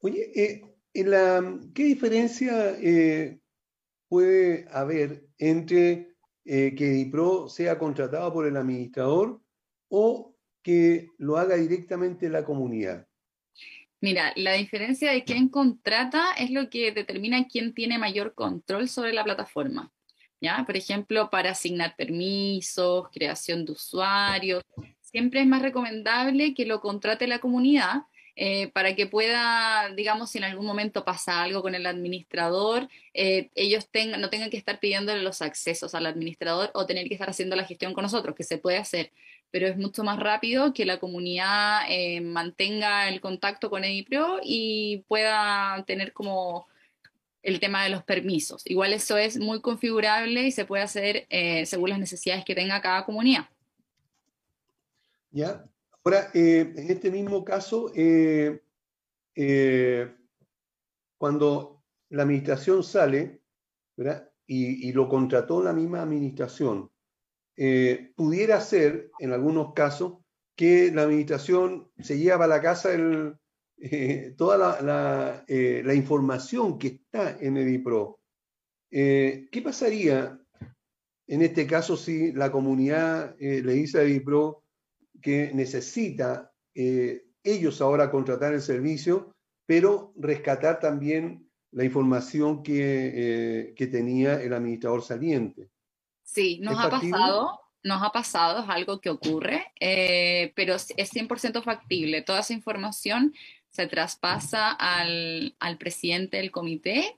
Oye, 0.00 0.32
eh, 0.34 0.62
¿qué 0.94 1.84
diferencia 1.84 2.78
eh, 2.80 3.40
puede 4.08 4.66
haber 4.70 5.26
entre 5.36 6.14
eh, 6.50 6.74
que 6.74 6.86
DIPRO 6.86 7.50
sea 7.50 7.78
contratado 7.78 8.32
por 8.32 8.46
el 8.46 8.56
administrador 8.56 9.38
o 9.90 10.34
que 10.62 11.08
lo 11.18 11.36
haga 11.36 11.56
directamente 11.56 12.30
la 12.30 12.42
comunidad? 12.42 13.06
Mira, 14.00 14.32
la 14.34 14.54
diferencia 14.54 15.12
de 15.12 15.24
quién 15.24 15.50
contrata 15.50 16.32
es 16.38 16.50
lo 16.50 16.70
que 16.70 16.90
determina 16.90 17.46
quién 17.48 17.74
tiene 17.74 17.98
mayor 17.98 18.32
control 18.32 18.88
sobre 18.88 19.12
la 19.12 19.24
plataforma. 19.24 19.92
¿ya? 20.40 20.64
Por 20.64 20.78
ejemplo, 20.78 21.28
para 21.28 21.50
asignar 21.50 21.94
permisos, 21.96 23.08
creación 23.12 23.66
de 23.66 23.72
usuarios, 23.72 24.62
siempre 25.02 25.42
es 25.42 25.46
más 25.46 25.60
recomendable 25.60 26.54
que 26.54 26.64
lo 26.64 26.80
contrate 26.80 27.26
la 27.26 27.40
comunidad 27.40 28.04
eh, 28.40 28.68
para 28.68 28.94
que 28.94 29.08
pueda, 29.08 29.90
digamos, 29.96 30.30
si 30.30 30.38
en 30.38 30.44
algún 30.44 30.64
momento 30.64 31.04
pasa 31.04 31.42
algo 31.42 31.60
con 31.60 31.74
el 31.74 31.84
administrador, 31.86 32.88
eh, 33.12 33.50
ellos 33.56 33.88
tengan, 33.90 34.20
no 34.20 34.30
tengan 34.30 34.48
que 34.48 34.56
estar 34.56 34.78
pidiéndole 34.78 35.22
los 35.24 35.42
accesos 35.42 35.92
al 35.96 36.06
administrador 36.06 36.70
o 36.74 36.86
tener 36.86 37.08
que 37.08 37.14
estar 37.14 37.28
haciendo 37.28 37.56
la 37.56 37.64
gestión 37.64 37.94
con 37.94 38.04
nosotros, 38.04 38.36
que 38.36 38.44
se 38.44 38.58
puede 38.58 38.76
hacer, 38.76 39.10
pero 39.50 39.66
es 39.66 39.76
mucho 39.76 40.04
más 40.04 40.20
rápido 40.20 40.72
que 40.72 40.84
la 40.84 41.00
comunidad 41.00 41.80
eh, 41.88 42.20
mantenga 42.20 43.08
el 43.08 43.20
contacto 43.20 43.70
con 43.70 43.82
EDIPRO 43.82 44.38
y 44.44 44.98
pueda 45.08 45.82
tener 45.84 46.12
como 46.12 46.68
el 47.42 47.58
tema 47.58 47.82
de 47.82 47.90
los 47.90 48.04
permisos. 48.04 48.62
Igual 48.66 48.92
eso 48.92 49.18
es 49.18 49.36
muy 49.38 49.60
configurable 49.60 50.42
y 50.42 50.52
se 50.52 50.64
puede 50.64 50.84
hacer 50.84 51.26
según 51.66 51.90
las 51.90 51.98
necesidades 51.98 52.44
que 52.44 52.54
tenga 52.54 52.80
cada 52.80 53.04
comunidad. 53.04 53.46
Ya, 55.32 55.64
Ahora, 56.08 56.30
eh, 56.32 56.72
en 56.74 56.90
este 56.90 57.10
mismo 57.10 57.44
caso, 57.44 57.92
eh, 57.94 58.62
eh, 59.34 60.10
cuando 61.18 61.84
la 62.08 62.22
administración 62.22 62.82
sale, 62.82 63.42
Y, 64.46 64.90
lo 64.92 65.06
contrató 65.06 65.62
la 65.62 65.74
misma 65.74 66.00
administración, 66.00 66.90
pudiera 68.16 68.58
ser, 68.62 69.10
en 69.18 69.34
algunos 69.34 69.74
casos, 69.74 70.20
que 70.56 70.90
la 70.90 71.02
administración 71.02 71.90
se 71.98 72.16
lleva 72.16 72.46
a 72.46 72.48
la 72.48 72.62
casa 72.62 72.88
toda 74.38 74.56
la, 74.56 75.44
la, 75.46 75.94
información 75.94 76.78
que 76.78 76.88
está 76.88 77.36
en 77.38 77.58
Edipro. 77.58 78.20
¿Qué 78.90 79.60
pasaría 79.62 80.40
en 81.26 81.42
este 81.42 81.66
caso 81.66 81.98
si 81.98 82.32
la 82.32 82.50
comunidad 82.50 83.36
le 83.38 83.72
dice 83.74 83.98
a 83.98 84.02
Edipro, 84.04 84.64
que 85.20 85.52
necesita 85.54 86.52
eh, 86.74 87.24
ellos 87.42 87.80
ahora 87.80 88.10
contratar 88.10 88.54
el 88.54 88.60
servicio, 88.60 89.34
pero 89.66 90.12
rescatar 90.16 90.80
también 90.80 91.48
la 91.72 91.84
información 91.84 92.62
que, 92.62 93.74
eh, 93.76 93.86
tenía 93.88 94.40
el 94.40 94.52
administrador 94.52 95.02
saliente. 95.02 95.68
Sí, 96.22 96.58
nos 96.60 96.78
ha 96.78 96.90
pasado, 96.90 97.60
nos 97.82 98.02
ha 98.02 98.10
pasado, 98.10 98.62
es 98.62 98.68
algo 98.68 99.00
que 99.00 99.10
ocurre, 99.10 99.72
eh, 99.80 100.52
pero 100.56 100.74
es 100.74 101.12
100% 101.12 101.62
factible. 101.62 102.22
Toda 102.22 102.40
esa 102.40 102.52
información 102.52 103.34
se 103.70 103.86
traspasa 103.86 104.72
al, 104.72 105.56
al 105.58 105.78
presidente 105.78 106.38
del 106.38 106.50
comité 106.50 107.16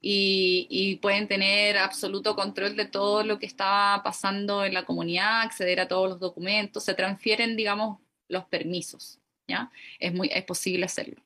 y, 0.00 0.98
pueden 1.02 1.28
tener 1.28 1.76
absoluto 1.76 2.34
control 2.34 2.76
de 2.76 2.86
todo 2.86 3.22
lo 3.22 3.38
que 3.38 3.46
está 3.46 4.00
pasando 4.02 4.64
en 4.64 4.74
la 4.74 4.86
comunidad, 4.86 5.42
acceder 5.42 5.80
a 5.80 5.88
todos 5.88 6.08
los 6.08 6.20
documentos, 6.20 6.84
se 6.84 6.94
transfieren, 6.94 7.56
digamos, 7.56 7.98
los 8.28 8.44
permisos, 8.46 9.20
¿ya? 9.46 9.70
Es, 9.98 10.14
muy, 10.14 10.30
es 10.32 10.44
posible 10.44 10.86
hacerlo. 10.86 11.22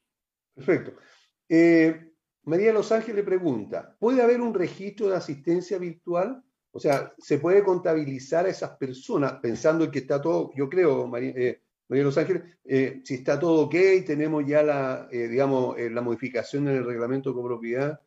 Perfecto. 0.54 0.94
Eh, 1.48 2.12
María 2.44 2.72
Los 2.72 2.90
Ángeles 2.90 3.24
pregunta, 3.24 3.96
¿puede 3.98 4.22
haber 4.22 4.40
un 4.40 4.54
registro 4.54 5.08
de 5.08 5.16
asistencia 5.16 5.78
virtual? 5.78 6.42
O 6.72 6.80
sea, 6.80 7.14
¿se 7.18 7.38
puede 7.38 7.62
contabilizar 7.62 8.46
a 8.46 8.50
esas 8.50 8.70
personas 8.70 9.34
pensando 9.34 9.84
en 9.84 9.90
que 9.92 10.00
está 10.00 10.20
todo, 10.20 10.50
yo 10.56 10.68
creo, 10.68 11.06
María, 11.06 11.32
eh, 11.36 11.60
Los 11.88 12.18
Ángeles, 12.18 12.42
eh, 12.64 13.00
si 13.04 13.14
está 13.14 13.38
todo 13.38 13.66
ok, 13.66 13.74
tenemos 14.04 14.44
ya 14.46 14.62
la, 14.64 15.08
digamos, 15.10 15.76
la 15.78 16.00
modificación 16.00 16.66
en 16.68 16.76
el 16.76 16.84
reglamento 16.84 17.30
de 17.30 17.36
copropiedad, 17.36 18.00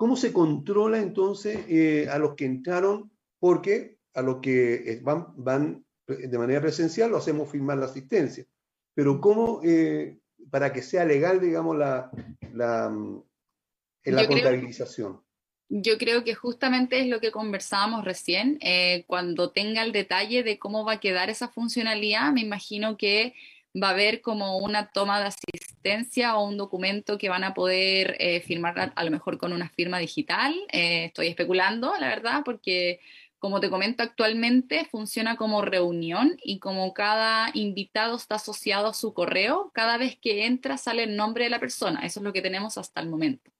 ¿Cómo 0.00 0.16
se 0.16 0.32
controla 0.32 0.98
entonces 0.98 1.58
eh, 1.68 2.08
a 2.08 2.18
los 2.18 2.34
que 2.34 2.46
entraron? 2.46 3.12
Porque 3.38 3.98
a 4.14 4.22
los 4.22 4.40
que 4.40 4.76
eh, 4.92 5.00
van, 5.02 5.26
van 5.36 5.84
de 6.06 6.38
manera 6.38 6.62
presencial 6.62 7.10
lo 7.10 7.18
hacemos 7.18 7.50
firmar 7.50 7.76
la 7.76 7.84
asistencia. 7.84 8.46
Pero 8.94 9.20
¿cómo, 9.20 9.60
eh, 9.62 10.16
para 10.50 10.72
que 10.72 10.80
sea 10.80 11.04
legal, 11.04 11.38
digamos, 11.38 11.76
la, 11.76 12.10
la, 12.54 12.88
mm, 12.88 13.22
la 14.04 14.26
contabilización? 14.26 15.20
yo 15.68 15.98
creo 15.98 16.24
que 16.24 16.34
justamente 16.34 17.00
es 17.00 17.06
lo 17.06 17.20
que 17.20 17.30
conversábamos 17.30 18.02
recién. 18.06 18.58
cuando 19.06 19.50
tenga 19.50 19.82
el 19.82 19.92
detalle 19.92 20.42
de 20.42 20.58
cómo 20.58 20.86
va 20.86 20.94
a 20.94 21.00
quedar 21.00 21.28
esa 21.28 21.48
funcionalidad, 21.48 22.32
me 22.32 22.40
imagino 22.40 22.96
que 22.96 23.34
va 23.74 23.88
a 23.88 23.90
haber 23.92 24.20
como 24.20 24.58
una 24.58 24.90
toma 24.90 25.20
de 25.20 25.26
asistencia 25.26 26.36
o 26.36 26.46
un 26.46 26.56
documento 26.56 27.18
que 27.18 27.28
van 27.28 27.44
a 27.44 27.54
poder 27.54 28.16
eh, 28.18 28.40
firmar 28.40 28.92
a, 28.94 29.04
lo 29.04 29.10
mejor 29.10 29.38
con 29.38 29.52
una 29.52 29.68
firma 29.68 29.98
digital. 29.98 30.54
Eh, 30.72 31.06
estoy 31.06 31.28
especulando, 31.28 31.92
la 31.98 32.08
verdad, 32.08 32.42
porque 32.44 33.00
como 33.38 33.60
te 33.60 33.70
comento 33.70 34.02
actualmente 34.02 34.84
funciona 34.90 35.36
como 35.36 35.62
reunión 35.62 36.36
y 36.42 36.58
como 36.58 36.92
cada 36.92 37.50
invitado 37.54 38.16
está 38.16 38.34
asociado 38.36 38.88
a 38.88 38.94
su 38.94 39.14
correo, 39.14 39.70
cada 39.74 39.96
vez 39.96 40.18
que 40.20 40.46
entra 40.46 40.76
sale 40.76 41.04
el 41.04 41.16
nombre 41.16 41.44
de 41.44 41.50
la 41.50 41.60
persona. 41.60 42.00
Eso 42.04 42.20
es 42.20 42.24
lo 42.24 42.32
que 42.32 42.42
tenemos 42.42 42.76
hasta 42.78 43.00
el 43.00 43.08
momento. 43.08 43.50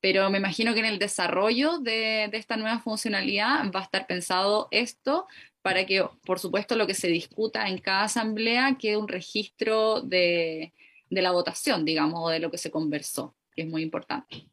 pero 0.00 0.30
me 0.30 0.38
imagino 0.38 0.74
que 0.74 0.80
en 0.80 0.86
el 0.86 0.98
desarrollo 0.98 1.78
de, 1.78 2.28
de 2.30 2.36
esta 2.36 2.56
nueva 2.56 2.78
funcionalidad 2.80 3.70
va 3.74 3.80
a 3.80 3.84
estar 3.84 4.06
pensado 4.06 4.68
esto 4.70 5.26
para 5.66 5.84
que, 5.84 6.06
por 6.24 6.38
supuesto, 6.38 6.76
lo 6.76 6.86
que 6.86 6.94
se 6.94 7.08
discuta 7.08 7.66
en 7.66 7.78
cada 7.78 8.04
asamblea 8.04 8.76
quede 8.78 8.96
un 8.96 9.08
registro 9.08 10.00
de, 10.00 10.72
de 11.10 11.22
la 11.22 11.32
votación, 11.32 11.84
digamos, 11.84 12.20
o 12.22 12.28
de 12.28 12.38
lo 12.38 12.52
que 12.52 12.58
se 12.58 12.70
conversó, 12.70 13.34
que 13.52 13.62
es 13.62 13.68
muy 13.68 13.82
importante. 13.82 14.48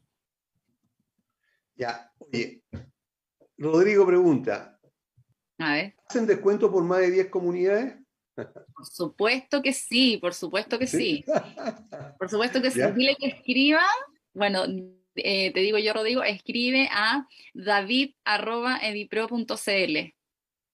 Ya, 1.76 2.12
oye, 2.18 2.64
Rodrigo 3.56 4.04
pregunta, 4.04 4.76
A 5.58 5.74
ver. 5.74 5.94
¿hacen 6.08 6.26
descuento 6.26 6.68
por 6.68 6.82
más 6.82 6.98
de 6.98 7.12
10 7.12 7.28
comunidades? 7.28 7.94
Por 8.34 8.86
supuesto 8.90 9.62
que 9.62 9.72
sí, 9.72 10.16
por 10.16 10.34
supuesto 10.34 10.80
que 10.80 10.88
sí. 10.88 11.24
Por 12.18 12.28
supuesto 12.28 12.60
que 12.60 12.72
sí. 12.72 12.80
¿Ya? 12.80 12.90
Dile 12.90 13.14
que 13.14 13.28
escriba, 13.28 13.84
bueno, 14.32 14.64
eh, 15.14 15.52
te 15.52 15.60
digo 15.60 15.78
yo, 15.78 15.92
Rodrigo, 15.92 16.24
escribe 16.24 16.88
a 16.90 17.28
david.edipro.cl, 17.52 20.13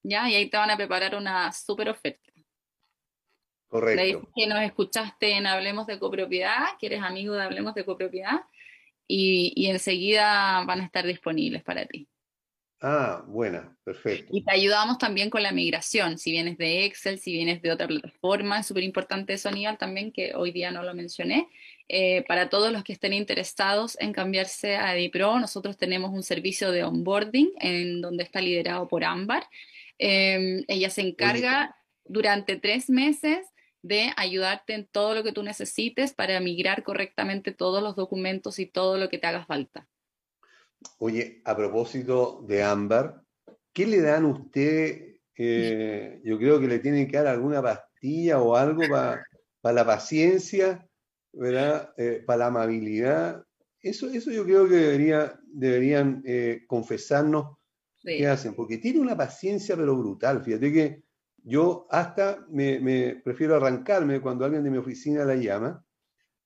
¿ya? 0.02 0.28
Y 0.28 0.34
ahí 0.34 0.50
te 0.50 0.56
van 0.56 0.70
a 0.70 0.76
preparar 0.76 1.14
una 1.14 1.52
súper 1.52 1.88
oferta. 1.88 2.30
Correcto. 3.68 4.28
que 4.34 4.48
nos 4.48 4.60
escuchaste 4.62 5.30
en 5.36 5.46
Hablemos 5.46 5.86
de 5.86 6.00
Copropiedad, 6.00 6.76
que 6.80 6.86
eres 6.86 7.02
amigo 7.02 7.34
de 7.34 7.44
Hablemos 7.44 7.72
de 7.74 7.84
Copropiedad, 7.84 8.40
y, 9.06 9.52
y 9.54 9.66
enseguida 9.66 10.64
van 10.64 10.80
a 10.80 10.84
estar 10.84 11.06
disponibles 11.06 11.62
para 11.62 11.86
ti. 11.86 12.08
Ah, 12.82 13.22
buena, 13.26 13.76
perfecto. 13.84 14.32
Y 14.34 14.42
te 14.42 14.52
ayudamos 14.52 14.96
también 14.96 15.28
con 15.28 15.42
la 15.42 15.52
migración, 15.52 16.16
si 16.16 16.30
vienes 16.30 16.56
de 16.56 16.86
Excel, 16.86 17.18
si 17.18 17.30
vienes 17.30 17.60
de 17.60 17.70
otra 17.70 17.86
plataforma, 17.86 18.58
es 18.58 18.66
súper 18.66 18.84
importante 18.84 19.34
eso, 19.34 19.50
Aníbal, 19.50 19.76
también, 19.76 20.10
que 20.12 20.34
hoy 20.34 20.50
día 20.50 20.70
no 20.70 20.82
lo 20.82 20.94
mencioné. 20.94 21.48
Eh, 21.88 22.24
para 22.26 22.48
todos 22.48 22.72
los 22.72 22.82
que 22.82 22.94
estén 22.94 23.12
interesados 23.12 24.00
en 24.00 24.14
cambiarse 24.14 24.76
a 24.76 24.96
Edipro, 24.96 25.38
nosotros 25.38 25.76
tenemos 25.76 26.10
un 26.10 26.22
servicio 26.22 26.70
de 26.70 26.82
onboarding 26.82 27.52
en 27.60 28.00
donde 28.00 28.24
está 28.24 28.40
liderado 28.40 28.88
por 28.88 29.04
Ámbar. 29.04 29.44
Eh, 30.02 30.64
ella 30.66 30.88
se 30.88 31.02
encarga 31.02 31.76
durante 32.06 32.56
tres 32.56 32.88
meses 32.88 33.46
de 33.82 34.12
ayudarte 34.16 34.72
en 34.72 34.86
todo 34.86 35.14
lo 35.14 35.22
que 35.22 35.32
tú 35.32 35.42
necesites 35.42 36.14
para 36.14 36.40
migrar 36.40 36.82
correctamente 36.82 37.52
todos 37.52 37.82
los 37.82 37.96
documentos 37.96 38.58
y 38.58 38.66
todo 38.66 38.96
lo 38.96 39.10
que 39.10 39.18
te 39.18 39.26
haga 39.26 39.44
falta. 39.44 39.86
Oye, 40.98 41.42
a 41.44 41.54
propósito 41.54 42.42
de 42.48 42.62
Ámbar, 42.62 43.22
¿qué 43.74 43.86
le 43.86 44.00
dan 44.00 44.24
a 44.24 44.28
usted? 44.28 45.16
Eh, 45.36 46.20
yo 46.24 46.38
creo 46.38 46.58
que 46.58 46.66
le 46.66 46.78
tienen 46.78 47.06
que 47.06 47.18
dar 47.18 47.26
alguna 47.26 47.60
pastilla 47.60 48.40
o 48.40 48.56
algo 48.56 48.82
para 48.88 49.74
la 49.74 49.84
paciencia, 49.84 50.88
¿verdad? 51.32 51.94
para 52.26 52.38
la 52.38 52.46
amabilidad. 52.46 53.44
Eso, 53.82 54.08
eso 54.08 54.30
yo 54.30 54.44
creo 54.44 54.66
que 54.68 54.76
debería, 54.76 55.38
deberían 55.46 56.22
eh, 56.24 56.64
confesarnos 56.66 57.58
Sí. 58.02 58.16
qué 58.16 58.26
hacen, 58.26 58.54
porque 58.54 58.78
tiene 58.78 59.00
una 59.00 59.16
paciencia 59.16 59.76
pero 59.76 59.96
brutal. 59.96 60.42
Fíjate 60.42 60.72
que 60.72 61.02
yo 61.44 61.86
hasta 61.90 62.46
me, 62.48 63.20
prefiero 63.22 63.56
arrancarme 63.56 64.20
cuando 64.20 64.44
alguien 64.44 64.64
de 64.64 64.70
mi 64.70 64.78
oficina 64.78 65.24
la 65.24 65.36
llama. 65.36 65.84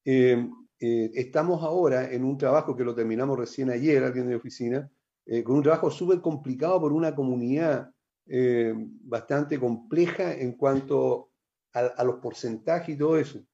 Eh, 0.05 0.49
eh, 0.81 1.11
estamos 1.15 1.63
ahora 1.63 2.11
en 2.13 2.25
un 2.25 2.37
trabajo 2.37 2.77
que 2.77 2.85
lo 2.85 2.95
terminamos 2.95 3.39
recién 3.39 3.71
ayer, 3.71 4.03
alguien 4.03 4.25
de 4.27 4.31
mi 4.31 4.37
oficina, 4.37 4.91
eh, 5.27 5.43
con 5.43 5.57
un 5.57 5.63
trabajo 5.63 5.91
súper 5.91 6.21
complicado 6.21 6.81
por 6.81 6.93
una 6.93 7.15
comunidad 7.15 7.91
bastante 8.27 9.61
compleja 9.61 10.33
en 10.33 10.53
cuanto 10.53 11.33
a, 11.75 11.81
a 11.81 12.05
los 12.05 12.17
porcentajes 12.17 12.95
y 12.95 12.99
todo 12.99 13.19
eso. 13.19 13.45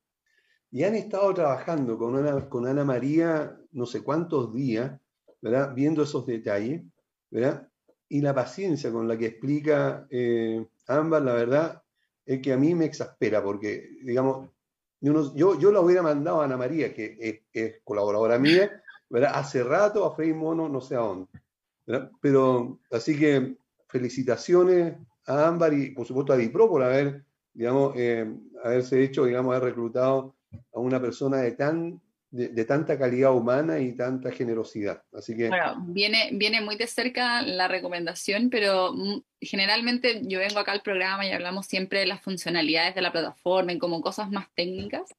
Y 0.71 0.85
han 0.85 0.95
estado 0.95 1.35
trabajando 1.35 1.99
con 1.99 2.17
Ana, 2.17 2.49
con 2.49 2.69
Ana 2.69 2.85
María 2.85 3.59
no 3.73 3.85
sé 3.85 4.03
cuántos 4.03 4.55
días, 4.55 5.01
¿verdad? 5.43 5.75
Viendo 5.75 6.05
esos 6.05 6.25
detalles, 6.25 6.85
¿verdad? 7.31 7.70
Y 8.11 8.21
la 8.21 8.35
paciencia 8.35 8.93
con 8.93 9.09
la 9.09 9.17
que 9.17 9.27
explica 9.27 10.07
eh, 10.11 10.67
la 10.87 11.21
verdad, 11.35 11.83
es 12.27 12.41
que 12.41 12.53
a 12.53 12.57
mí 12.57 12.75
me 12.75 12.85
exaspera, 12.85 13.43
porque, 13.43 13.91
digamos, 14.03 14.51
yo, 15.01 15.59
yo, 15.59 15.73
la 15.73 15.81
hubiera 15.81 16.03
mandado 16.03 16.41
a 16.41 16.45
Ana 16.45 16.57
María, 16.57 16.93
que 16.93 17.43
es, 17.53 17.75
colaboradora 17.85 18.39
mía, 18.39 18.83
¿verdad? 19.09 19.33
Hace 19.35 19.63
rato 19.63 20.05
a 20.05 20.15
Frei 20.15 20.35
Mono, 20.35 20.69
no 20.69 20.81
sé 20.81 20.97
a 20.97 20.99
dónde. 20.99 21.29
Pero, 22.21 22.81
así 22.91 23.19
que 23.19 23.57
felicitaciones 23.89 24.97
a 25.27 25.49
Ámbar 25.49 25.73
y, 25.73 25.91
por 25.91 26.07
supuesto, 26.07 26.33
a 26.33 26.37
Dipro 26.37 26.69
por 26.69 26.83
haber, 26.83 27.25
digamos, 27.55 27.95
eh, 27.97 28.29
haberse 28.63 29.03
hecho, 29.03 29.25
digamos, 29.25 29.55
haber 29.55 29.71
reclutado 29.71 30.35
a 30.75 30.81
una 30.81 31.01
persona 31.01 31.39
de 31.39 31.53
tan 31.53 32.01
de, 32.31 32.65
tanta 32.65 32.99
calidad 32.99 33.35
humana 33.35 33.81
y 33.81 33.97
tanta 33.97 34.31
generosidad. 34.31 35.03
Así 35.13 35.37
que, 35.37 35.49
Bueno, 35.49 35.85
viene, 35.89 36.31
viene 36.33 36.61
muy 36.61 36.77
de 36.77 36.87
cerca 36.87 37.43
la 37.43 37.67
recomendación, 37.69 38.51
pero 38.51 38.93
mm, 38.95 39.23
generalmente 39.41 40.21
yo 40.25 40.39
vengo 40.39 40.61
acá 40.61 40.73
al 40.73 40.83
programa 40.83 41.27
y 41.27 41.33
hablamos 41.33 41.67
siempre 41.67 42.01
de 42.01 42.07
las 42.07 42.23
funcionalidades 42.23 42.95
de 42.95 43.03
la 43.03 43.13
plataforma 43.13 43.73
y 43.73 43.79
como 43.79 44.01
cosas 44.01 44.31
más 44.31 44.47
técnicas, 44.55 45.13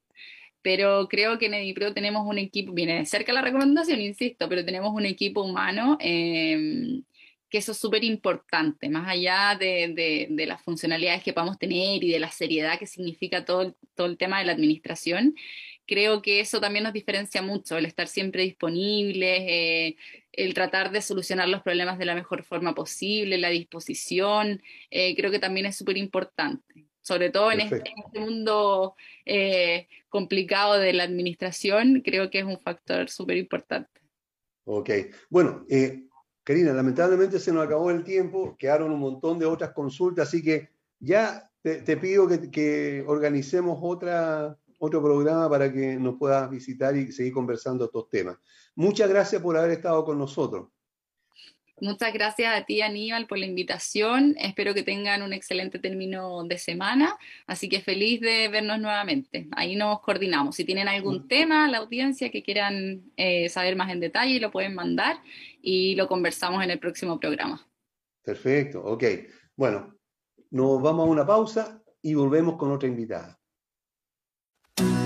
pero 0.62 1.08
creo 1.08 1.38
que 1.38 1.46
en 1.46 1.54
Edipro 1.54 1.92
tenemos 1.92 2.26
un 2.26 2.38
equipo, 2.38 2.72
viene 2.72 2.98
de 2.98 3.04
cerca 3.06 3.32
la 3.32 3.42
recomendación, 3.42 4.00
insisto, 4.00 4.48
pero 4.48 4.64
tenemos 4.64 4.94
un 4.94 5.04
equipo 5.04 5.42
humano 5.42 5.98
eh, 6.00 7.02
que 7.50 7.58
eso 7.58 7.72
es 7.72 7.78
súper 7.78 8.02
importante, 8.04 8.88
más 8.88 9.06
allá 9.08 9.56
de, 9.60 9.92
de- 9.94 10.28
de 10.30 10.46
las 10.46 10.62
funcionalidades 10.62 11.22
que 11.22 11.34
podamos 11.34 11.58
tener 11.58 12.02
y 12.02 12.10
de 12.10 12.18
la 12.20 12.30
seriedad 12.30 12.78
que 12.78 12.86
significa 12.86 13.44
todo, 13.44 13.76
todo 13.94 14.06
el 14.06 14.16
tema 14.16 14.38
de 14.38 14.46
la 14.46 14.52
administración. 14.52 15.34
Creo 15.86 16.22
que 16.22 16.40
eso 16.40 16.60
también 16.60 16.84
nos 16.84 16.92
diferencia 16.92 17.42
mucho, 17.42 17.76
el 17.76 17.86
estar 17.86 18.06
siempre 18.06 18.42
disponibles, 18.44 19.40
eh, 19.42 19.96
el 20.32 20.54
tratar 20.54 20.92
de 20.92 21.02
solucionar 21.02 21.48
los 21.48 21.62
problemas 21.62 21.98
de 21.98 22.04
la 22.04 22.14
mejor 22.14 22.44
forma 22.44 22.74
posible, 22.74 23.36
la 23.38 23.48
disposición, 23.48 24.62
eh, 24.90 25.14
creo 25.16 25.30
que 25.30 25.40
también 25.40 25.66
es 25.66 25.76
súper 25.76 25.96
importante, 25.96 26.86
sobre 27.00 27.30
todo 27.30 27.50
en 27.50 27.60
este, 27.60 27.82
este 27.84 28.20
mundo 28.20 28.94
eh, 29.26 29.88
complicado 30.08 30.78
de 30.78 30.92
la 30.92 31.02
administración, 31.02 32.02
creo 32.04 32.30
que 32.30 32.38
es 32.38 32.44
un 32.44 32.60
factor 32.60 33.10
súper 33.10 33.36
importante. 33.36 34.00
ok. 34.64 34.90
Bueno, 35.30 35.66
Karina, 36.44 36.72
lamentablemente 36.72 37.38
se 37.38 37.52
nos 37.52 37.64
acabó 37.64 37.90
el 37.90 38.04
tiempo, 38.04 38.56
quedaron 38.56 38.92
un 38.92 39.00
montón 39.00 39.38
de 39.38 39.46
otras 39.46 39.72
consultas, 39.72 40.28
así 40.28 40.42
que 40.42 40.70
ya 40.98 41.50
te, 41.62 41.82
te 41.82 41.96
pido 41.96 42.26
que, 42.26 42.50
que 42.50 43.04
organicemos 43.06 43.78
otra, 43.80 44.58
otro 44.84 45.00
programa 45.00 45.48
para 45.48 45.72
que 45.72 45.94
nos 45.94 46.16
puedas 46.16 46.50
visitar 46.50 46.96
y 46.96 47.12
seguir 47.12 47.32
conversando 47.32 47.84
estos 47.84 48.08
temas. 48.08 48.36
Muchas 48.74 49.08
gracias 49.08 49.40
por 49.40 49.56
haber 49.56 49.70
estado 49.70 50.04
con 50.04 50.18
nosotros. 50.18 50.70
Muchas 51.80 52.12
gracias 52.12 52.52
a 52.52 52.64
ti, 52.64 52.82
Aníbal, 52.82 53.28
por 53.28 53.38
la 53.38 53.46
invitación. 53.46 54.34
Espero 54.40 54.74
que 54.74 54.82
tengan 54.82 55.22
un 55.22 55.32
excelente 55.32 55.78
término 55.78 56.42
de 56.42 56.58
semana. 56.58 57.16
Así 57.46 57.68
que 57.68 57.80
feliz 57.80 58.20
de 58.20 58.48
vernos 58.48 58.80
nuevamente. 58.80 59.46
Ahí 59.52 59.76
nos 59.76 60.00
coordinamos. 60.00 60.56
Si 60.56 60.64
tienen 60.64 60.88
algún 60.88 61.28
tema, 61.28 61.68
la 61.68 61.78
audiencia 61.78 62.30
que 62.32 62.42
quieran 62.42 63.12
eh, 63.16 63.48
saber 63.50 63.76
más 63.76 63.88
en 63.92 64.00
detalle, 64.00 64.40
lo 64.40 64.50
pueden 64.50 64.74
mandar 64.74 65.18
y 65.60 65.94
lo 65.94 66.08
conversamos 66.08 66.62
en 66.64 66.72
el 66.72 66.80
próximo 66.80 67.20
programa. 67.20 67.64
Perfecto, 68.24 68.82
ok. 68.84 69.04
Bueno, 69.54 69.96
nos 70.50 70.82
vamos 70.82 71.06
a 71.06 71.10
una 71.10 71.24
pausa 71.24 71.80
y 72.02 72.14
volvemos 72.14 72.56
con 72.56 72.72
otra 72.72 72.88
invitada. 72.88 73.41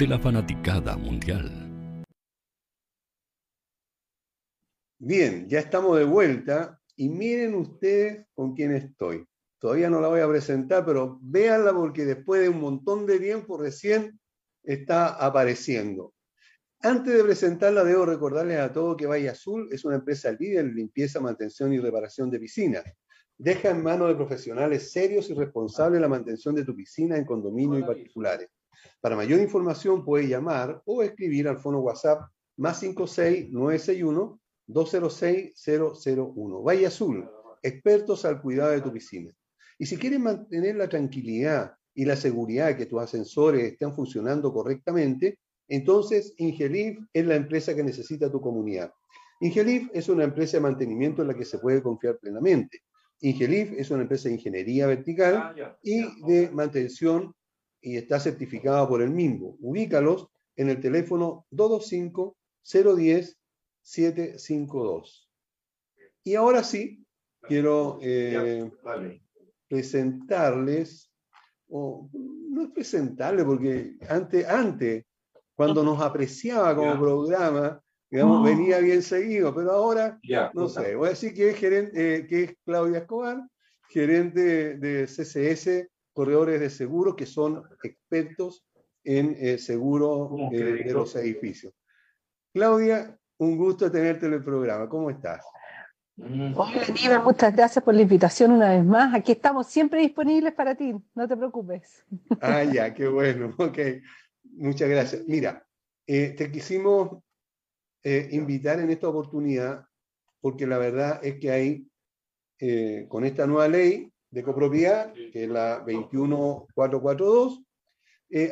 de 0.00 0.06
la 0.06 0.18
fanaticada 0.18 0.96
mundial. 0.96 1.44
Bien, 4.98 5.46
ya 5.46 5.58
estamos 5.58 5.98
de 5.98 6.04
vuelta 6.04 6.80
y 6.96 7.10
miren 7.10 7.54
ustedes 7.54 8.26
con 8.32 8.54
quién 8.54 8.72
estoy. 8.72 9.26
Todavía 9.58 9.90
no 9.90 10.00
la 10.00 10.08
voy 10.08 10.20
a 10.20 10.28
presentar, 10.28 10.86
pero 10.86 11.18
véanla 11.20 11.74
porque 11.74 12.06
después 12.06 12.40
de 12.40 12.48
un 12.48 12.62
montón 12.62 13.04
de 13.04 13.18
tiempo 13.18 13.58
recién 13.58 14.18
está 14.62 15.08
apareciendo. 15.22 16.14
Antes 16.80 17.12
de 17.12 17.22
presentarla, 17.22 17.84
debo 17.84 18.06
recordarles 18.06 18.58
a 18.58 18.72
todos 18.72 18.96
que 18.96 19.06
Valle 19.06 19.28
Azul 19.28 19.68
es 19.70 19.84
una 19.84 19.96
empresa 19.96 20.32
líder 20.32 20.64
en 20.64 20.76
limpieza, 20.76 21.20
mantención 21.20 21.74
y 21.74 21.78
reparación 21.78 22.30
de 22.30 22.40
piscinas. 22.40 22.84
Deja 23.36 23.68
en 23.68 23.82
manos 23.82 24.08
de 24.08 24.14
profesionales 24.14 24.92
serios 24.92 25.28
y 25.28 25.34
responsables 25.34 26.00
la 26.00 26.08
mantención 26.08 26.54
de 26.54 26.64
tu 26.64 26.74
piscina 26.74 27.18
en 27.18 27.26
condominios 27.26 27.80
y 27.80 27.84
particulares. 27.84 28.48
Para 29.00 29.16
mayor 29.16 29.40
información 29.40 30.04
puedes 30.04 30.28
llamar 30.28 30.82
o 30.84 31.02
escribir 31.02 31.48
al 31.48 31.58
fono 31.58 31.80
WhatsApp 31.80 32.22
más 32.56 32.80
56961 32.80 34.40
206-001. 34.72 36.62
Valle 36.64 36.86
Azul, 36.86 37.28
expertos 37.62 38.24
al 38.24 38.40
cuidado 38.40 38.70
de 38.70 38.80
tu 38.80 38.90
piscina. 38.92 39.30
Y 39.78 39.86
si 39.86 39.96
quieres 39.96 40.20
mantener 40.20 40.76
la 40.76 40.88
tranquilidad 40.88 41.74
y 41.94 42.04
la 42.04 42.16
seguridad 42.16 42.68
de 42.68 42.76
que 42.76 42.86
tus 42.86 43.00
ascensores 43.00 43.72
estén 43.72 43.94
funcionando 43.94 44.52
correctamente, 44.52 45.38
entonces 45.68 46.34
Ingelif 46.38 46.98
es 47.12 47.26
la 47.26 47.36
empresa 47.36 47.74
que 47.74 47.82
necesita 47.82 48.30
tu 48.30 48.40
comunidad. 48.40 48.92
Ingelif 49.40 49.88
es 49.92 50.08
una 50.08 50.24
empresa 50.24 50.56
de 50.58 50.62
mantenimiento 50.62 51.22
en 51.22 51.28
la 51.28 51.34
que 51.34 51.44
se 51.44 51.58
puede 51.58 51.82
confiar 51.82 52.18
plenamente. 52.18 52.82
Ingelif 53.20 53.72
es 53.72 53.90
una 53.90 54.02
empresa 54.02 54.28
de 54.28 54.34
ingeniería 54.34 54.86
vertical 54.86 55.54
y 55.82 56.02
de 56.26 56.50
mantención 56.50 57.34
y 57.80 57.96
está 57.96 58.20
certificada 58.20 58.86
por 58.88 59.02
el 59.02 59.10
MIMBO. 59.10 59.56
Ubícalos 59.60 60.28
en 60.56 60.70
el 60.70 60.80
teléfono 60.80 61.46
225 61.50 62.36
010 62.62 63.40
752. 63.82 65.30
Y 66.22 66.34
ahora 66.34 66.62
sí, 66.62 67.04
quiero 67.42 67.98
eh, 68.02 68.70
presentarles, 69.68 71.10
o 71.68 72.08
no 72.12 72.64
es 72.64 72.70
presentarles, 72.72 73.44
porque 73.44 73.96
antes, 74.08 74.46
antes, 74.46 75.04
cuando 75.54 75.82
nos 75.82 76.00
apreciaba 76.00 76.74
como 76.76 76.98
programa, 76.98 77.82
digamos, 78.10 78.44
venía 78.44 78.78
bien 78.80 79.02
seguido, 79.02 79.54
pero 79.54 79.72
ahora, 79.72 80.18
no 80.54 80.68
sé, 80.68 80.94
voy 80.94 81.08
a 81.08 81.10
decir 81.10 81.32
que 81.32 81.50
es, 81.50 81.56
gerente, 81.56 82.16
eh, 82.16 82.26
que 82.26 82.44
es 82.44 82.56
Claudia 82.64 82.98
Escobar, 82.98 83.42
gerente 83.88 84.76
de 84.76 85.06
CCS, 85.06 85.89
corredores 86.12 86.60
de 86.60 86.70
seguros, 86.70 87.14
que 87.16 87.26
son 87.26 87.62
expertos 87.82 88.66
en 89.04 89.36
eh, 89.38 89.58
seguro 89.58 90.30
de 90.50 90.84
los 90.92 91.16
edificios. 91.16 91.72
Claudia, 92.52 93.18
un 93.38 93.56
gusto 93.56 93.90
tenerte 93.90 94.26
en 94.26 94.34
el 94.34 94.44
programa. 94.44 94.88
¿Cómo 94.88 95.10
estás? 95.10 95.44
Hola, 96.22 96.82
Aníbal, 96.86 97.22
muchas 97.22 97.56
gracias 97.56 97.82
por 97.82 97.94
la 97.94 98.02
invitación 98.02 98.52
una 98.52 98.70
vez 98.70 98.84
más. 98.84 99.14
Aquí 99.14 99.32
estamos 99.32 99.66
siempre 99.68 100.00
disponibles 100.00 100.52
para 100.52 100.74
ti, 100.74 100.94
no 101.14 101.26
te 101.26 101.36
preocupes. 101.36 102.04
Ah, 102.40 102.62
ya, 102.62 102.92
qué 102.92 103.08
bueno. 103.08 103.54
Ok, 103.58 103.78
muchas 104.44 104.88
gracias. 104.88 105.22
Mira, 105.26 105.66
eh, 106.06 106.34
te 106.36 106.50
quisimos 106.50 107.22
eh, 108.02 108.28
invitar 108.32 108.80
en 108.80 108.90
esta 108.90 109.08
oportunidad 109.08 109.86
porque 110.40 110.66
la 110.66 110.78
verdad 110.78 111.20
es 111.22 111.38
que 111.38 111.50
hay, 111.50 111.88
eh, 112.58 113.06
con 113.08 113.24
esta 113.24 113.46
nueva 113.46 113.68
ley 113.68 114.12
de 114.30 114.42
copropiedad, 114.42 115.12
que 115.12 115.44
es 115.44 115.48
la 115.48 115.82
21442, 115.84 117.62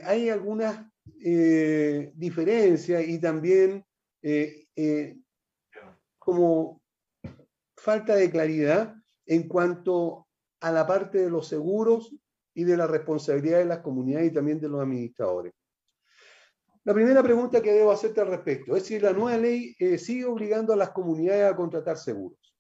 hay 0.05 0.29
algunas 0.29 0.87
diferencias 2.15 3.07
y 3.07 3.21
también 3.21 3.85
eh, 4.23 5.17
como 6.19 6.83
falta 7.77 8.15
de 8.17 8.31
claridad 8.31 8.95
en 9.27 9.49
cuanto 9.49 10.27
a 10.61 10.73
la 10.73 10.87
parte 10.87 11.19
de 11.19 11.31
los 11.31 11.49
seguros 11.49 12.15
y 12.55 12.65
de 12.65 12.77
la 12.77 12.87
responsabilidad 12.87 13.59
de 13.59 13.67
las 13.67 13.79
comunidades 13.79 14.31
y 14.31 14.35
también 14.35 14.61
de 14.61 14.69
los 14.69 14.81
administradores. 14.81 15.55
La 16.85 16.95
primera 16.95 17.23
pregunta 17.23 17.61
que 17.63 17.73
debo 17.73 17.93
hacerte 17.93 18.21
al 18.21 18.29
respecto 18.29 18.75
es 18.75 18.85
si 18.85 18.99
la 18.99 19.13
nueva 19.13 19.37
ley 19.37 19.77
eh, 19.79 19.99
sigue 19.99 20.25
obligando 20.25 20.73
a 20.73 20.77
las 20.77 20.91
comunidades 20.91 21.53
a 21.53 21.57
contratar 21.57 21.97
seguros. 21.97 22.57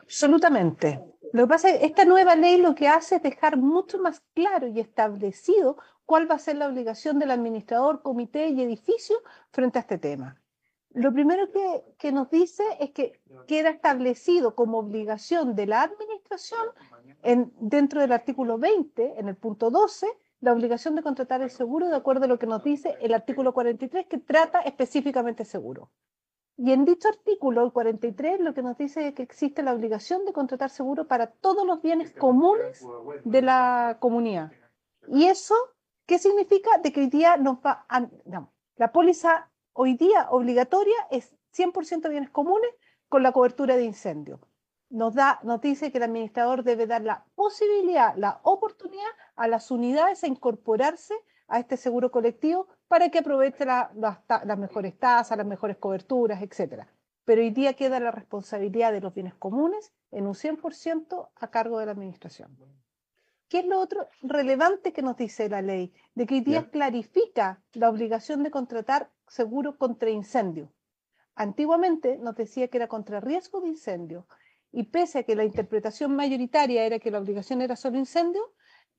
Absolutamente. 0.00 1.00
Lo 1.32 1.42
que 1.42 1.48
pasa 1.48 1.70
es 1.70 1.80
que 1.80 1.86
esta 1.86 2.04
nueva 2.04 2.34
ley 2.36 2.56
lo 2.60 2.74
que 2.74 2.88
hace 2.88 3.16
es 3.16 3.22
dejar 3.22 3.56
mucho 3.56 3.98
más 3.98 4.22
claro 4.34 4.66
y 4.66 4.80
establecido 4.80 5.76
cuál 6.06 6.30
va 6.30 6.36
a 6.36 6.38
ser 6.38 6.56
la 6.56 6.68
obligación 6.68 7.18
del 7.18 7.30
administrador, 7.30 8.02
comité 8.02 8.48
y 8.48 8.62
edificio 8.62 9.16
frente 9.50 9.78
a 9.78 9.82
este 9.82 9.98
tema. 9.98 10.40
Lo 10.90 11.12
primero 11.12 11.48
que, 11.98 12.12
nos 12.12 12.30
dice 12.30 12.64
es 12.80 12.90
que 12.92 13.20
queda 13.46 13.68
establecido 13.68 14.54
como 14.54 14.78
obligación 14.78 15.54
de 15.54 15.66
la 15.66 15.82
administración 15.82 16.66
en, 17.22 17.52
dentro 17.60 18.00
del 18.00 18.12
artículo 18.12 18.58
20, 18.58 19.20
en 19.20 19.28
el 19.28 19.36
punto 19.36 19.70
12, 19.70 20.06
la 20.40 20.52
obligación 20.52 20.94
de 20.94 21.02
contratar 21.02 21.42
el 21.42 21.50
seguro 21.50 21.88
de 21.88 21.96
acuerdo 21.96 22.24
a 22.24 22.28
lo 22.28 22.38
que 22.38 22.46
nos 22.46 22.64
dice 22.64 22.96
el 23.02 23.12
artículo 23.12 23.52
43 23.52 24.06
que 24.06 24.18
trata 24.18 24.60
específicamente 24.60 25.44
seguro. 25.44 25.90
Y 26.60 26.72
en 26.72 26.84
dicho 26.84 27.08
artículo, 27.08 27.64
el 27.64 27.72
43, 27.72 28.40
lo 28.40 28.52
que 28.52 28.62
nos 28.62 28.76
dice 28.76 29.06
es 29.06 29.14
que 29.14 29.22
existe 29.22 29.62
la 29.62 29.72
obligación 29.72 30.24
de 30.24 30.32
contratar 30.32 30.70
seguro 30.70 31.06
para 31.06 31.28
todos 31.28 31.64
los 31.64 31.80
bienes 31.80 32.12
comunes 32.12 32.84
de 33.24 33.42
la 33.42 33.98
comunidad. 34.00 34.50
¿Y 35.06 35.26
eso 35.26 35.54
qué 36.04 36.18
significa? 36.18 36.78
De 36.78 36.92
que 36.92 37.02
hoy 37.02 37.06
día 37.06 37.36
nos 37.36 37.58
va 37.58 37.86
a, 37.88 38.08
la 38.74 38.90
póliza 38.90 39.48
hoy 39.72 39.94
día 39.94 40.26
obligatoria 40.30 40.96
es 41.12 41.32
100% 41.56 42.10
bienes 42.10 42.30
comunes 42.30 42.70
con 43.08 43.22
la 43.22 43.30
cobertura 43.30 43.76
de 43.76 43.84
incendio. 43.84 44.40
Nos, 44.90 45.14
da, 45.14 45.38
nos 45.44 45.60
dice 45.60 45.92
que 45.92 45.98
el 45.98 46.04
administrador 46.04 46.64
debe 46.64 46.88
dar 46.88 47.02
la 47.02 47.24
posibilidad, 47.36 48.16
la 48.16 48.40
oportunidad 48.42 49.12
a 49.36 49.46
las 49.46 49.70
unidades 49.70 50.24
a 50.24 50.26
incorporarse 50.26 51.14
a 51.46 51.60
este 51.60 51.76
seguro 51.76 52.10
colectivo 52.10 52.66
para 52.88 53.10
que 53.10 53.18
aproveche 53.18 53.64
las 53.64 54.58
mejores 54.58 54.98
tasas, 54.98 55.36
las 55.36 55.46
mejores 55.46 55.76
coberturas, 55.76 56.42
etc. 56.42 56.84
Pero 57.24 57.42
hoy 57.42 57.50
día 57.50 57.74
queda 57.74 58.00
la 58.00 58.10
responsabilidad 58.10 58.92
de 58.92 59.02
los 59.02 59.14
bienes 59.14 59.34
comunes 59.34 59.92
en 60.10 60.26
un 60.26 60.34
100% 60.34 61.28
a 61.34 61.50
cargo 61.50 61.78
de 61.78 61.86
la 61.86 61.92
administración. 61.92 62.56
¿Qué 63.48 63.60
es 63.60 63.66
lo 63.66 63.80
otro 63.80 64.08
relevante 64.22 64.92
que 64.92 65.02
nos 65.02 65.16
dice 65.16 65.48
la 65.48 65.62
ley? 65.62 65.92
De 66.14 66.26
que 66.26 66.34
hoy 66.34 66.40
día 66.40 66.70
clarifica 66.70 67.62
la 67.72 67.88
obligación 67.88 68.42
de 68.42 68.50
contratar 68.50 69.10
seguro 69.26 69.78
contra 69.78 70.10
incendio. 70.10 70.72
Antiguamente 71.34 72.18
nos 72.18 72.34
decía 72.34 72.68
que 72.68 72.78
era 72.78 72.88
contra 72.88 73.20
riesgo 73.20 73.60
de 73.60 73.68
incendio 73.68 74.26
y 74.72 74.84
pese 74.84 75.20
a 75.20 75.22
que 75.22 75.36
la 75.36 75.44
interpretación 75.44 76.14
mayoritaria 76.14 76.84
era 76.84 76.98
que 76.98 77.10
la 77.10 77.20
obligación 77.20 77.62
era 77.62 77.76
solo 77.76 77.96
incendio, 77.96 78.52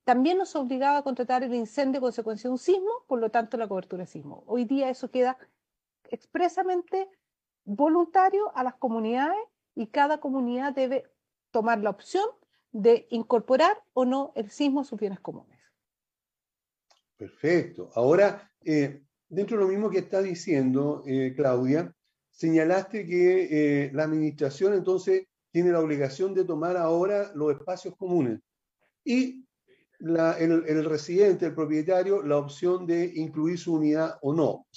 también 0.09 0.39
nos 0.39 0.55
obligaba 0.55 0.97
a 0.97 1.03
contratar 1.03 1.43
el 1.43 1.53
incendio 1.53 2.01
consecuencia 2.01 2.47
de 2.47 2.53
un 2.53 2.57
sismo, 2.57 3.05
por 3.07 3.19
lo 3.19 3.29
tanto 3.29 3.57
la 3.57 3.67
cobertura 3.67 4.05
de 4.05 4.07
sismo. 4.07 4.43
Hoy 4.47 4.65
día 4.65 4.89
eso 4.89 5.11
queda 5.11 5.37
expresamente 6.09 7.07
voluntario 7.63 8.51
a 8.57 8.63
las 8.63 8.73
comunidades 8.73 9.37
y 9.75 9.85
cada 9.85 10.19
comunidad 10.19 10.73
debe 10.73 11.03
tomar 11.51 11.77
la 11.81 11.91
opción 11.91 12.25
de 12.71 13.05
incorporar 13.11 13.83
o 13.93 14.03
no 14.03 14.31
el 14.33 14.49
sismo 14.49 14.79
a 14.79 14.83
sus 14.83 14.99
bienes 14.99 15.19
comunes. 15.19 15.59
Perfecto. 17.15 17.91
Ahora, 17.93 18.51
eh, 18.65 19.03
dentro 19.27 19.57
de 19.57 19.63
lo 19.63 19.69
mismo 19.69 19.91
que 19.91 19.99
está 19.99 20.23
diciendo 20.23 21.03
eh, 21.05 21.35
Claudia, 21.35 21.93
señalaste 22.31 23.05
que 23.05 23.83
eh, 23.85 23.91
la 23.93 24.05
administración 24.05 24.73
entonces 24.73 25.27
tiene 25.51 25.71
la 25.71 25.81
obligación 25.81 26.33
de 26.33 26.45
tomar 26.45 26.77
ahora 26.77 27.31
los 27.35 27.51
espacios 27.51 27.95
comunes 27.95 28.39
y 29.03 29.45
el, 29.99 30.85
residente, 30.85 31.47
el 31.47 31.55
propietario, 31.55 32.23
la 32.23 32.37
opción 32.37 32.85
de 32.85 33.11
incluir 33.15 33.57
su 33.57 33.75
unidad 33.75 34.17
o 34.21 34.33
no. 34.33 34.67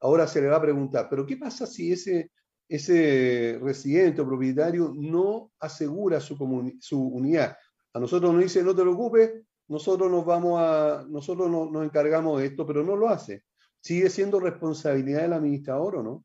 Ahora 0.00 0.26
se 0.26 0.40
le 0.40 0.48
va 0.48 0.56
a 0.56 0.62
preguntar, 0.62 1.08
pero 1.08 1.26
¿qué 1.26 1.36
pasa 1.36 1.66
si 1.66 1.92
ese 1.92 2.30
ese 2.70 3.58
residente 3.60 4.22
o 4.22 4.26
propietario 4.26 4.94
no 4.96 5.50
asegura 5.58 6.20
su, 6.20 6.36
su 6.80 7.02
unidad. 7.02 7.56
A 7.92 7.98
nosotros 7.98 8.32
nos 8.32 8.44
dice, 8.44 8.62
no 8.62 8.76
te 8.76 8.82
preocupes, 8.82 9.42
nosotros 9.66 10.08
nos 10.08 10.24
vamos 10.24 10.60
a, 10.60 11.04
nosotros 11.08 11.50
nos 11.50 11.84
encargamos 11.84 12.38
de 12.38 12.46
esto, 12.46 12.64
pero 12.64 12.84
no 12.84 12.94
lo 12.94 13.08
hace. 13.08 13.42
¿Sigue 13.80 14.08
siendo 14.08 14.38
responsabilidad 14.38 15.22
del 15.22 15.32
administrador 15.32 15.96
o 15.96 16.02
no? 16.04 16.24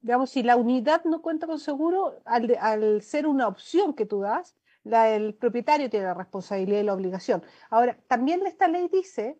Digamos, 0.00 0.30
si 0.30 0.44
la 0.44 0.54
unidad 0.54 1.04
no 1.04 1.22
cuenta 1.22 1.48
con 1.48 1.58
seguro, 1.58 2.20
al, 2.24 2.56
al 2.60 3.02
ser 3.02 3.26
una 3.26 3.48
opción 3.48 3.94
que 3.94 4.06
tú 4.06 4.20
das, 4.20 4.56
la, 4.84 5.10
el 5.10 5.34
propietario 5.34 5.90
tiene 5.90 6.06
la 6.06 6.14
responsabilidad 6.14 6.80
y 6.80 6.84
la 6.84 6.94
obligación. 6.94 7.42
Ahora, 7.70 7.96
también 8.08 8.46
esta 8.46 8.68
ley 8.68 8.88
dice, 8.92 9.38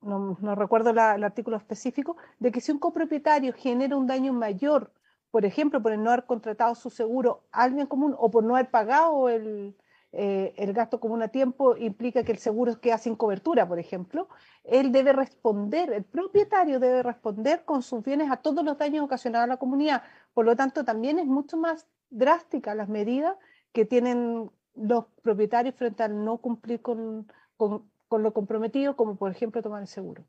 no, 0.00 0.54
recuerdo 0.54 0.90
el 0.90 0.98
artículo 0.98 1.56
específico, 1.56 2.16
de 2.38 2.52
que 2.52 2.60
si 2.60 2.72
un 2.72 2.78
copropietario 2.78 3.52
genera 3.52 3.96
un 3.96 4.06
daño 4.06 4.32
mayor 4.32 4.92
por 5.32 5.46
ejemplo, 5.46 5.82
por 5.82 5.96
no 5.96 6.10
haber 6.10 6.26
contratado 6.26 6.74
su 6.74 6.90
seguro 6.90 7.44
al 7.52 7.72
bien 7.72 7.86
común 7.86 8.14
o 8.18 8.30
por 8.30 8.44
no 8.44 8.54
haber 8.54 8.70
pagado 8.70 9.30
el, 9.30 9.74
eh, 10.12 10.52
el 10.58 10.74
gasto 10.74 11.00
común 11.00 11.22
a 11.22 11.28
tiempo 11.28 11.74
implica 11.74 12.22
que 12.22 12.32
el 12.32 12.38
seguro 12.38 12.78
queda 12.78 12.98
sin 12.98 13.16
cobertura, 13.16 13.66
por 13.66 13.78
ejemplo, 13.78 14.28
él 14.62 14.92
debe 14.92 15.14
responder, 15.14 15.90
el 15.90 16.04
propietario 16.04 16.78
debe 16.78 17.02
responder 17.02 17.64
con 17.64 17.82
sus 17.82 18.04
bienes 18.04 18.30
a 18.30 18.36
todos 18.36 18.62
los 18.62 18.76
daños 18.76 19.06
ocasionados 19.06 19.44
a 19.44 19.48
la 19.48 19.56
comunidad. 19.56 20.02
Por 20.34 20.44
lo 20.44 20.54
tanto, 20.54 20.84
también 20.84 21.18
es 21.18 21.26
mucho 21.26 21.56
más 21.56 21.86
drástica 22.10 22.74
las 22.74 22.90
medidas 22.90 23.34
que 23.72 23.84
tienen 23.84 24.50
los 24.74 25.06
propietarios 25.22 25.74
frente 25.74 26.02
al 26.02 26.24
no 26.24 26.38
cumplir 26.38 26.80
con, 26.80 27.30
con, 27.56 27.90
lo 28.10 28.32
comprometido, 28.32 28.96
como 28.96 29.16
por 29.16 29.30
ejemplo 29.30 29.62
tomar 29.62 29.82
el 29.82 29.88
seguro. 29.88 30.24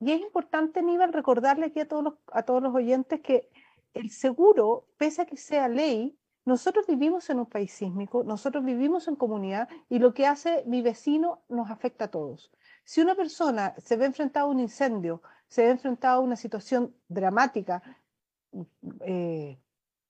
Y 0.00 0.12
es 0.12 0.20
importante, 0.20 0.80
Aníbal, 0.80 1.12
recordarle 1.12 1.66
aquí 1.66 1.80
a 1.80 1.88
todos 1.88 2.04
los, 2.04 2.14
a 2.32 2.42
todos 2.42 2.62
los 2.62 2.74
oyentes 2.74 3.20
que 3.22 3.48
el 3.94 4.10
seguro, 4.10 4.86
pese 4.98 5.22
a 5.22 5.26
que 5.26 5.38
sea 5.38 5.68
ley, 5.68 6.18
nosotros 6.44 6.86
vivimos 6.86 7.28
en 7.30 7.40
un 7.40 7.46
país 7.46 7.72
sísmico, 7.72 8.22
nosotros 8.22 8.64
vivimos 8.64 9.08
en 9.08 9.16
comunidad 9.16 9.68
y 9.88 9.98
lo 9.98 10.14
que 10.14 10.26
hace 10.26 10.62
mi 10.66 10.80
vecino 10.80 11.42
nos 11.48 11.70
afecta 11.70 12.04
a 12.04 12.10
todos. 12.10 12.52
Si 12.84 13.00
una 13.00 13.16
persona 13.16 13.74
se 13.78 13.96
ve 13.96 14.06
enfrentada 14.06 14.46
a 14.46 14.48
un 14.48 14.60
incendio, 14.60 15.22
se 15.48 15.64
ve 15.64 15.70
enfrentada 15.70 16.14
a 16.16 16.20
una 16.20 16.36
situación 16.36 16.94
dramática, 17.08 17.82
eh, 19.00 19.58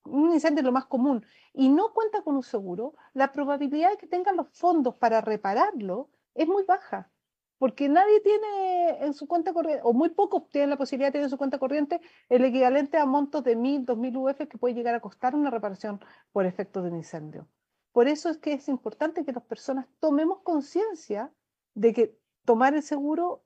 un 0.06 0.32
incendio 0.32 0.60
es 0.60 0.66
lo 0.66 0.72
más 0.72 0.86
común, 0.86 1.24
y 1.52 1.68
no 1.68 1.92
cuenta 1.92 2.22
con 2.22 2.36
un 2.36 2.42
seguro, 2.42 2.94
la 3.14 3.32
probabilidad 3.32 3.90
de 3.90 3.96
que 3.96 4.06
tenga 4.06 4.32
los 4.32 4.48
fondos 4.50 4.94
para 4.96 5.20
repararlo 5.20 6.10
es 6.34 6.46
muy 6.46 6.64
baja 6.64 7.10
porque 7.58 7.88
nadie 7.88 8.20
tiene 8.20 9.04
en 9.04 9.14
su 9.14 9.26
cuenta 9.26 9.52
corriente, 9.52 9.82
o 9.84 9.92
muy 9.92 10.10
pocos 10.10 10.48
tienen 10.50 10.70
la 10.70 10.76
posibilidad 10.76 11.08
de 11.08 11.12
tener 11.12 11.24
en 11.24 11.30
su 11.30 11.38
cuenta 11.38 11.58
corriente 11.58 12.00
el 12.28 12.44
equivalente 12.44 12.98
a 12.98 13.06
montos 13.06 13.44
de 13.44 13.56
1.000, 13.56 13.86
2.000 13.86 14.16
UF 14.16 14.48
que 14.48 14.58
puede 14.58 14.74
llegar 14.74 14.94
a 14.94 15.00
costar 15.00 15.34
una 15.34 15.50
reparación 15.50 16.00
por 16.32 16.46
efecto 16.46 16.82
de 16.82 16.90
un 16.90 16.96
incendio. 16.96 17.48
Por 17.92 18.08
eso 18.08 18.28
es 18.28 18.36
que 18.38 18.52
es 18.52 18.68
importante 18.68 19.24
que 19.24 19.32
las 19.32 19.44
personas 19.44 19.86
tomemos 20.00 20.40
conciencia 20.42 21.32
de 21.74 21.94
que 21.94 22.18
tomar 22.44 22.74
el 22.74 22.82
seguro, 22.82 23.42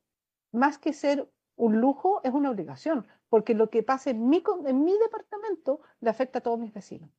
más 0.51 0.79
que 0.79 0.93
ser 0.93 1.31
un 1.55 1.81
lujo, 1.81 2.21
es 2.25 2.33
una 2.33 2.51
obligación, 2.51 3.07
porque 3.31 3.55
lo 3.55 3.71
que 3.71 3.83
pase 3.83 4.11
en 4.11 4.29
mi, 4.29 4.43
en 4.67 4.85
mi 4.85 4.99
departamento 4.99 5.81
le 6.01 6.11
afecta 6.11 6.41
a 6.41 6.43
todos 6.43 6.59
mis 6.59 6.75
vecinos. 6.75 7.11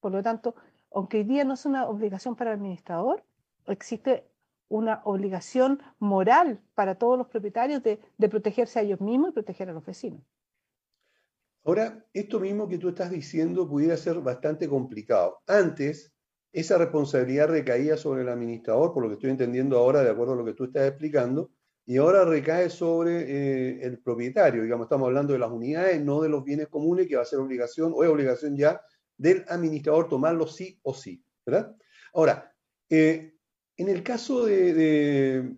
Por 0.00 0.10
lo 0.10 0.22
tanto, 0.22 0.56
aunque 0.90 1.18
hoy 1.18 1.24
día 1.24 1.44
no 1.44 1.54
es 1.54 1.66
una 1.66 1.86
obligación 1.86 2.34
para 2.34 2.52
el 2.52 2.58
administrador, 2.58 3.22
existe 3.66 4.26
una 4.68 5.02
obligación 5.04 5.80
moral 5.98 6.60
para 6.74 6.96
todos 6.96 7.18
los 7.18 7.28
propietarios 7.28 7.82
de, 7.82 8.00
protegerse 8.28 8.78
a 8.78 8.82
ellos 8.82 9.00
mismos 9.00 9.30
y 9.30 9.32
proteger 9.34 9.68
a 9.70 9.72
los 9.72 9.84
vecinos. 9.84 10.22
Ahora, 11.64 12.06
esto 12.14 12.40
mismo 12.40 12.68
que 12.68 12.78
tú 12.78 12.88
estás 12.88 13.10
diciendo 13.10 13.68
pudiera 13.68 13.96
ser 13.96 14.20
bastante 14.20 14.68
complicado. 14.68 15.42
Antes, 15.46 16.12
esa 16.52 16.78
responsabilidad 16.78 17.48
recaía 17.48 17.98
sobre 17.98 18.22
el 18.22 18.28
administrador, 18.30 18.94
por 18.94 19.02
lo 19.02 19.10
que 19.10 19.14
estoy 19.14 19.30
entendiendo 19.30 19.76
ahora, 19.76 20.02
de 20.02 20.10
acuerdo 20.10 20.32
a 20.32 20.36
lo 20.36 20.44
que 20.44 20.54
tú 20.54 20.64
estás 20.64 20.88
explicando, 20.88 21.50
y 21.88 21.96
ahora 21.96 22.22
recae 22.26 22.68
sobre 22.68 23.22
eh, 23.22 23.80
el 23.82 23.98
propietario. 24.00 24.62
Digamos, 24.62 24.84
estamos 24.84 25.06
hablando 25.06 25.32
de 25.32 25.38
las 25.38 25.50
unidades, 25.50 25.98
no 26.02 26.20
de 26.20 26.28
los 26.28 26.44
bienes 26.44 26.68
comunes, 26.68 27.08
que 27.08 27.16
va 27.16 27.22
a 27.22 27.24
ser 27.24 27.38
obligación, 27.38 27.92
o 27.96 28.04
es 28.04 28.10
obligación 28.10 28.58
ya 28.58 28.78
del 29.16 29.42
administrador 29.48 30.06
tomarlo 30.06 30.46
sí 30.46 30.78
o 30.82 30.92
sí. 30.92 31.24
¿verdad? 31.46 31.74
Ahora, 32.12 32.54
eh, 32.90 33.32
en 33.78 33.88
el 33.88 34.02
caso 34.02 34.44
de, 34.44 35.56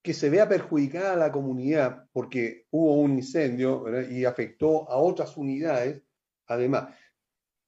que 0.00 0.14
se 0.14 0.30
vea 0.30 0.48
perjudicada 0.48 1.14
la 1.14 1.30
comunidad 1.30 2.08
porque 2.10 2.66
hubo 2.70 2.94
un 2.94 3.12
incendio 3.12 3.84
y 4.10 4.24
afectó 4.24 4.88
a 4.88 4.96
otras 4.96 5.36
unidades, 5.36 6.02
además, 6.46 6.94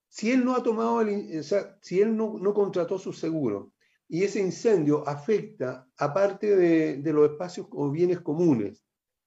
si 0.09 0.31
él 0.31 0.47
no 0.47 0.57
ha 0.57 0.62
tomado 0.62 1.03
el, 1.03 1.45
si 1.83 2.01
él 2.01 2.16
no, 2.16 2.55
contrató 2.55 2.99
su 2.99 3.12
seguro 3.12 3.74
y 4.09 4.23
ese 4.25 4.41
incendio 4.41 5.07
afecta 5.07 5.89
a 5.97 6.15
parte 6.15 6.55
de, 6.55 6.97
de 6.99 7.13
los 7.13 7.31
espacios 7.31 7.67
o 7.73 7.91
bienes 7.91 8.21
comunes, 8.21 8.87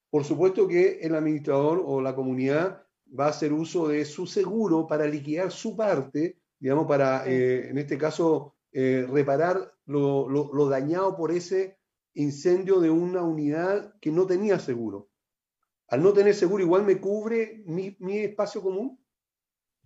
por 0.10 0.24
supuesto 0.24 0.68
que 0.68 1.00
el 1.02 1.16
administrador 1.16 1.84
o 1.86 2.02
la 2.02 2.16
comunidad 2.16 2.84
va 3.18 3.28
a 3.28 3.30
hacer 3.30 3.54
uso 3.54 3.88
de 3.88 4.06
su 4.06 4.26
seguro 4.26 4.88
para 4.88 5.06
liquidar 5.06 5.52
su 5.52 5.76
parte, 5.76 6.40
digamos, 6.60 6.88
para, 6.88 7.28
eh, 7.28 7.70
en 7.70 7.78
este 7.78 7.98
caso, 7.98 8.56
eh, 8.72 9.06
reparar 9.10 9.74
lo, 9.86 10.70
dañado 10.70 11.16
por 11.16 11.32
ese 11.32 11.78
incendio 12.14 12.80
de 12.80 12.90
una 12.90 13.24
unidad 13.24 13.96
que 14.00 14.12
no 14.12 14.26
tenía 14.26 14.60
seguro. 14.60 15.10
Al 15.88 16.04
no 16.04 16.14
tener 16.14 16.36
seguro, 16.36 16.64
igual 16.64 16.84
me 16.84 17.00
cubre 17.00 17.64
mi, 17.66 17.96
espacio 18.18 18.62
común. 18.62 19.00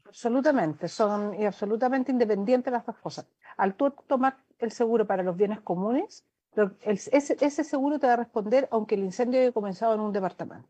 Absolutamente, 0.06 0.88
son 0.88 1.34
absolutamente 1.46 2.12
independientes 2.12 2.72
las 2.72 2.86
dos 2.86 2.98
cosas. 2.98 3.26
Al 3.58 3.76
tú 3.76 3.92
tomar 4.06 4.38
el 4.64 4.72
seguro 4.72 5.06
para 5.08 5.24
los 5.24 5.38
bienes 5.38 5.62
comunes, 5.62 6.26
ese, 6.82 7.64
seguro 7.64 8.00
te 8.00 8.08
va 8.08 8.14
a 8.14 8.18
responder 8.18 8.68
aunque 8.72 8.96
el 8.96 9.04
incendio 9.04 9.40
haya 9.42 9.52
comenzado 9.52 9.96
en 9.96 10.02
un 10.02 10.14
departamento 10.14 10.70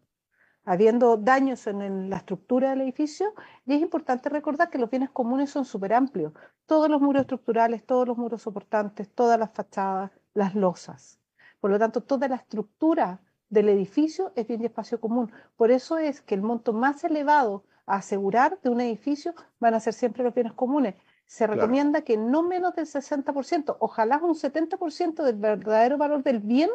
habiendo 0.66 1.18
daños 1.18 1.68
en 1.68 2.10
la 2.10 2.18
estructura 2.18 2.70
del 2.70 2.82
edificio, 2.82 3.34
y 3.66 3.74
es 3.74 3.82
importante 3.82 4.30
recordar 4.30 4.70
que 4.70 4.78
los 4.78 4.90
bienes 4.90 5.10
comunes 5.10 5.50
son 5.50 5.66
súper 5.66 5.94
amplios. 5.94 6.34
Todos 6.66 6.90
los 6.90 7.02
muros 7.02 7.22
estructurales, 7.22 7.86
todos 7.86 8.08
los 8.08 8.18
muros 8.18 8.42
soportantes, 8.44 9.14
todas 9.14 9.38
las 9.38 9.52
fachadas, 9.52 10.12
las 10.34 10.56
losas. 10.56 11.20
Por 11.60 11.72
lo 11.72 11.80
tanto, 11.80 12.02
toda 12.02 12.28
la 12.28 12.36
estructura 12.36 13.20
del 13.50 13.70
edificio 13.70 14.32
es 14.36 14.48
bien 14.48 14.62
de 14.62 14.68
espacio 14.68 15.00
común. 15.00 15.32
Por 15.58 15.72
eso 15.72 15.98
es 15.98 16.22
que 16.22 16.36
el 16.36 16.42
monto 16.42 16.74
más 16.74 17.04
elevado 17.04 17.66
a 17.86 17.98
asegurar 17.98 18.60
de 18.62 18.70
un 18.70 18.82
edificio 18.82 19.34
van 19.60 19.74
a 19.74 19.80
ser 19.80 19.94
siempre 19.94 20.24
los 20.24 20.34
bienes 20.34 20.54
comunes. 20.54 20.96
Se 21.34 21.48
recomienda 21.48 22.04
que 22.04 22.16
no 22.16 22.44
menos 22.44 22.76
del 22.76 22.86
60%, 22.86 23.78
ojalá 23.80 24.18
un 24.18 24.36
70% 24.36 25.24
del 25.24 25.36
verdadero 25.36 25.98
valor 25.98 26.22
del 26.22 26.40
bien 26.40 26.70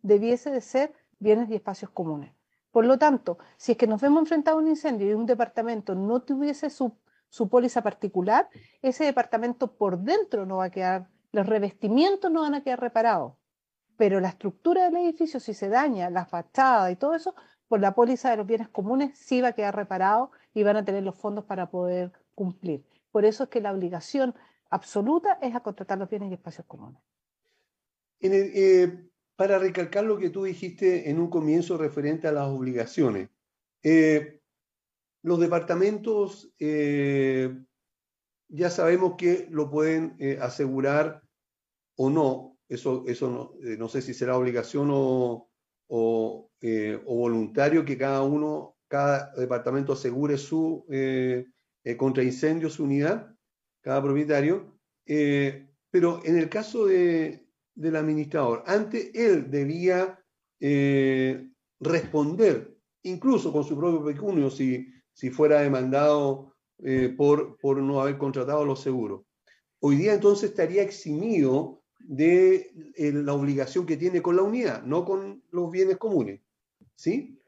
debiese 0.00 0.50
de 0.50 0.62
ser 0.62 0.94
bienes 1.18 1.50
y 1.50 1.56
espacios 1.56 1.90
comunes. 1.90 2.32
Por 2.70 2.86
lo 2.86 2.98
tanto, 2.98 3.36
si 3.58 3.72
es 3.72 3.78
que 3.78 3.86
nos 3.86 4.00
vemos 4.00 4.20
enfrentados 4.22 4.60
a 4.60 4.62
un 4.62 4.68
incendio 4.70 5.10
y 5.10 5.12
un 5.12 5.26
departamento 5.26 5.94
no 5.94 6.22
tuviese 6.22 6.70
su, 6.70 6.96
su 7.28 7.50
póliza 7.50 7.82
particular, 7.82 8.48
ese 8.80 9.04
departamento 9.04 9.76
por 9.76 9.98
dentro 9.98 10.46
no 10.46 10.56
va 10.56 10.64
a 10.64 10.70
quedar, 10.70 11.10
los 11.30 11.46
revestimientos 11.46 12.30
no 12.30 12.40
van 12.40 12.54
a 12.54 12.62
quedar 12.62 12.80
reparados. 12.80 13.34
Pero 13.98 14.20
la 14.20 14.28
estructura 14.28 14.84
del 14.84 14.96
edificio, 15.04 15.38
si 15.38 15.52
se 15.52 15.68
daña, 15.68 16.08
la 16.08 16.24
fachada 16.24 16.90
y 16.90 16.96
todo 16.96 17.14
eso, 17.14 17.34
por 17.68 17.80
la 17.80 17.94
póliza 17.94 18.30
de 18.30 18.38
los 18.38 18.46
bienes 18.46 18.70
comunes 18.70 19.18
sí 19.18 19.42
va 19.42 19.48
a 19.48 19.52
quedar 19.52 19.76
reparado 19.76 20.30
y 20.54 20.62
van 20.62 20.78
a 20.78 20.84
tener 20.86 21.02
los 21.02 21.14
fondos 21.14 21.44
para 21.44 21.68
poder 21.68 22.10
cumplir. 22.34 22.86
Por 23.10 23.24
eso 23.24 23.44
es 23.44 23.50
que 23.50 23.60
la 23.60 23.72
obligación 23.72 24.34
absoluta 24.70 25.38
es 25.42 25.54
a 25.54 25.60
contratar 25.60 25.98
los 25.98 26.10
bienes 26.10 26.30
y 26.30 26.34
espacios 26.34 26.66
comunes. 26.66 27.00
Eh, 28.20 29.08
para 29.36 29.58
recalcar 29.58 30.04
lo 30.04 30.18
que 30.18 30.30
tú 30.30 30.44
dijiste 30.44 31.10
en 31.10 31.20
un 31.20 31.30
comienzo 31.30 31.78
referente 31.78 32.26
a 32.26 32.32
las 32.32 32.48
obligaciones. 32.48 33.30
Eh, 33.82 34.40
los 35.22 35.38
departamentos 35.38 36.52
eh, 36.58 37.56
ya 38.48 38.70
sabemos 38.70 39.14
que 39.16 39.46
lo 39.50 39.70
pueden 39.70 40.16
asegurar 40.40 41.22
o 41.96 42.10
no. 42.10 42.56
Eso, 42.68 43.04
eso 43.06 43.56
no, 43.60 43.88
sé 43.88 44.02
si 44.02 44.12
será 44.12 44.36
obligación 44.36 44.90
o, 44.92 45.48
o, 45.86 46.50
voluntario 47.06 47.84
que 47.84 47.96
cada 47.96 48.22
uno, 48.22 48.76
cada 48.88 49.32
departamento 49.34 49.92
asegure 49.92 50.36
su 50.36 50.84
contra 51.96 52.22
incendio, 52.22 52.70
su 52.70 52.84
unidad, 52.84 53.34
cada 53.80 54.02
propietario. 54.02 54.78
pero 55.04 56.20
en 56.24 56.36
el 56.36 56.48
caso 56.48 56.86
de, 56.86 57.48
del 57.78 57.94
administrador. 57.94 58.64
Antes 58.66 59.10
él 59.14 59.50
debía 59.50 60.18
eh, 60.60 61.48
responder, 61.78 62.76
incluso 63.04 63.52
con 63.52 63.62
su 63.62 63.78
propio 63.78 64.04
pecunio, 64.04 64.50
si, 64.50 64.88
si 65.12 65.30
fuera 65.30 65.60
demandado 65.60 66.56
eh, 66.78 67.14
por, 67.16 67.56
por 67.58 67.78
no 67.78 68.00
haber 68.00 68.18
contratado 68.18 68.64
los 68.64 68.80
seguros. 68.80 69.22
Hoy 69.78 69.94
día 69.94 70.12
entonces 70.12 70.50
estaría 70.50 70.82
eximido 70.82 71.84
de 72.00 72.72
eh, 72.96 73.12
la 73.12 73.32
obligación 73.32 73.86
que 73.86 73.96
tiene 73.96 74.22
con 74.22 74.34
la 74.34 74.42
unidad, 74.42 74.82
no 74.82 75.04
con 75.04 75.44
los 75.52 75.70
bienes 75.70 75.98
comunes. 75.98 76.40
¿Sí? 76.96 77.38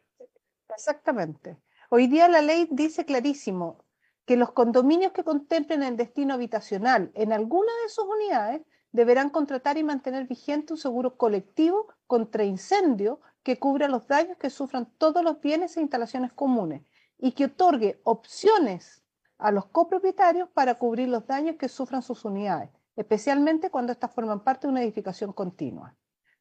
Exactamente. 0.69 1.57
Hoy 1.89 2.07
día 2.07 2.29
la 2.29 2.41
ley 2.41 2.69
dice 2.71 3.05
clarísimo 3.05 3.85
que 4.31 4.37
los 4.37 4.53
condominios 4.53 5.11
que 5.11 5.25
contemplen 5.25 5.83
el 5.83 5.97
destino 5.97 6.35
habitacional 6.35 7.11
en 7.15 7.33
alguna 7.33 7.73
de 7.83 7.89
sus 7.89 8.05
unidades 8.05 8.63
deberán 8.93 9.29
contratar 9.29 9.77
y 9.77 9.83
mantener 9.83 10.29
vigente 10.29 10.73
un 10.73 10.79
seguro 10.79 11.17
colectivo 11.17 11.89
contra 12.07 12.45
incendio 12.45 13.21
que 13.43 13.59
cubra 13.59 13.89
los 13.89 14.07
daños 14.07 14.39
que 14.39 14.49
sufran 14.49 14.89
todos 14.99 15.25
los 15.25 15.41
bienes 15.41 15.77
e 15.77 15.81
instalaciones 15.81 16.33
comunes 16.33 16.83
y 17.19 17.33
que 17.33 17.47
otorgue 17.47 18.01
opciones 18.05 19.03
a 19.37 19.51
los 19.51 19.67
copropietarios 19.67 20.49
para 20.51 20.77
cubrir 20.77 21.09
los 21.09 21.27
daños 21.27 21.57
que 21.57 21.69
sufran 21.69 22.03
sus 22.03 22.25
unidades, 22.25 22.71
especialmente 22.95 23.69
cuando 23.69 23.91
éstas 23.91 24.15
forman 24.15 24.45
parte 24.45 24.69
de 24.69 24.71
una 24.71 24.85
edificación 24.85 25.33
continua, 25.33 25.97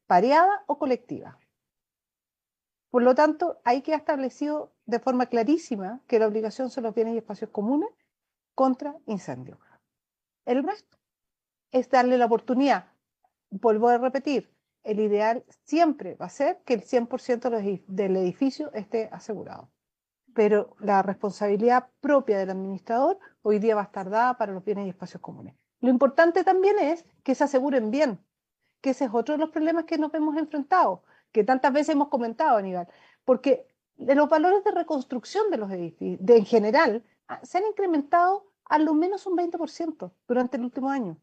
pareada 0.06 0.62
o 0.68 0.78
colectiva. 0.78 1.40
Por 2.90 3.02
lo 3.02 3.14
tanto, 3.14 3.60
ahí 3.64 3.82
queda 3.82 3.96
establecido 3.96 4.72
de 4.86 4.98
forma 4.98 5.26
clarísima 5.26 6.00
que 6.08 6.18
la 6.18 6.26
obligación 6.26 6.70
son 6.70 6.84
los 6.84 6.94
bienes 6.94 7.14
y 7.14 7.18
espacios 7.18 7.50
comunes 7.50 7.90
contra 8.54 8.96
incendios. 9.06 9.58
El 10.44 10.64
resto 10.64 10.98
es 11.70 11.88
darle 11.88 12.18
la 12.18 12.26
oportunidad. 12.26 12.86
Vuelvo 13.50 13.88
a 13.88 13.98
repetir, 13.98 14.52
el 14.82 14.98
ideal 14.98 15.44
siempre 15.64 16.14
va 16.16 16.26
a 16.26 16.30
ser 16.30 16.62
que 16.64 16.74
el 16.74 16.82
100% 16.82 17.84
del 17.86 18.16
edificio 18.16 18.72
esté 18.72 19.08
asegurado. 19.12 19.70
Pero 20.34 20.76
la 20.78 21.02
responsabilidad 21.02 21.90
propia 22.00 22.38
del 22.38 22.50
administrador 22.50 23.18
hoy 23.42 23.58
día 23.58 23.74
va 23.74 23.82
a 23.82 23.84
estar 23.84 24.10
dada 24.10 24.36
para 24.36 24.52
los 24.52 24.64
bienes 24.64 24.86
y 24.86 24.90
espacios 24.90 25.20
comunes. 25.20 25.54
Lo 25.80 25.90
importante 25.90 26.44
también 26.44 26.78
es 26.78 27.04
que 27.22 27.34
se 27.34 27.44
aseguren 27.44 27.90
bien, 27.90 28.18
que 28.80 28.90
ese 28.90 29.06
es 29.06 29.10
otro 29.12 29.34
de 29.34 29.38
los 29.38 29.50
problemas 29.50 29.84
que 29.84 29.98
nos 29.98 30.12
hemos 30.14 30.36
enfrentado, 30.36 31.02
que 31.32 31.44
tantas 31.44 31.72
veces 31.72 31.90
hemos 31.90 32.08
comentado, 32.08 32.56
Aníbal, 32.56 32.88
porque 33.24 33.66
los 33.96 34.28
valores 34.28 34.64
de 34.64 34.70
reconstrucción 34.70 35.50
de 35.50 35.58
los 35.58 35.70
edificios, 35.70 36.24
de, 36.24 36.36
en 36.38 36.46
general, 36.46 37.04
ah, 37.28 37.40
se 37.42 37.58
han 37.58 37.66
incrementado 37.66 38.50
a 38.64 38.78
lo 38.78 38.94
menos 38.94 39.26
un 39.26 39.36
20% 39.36 40.12
durante 40.26 40.56
el 40.56 40.64
último 40.64 40.90
año. 40.90 41.18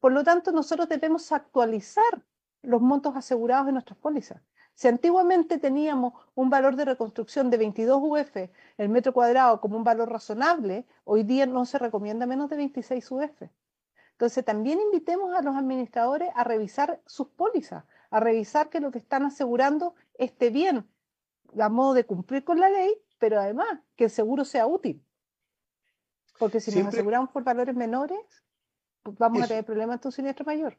Por 0.00 0.12
lo 0.12 0.24
tanto, 0.24 0.52
nosotros 0.52 0.88
debemos 0.88 1.30
actualizar 1.30 2.24
los 2.62 2.80
montos 2.80 3.14
asegurados 3.14 3.66
de 3.66 3.72
nuestras 3.72 3.98
pólizas. 3.98 4.42
Si 4.74 4.88
antiguamente 4.88 5.58
teníamos 5.58 6.14
un 6.34 6.48
valor 6.50 6.76
de 6.76 6.86
reconstrucción 6.86 7.50
de 7.50 7.58
22 7.58 8.00
UF 8.02 8.36
el 8.78 8.88
metro 8.88 9.12
cuadrado 9.12 9.60
como 9.60 9.76
un 9.76 9.84
valor 9.84 10.10
razonable, 10.10 10.86
hoy 11.04 11.22
día 11.24 11.46
no 11.46 11.64
se 11.66 11.78
recomienda 11.78 12.26
menos 12.26 12.48
de 12.48 12.56
26 12.56 13.10
UF. 13.10 13.42
Entonces, 14.12 14.44
también 14.44 14.80
invitemos 14.80 15.34
a 15.36 15.42
los 15.42 15.56
administradores 15.56 16.30
a 16.34 16.44
revisar 16.44 17.00
sus 17.06 17.28
pólizas, 17.28 17.84
a 18.12 18.20
revisar 18.20 18.68
que 18.68 18.78
lo 18.78 18.92
que 18.92 18.98
están 18.98 19.24
asegurando 19.24 19.94
esté 20.14 20.50
bien, 20.50 20.86
a 21.58 21.68
modo 21.70 21.94
de 21.94 22.04
cumplir 22.04 22.44
con 22.44 22.60
la 22.60 22.68
ley, 22.68 22.94
pero 23.18 23.40
además 23.40 23.80
que 23.96 24.04
el 24.04 24.10
seguro 24.10 24.44
sea 24.44 24.66
útil. 24.66 25.02
Porque 26.38 26.60
si 26.60 26.78
nos 26.78 26.88
aseguramos 26.88 27.30
por 27.30 27.42
valores 27.42 27.74
menores, 27.74 28.20
pues 29.02 29.16
vamos 29.16 29.42
a 29.42 29.48
tener 29.48 29.64
problemas 29.64 30.00
en 30.02 30.08
un 30.08 30.12
siniestro 30.12 30.44
mayor. 30.44 30.76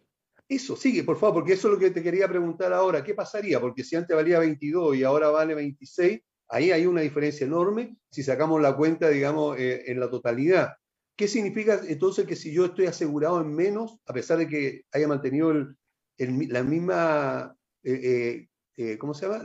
Eso, 0.48 0.76
sigue, 0.76 1.04
por 1.04 1.18
favor, 1.18 1.36
porque 1.36 1.54
eso 1.54 1.70
es 1.70 1.74
lo 1.74 1.80
que 1.80 1.90
te 1.90 2.04
quería 2.04 2.28
preguntar 2.28 2.72
ahora. 2.72 3.04
¿Qué 3.04 3.16
pasaría? 3.16 3.60
Porque 3.60 3.84
si 3.84 3.96
antes 3.96 4.16
valía 4.16 4.38
22 4.38 4.96
y 4.98 5.04
ahora 5.04 5.30
vale 5.30 5.56
26, 5.56 6.22
ahí 6.50 6.72
hay 6.72 6.86
una 6.86 7.02
diferencia 7.02 7.48
enorme 7.48 7.98
si 8.12 8.22
sacamos 8.22 8.62
la 8.62 8.76
cuenta, 8.76 9.10
digamos, 9.10 9.58
eh, 9.58 9.86
en 9.88 10.00
la 10.00 10.10
totalidad. 10.10 10.74
¿Qué 11.16 11.28
significa 11.28 11.82
entonces 11.88 12.28
que 12.28 12.36
si 12.36 12.54
yo 12.54 12.66
estoy 12.66 12.86
asegurado 12.86 13.42
en 13.42 13.56
menos, 13.56 14.00
a 14.06 14.14
pesar 14.14 14.38
de 14.38 14.48
que 14.48 14.86
haya 14.92 15.08
mantenido 15.08 15.50
el, 15.52 15.76
la 16.18 16.64
misma, 16.64 17.56
eh, 17.84 18.48
eh, 18.78 18.98
¿cómo 18.98 19.14
se 19.14 19.28
llama? 19.28 19.44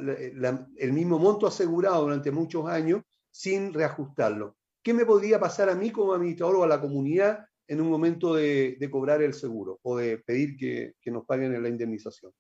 el 0.77 0.93
mismo 0.93 1.19
monto 1.19 1.47
asegurado 1.47 2.03
durante 2.03 2.31
muchos 2.31 2.67
años 2.67 3.03
sin 3.31 3.73
reajustarlo? 3.73 4.57
¿Qué 4.83 4.95
me 4.95 5.05
podría 5.05 5.39
pasar 5.41 5.69
a 5.69 5.75
mí 5.75 5.91
como 5.91 6.15
administrador 6.15 6.57
o 6.57 6.65
a 6.65 6.69
la 6.69 6.81
comunidad 6.81 7.49
en 7.69 7.83
un 7.83 7.91
momento 7.91 8.35
de, 8.35 8.89
cobrar 8.91 9.23
el 9.23 9.35
seguro 9.35 9.79
o 9.83 9.99
de 9.99 10.19
pedir 10.19 10.57
que, 10.57 11.11
nos 11.11 11.25
paguen 11.27 11.63
la 11.63 11.69
indemnización. 11.69 12.33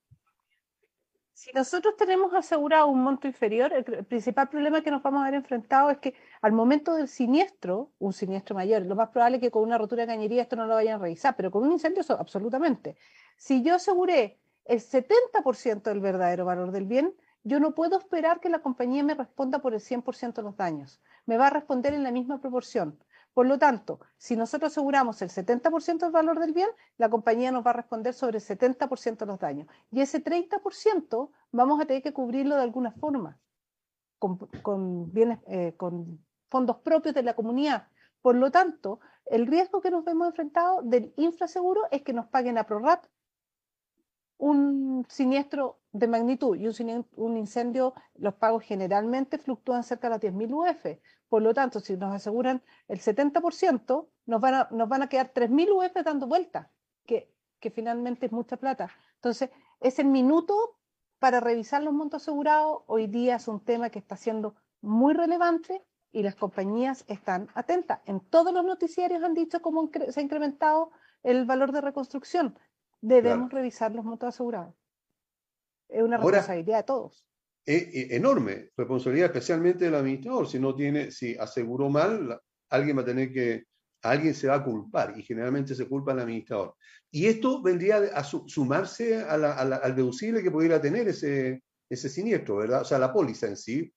Si 1.38 1.52
nosotros 1.52 1.94
tenemos 1.96 2.34
asegurado 2.34 2.88
un 2.88 3.00
monto 3.00 3.28
inferior, 3.28 3.72
el, 3.72 3.84
principal 4.04 4.48
problema 4.48 4.82
que 4.82 4.90
nos 4.90 5.04
vamos 5.04 5.22
a 5.22 5.26
ver 5.26 5.34
enfrentado 5.34 5.88
es 5.88 5.98
que 5.98 6.14
al 6.42 6.50
momento 6.50 6.96
del 6.96 7.06
siniestro, 7.06 7.92
un 8.00 8.12
siniestro 8.12 8.56
mayor, 8.56 8.84
lo 8.84 8.96
más 8.96 9.10
probable 9.10 9.36
es 9.36 9.42
que 9.42 9.52
con 9.52 9.62
una 9.62 9.78
rotura 9.78 10.02
de 10.02 10.08
cañería 10.08 10.42
esto 10.42 10.56
no 10.56 10.66
lo 10.66 10.74
vayan 10.74 10.96
a 10.96 11.02
revisar, 11.04 11.36
pero 11.36 11.52
con 11.52 11.62
un 11.62 11.70
incendio 11.70 12.02
absolutamente. 12.18 12.96
Si 13.36 13.62
yo 13.62 13.76
aseguré 13.76 14.40
el 14.64 14.80
70% 14.80 15.82
del 15.82 16.00
verdadero 16.00 16.44
valor 16.44 16.72
del 16.72 16.86
bien, 16.86 17.14
yo 17.44 17.60
no 17.60 17.72
puedo 17.72 17.98
esperar 17.98 18.40
que 18.40 18.48
la 18.48 18.58
compañía 18.58 19.04
me 19.04 19.14
responda 19.14 19.60
por 19.60 19.74
el 19.74 19.80
100% 19.80 20.34
de 20.34 20.42
los 20.42 20.56
daños. 20.56 21.00
Me 21.24 21.36
va 21.36 21.46
a 21.46 21.50
responder 21.50 21.94
en 21.94 22.02
la 22.02 22.10
misma 22.10 22.40
proporción. 22.40 22.98
Por 23.38 23.46
lo 23.46 23.56
tanto, 23.56 24.00
si 24.16 24.34
nosotros 24.34 24.72
aseguramos 24.72 25.22
el 25.22 25.28
70% 25.28 26.00
del 26.00 26.10
valor 26.10 26.40
del 26.40 26.52
bien, 26.52 26.68
la 26.96 27.08
compañía 27.08 27.52
nos 27.52 27.64
va 27.64 27.70
a 27.70 27.74
responder 27.74 28.12
sobre 28.12 28.38
el 28.38 28.42
70% 28.42 29.16
de 29.16 29.26
los 29.26 29.38
daños. 29.38 29.68
Y 29.92 30.00
ese 30.00 30.20
30% 30.20 31.30
vamos 31.52 31.80
a 31.80 31.86
tener 31.86 32.02
que 32.02 32.12
cubrirlo 32.12 32.56
de 32.56 32.62
alguna 32.62 32.90
forma, 32.90 33.38
con, 34.18 35.12
bienes, 35.12 35.38
eh, 35.46 35.72
con 35.76 36.18
fondos 36.48 36.78
propios 36.78 37.14
de 37.14 37.22
la 37.22 37.36
comunidad. 37.36 37.86
Por 38.22 38.34
lo 38.34 38.50
tanto, 38.50 38.98
el 39.26 39.46
riesgo 39.46 39.80
que 39.80 39.92
nos 39.92 40.04
vemos 40.04 40.26
enfrentado 40.26 40.82
del 40.82 41.14
infraseguro 41.16 41.82
es 41.92 42.02
que 42.02 42.12
nos 42.12 42.26
paguen 42.26 42.58
a 42.58 42.64
ProRat 42.64 43.06
un 44.38 45.06
siniestro 45.08 45.77
de 45.92 46.06
magnitud 46.06 46.56
y 46.56 46.66
un, 46.66 47.36
incendio, 47.36 47.94
los 48.14 48.34
pagos 48.34 48.62
generalmente 48.64 49.38
fluctúan 49.38 49.82
cerca 49.82 50.08
de 50.08 50.14
las 50.14 50.34
10.000 50.34 50.52
UF. 50.52 51.00
Por 51.28 51.42
lo 51.42 51.54
tanto, 51.54 51.80
si 51.80 51.96
nos 51.96 52.14
aseguran 52.14 52.62
el 52.88 53.00
70%, 53.00 54.08
nos 54.26 54.40
van 54.40 54.54
a, 54.54 54.68
nos 54.70 54.88
van 54.88 55.02
a 55.02 55.08
quedar 55.08 55.32
3.000 55.32 55.70
UF 55.70 56.04
dando 56.04 56.26
vuelta, 56.26 56.70
que, 57.06 57.32
que 57.60 57.70
finalmente 57.70 58.26
es 58.26 58.32
mucha 58.32 58.56
plata. 58.56 58.90
Entonces, 59.14 59.50
es 59.80 59.98
el 59.98 60.06
minuto 60.06 60.78
para 61.18 61.40
revisar 61.40 61.82
los 61.82 61.94
montos 61.94 62.22
asegurados. 62.22 62.82
Hoy 62.86 63.06
día 63.06 63.36
es 63.36 63.48
un 63.48 63.64
tema 63.64 63.90
que 63.90 63.98
está 63.98 64.16
siendo 64.16 64.54
muy 64.80 65.14
relevante 65.14 65.84
y 66.12 66.22
las 66.22 66.36
compañías 66.36 67.04
están 67.08 67.48
atentas. 67.54 68.00
En 68.06 68.20
todos 68.20 68.52
los 68.52 68.64
noticiarios 68.64 69.22
han 69.22 69.34
dicho 69.34 69.60
cómo 69.60 69.90
se 70.10 70.20
ha 70.20 70.22
incrementado 70.22 70.90
el 71.22 71.44
valor 71.44 71.72
de 71.72 71.80
reconstrucción 71.80 72.56
debemos 73.00 73.52
revisar 73.52 73.94
los 73.94 74.04
montos 74.04 74.28
asegurados. 74.28 74.74
Es 75.88 76.02
una 76.02 76.16
responsabilidad 76.16 76.78
de 76.78 76.84
todos. 76.84 77.24
Enorme, 77.64 78.70
responsabilidad 78.76 79.26
especialmente 79.26 79.84
del 79.84 79.94
administrador. 79.94 80.48
Si 80.48 80.58
no 80.58 80.74
tiene, 80.74 81.10
si 81.10 81.36
aseguró 81.36 81.88
mal, 81.90 82.40
alguien 82.70 82.96
va 82.96 83.02
a 83.02 83.06
tener 83.06 83.32
que, 83.32 83.64
alguien 84.02 84.34
se 84.34 84.48
va 84.48 84.54
a 84.54 84.64
culpar 84.64 85.14
y 85.18 85.22
generalmente 85.22 85.74
se 85.74 85.86
culpa 85.86 86.12
al 86.12 86.20
administrador. 86.20 86.76
Y 87.10 87.26
esto 87.26 87.62
vendría 87.62 87.96
a 88.14 88.24
sumarse 88.24 89.22
al 89.22 89.94
deducible 89.94 90.42
que 90.42 90.50
pudiera 90.50 90.80
tener 90.80 91.08
ese, 91.08 91.62
ese 91.88 92.08
siniestro, 92.08 92.56
¿verdad? 92.56 92.82
O 92.82 92.84
sea, 92.84 92.98
la 92.98 93.12
póliza 93.12 93.46
en 93.46 93.56
sí. 93.56 93.92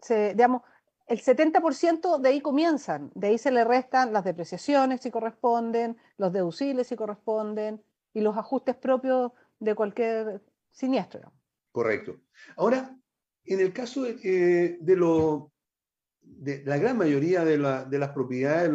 Se, 0.00 0.30
digamos, 0.30 0.62
el 1.06 1.20
70% 1.20 2.18
de 2.18 2.28
ahí 2.28 2.40
comienzan, 2.40 3.10
de 3.14 3.28
ahí 3.28 3.38
se 3.38 3.50
le 3.50 3.64
restan 3.64 4.12
las 4.12 4.24
depreciaciones 4.24 5.00
si 5.02 5.10
corresponden, 5.10 5.96
los 6.16 6.32
deducibles 6.32 6.88
si 6.88 6.96
corresponden 6.96 7.82
y 8.12 8.20
los 8.20 8.36
ajustes 8.36 8.74
propios 8.76 9.32
de 9.60 9.74
cualquier 9.74 10.42
siniestro. 10.76 11.32
Correcto. 11.72 12.20
Ahora, 12.56 12.96
en 13.44 13.60
el 13.60 13.72
caso 13.72 14.02
de, 14.02 14.18
eh, 14.22 14.78
de, 14.80 16.62
la 16.64 16.76
gran 16.76 16.98
mayoría 16.98 17.44
de, 17.44 17.58
las 17.58 18.10
propiedades, 18.10 18.70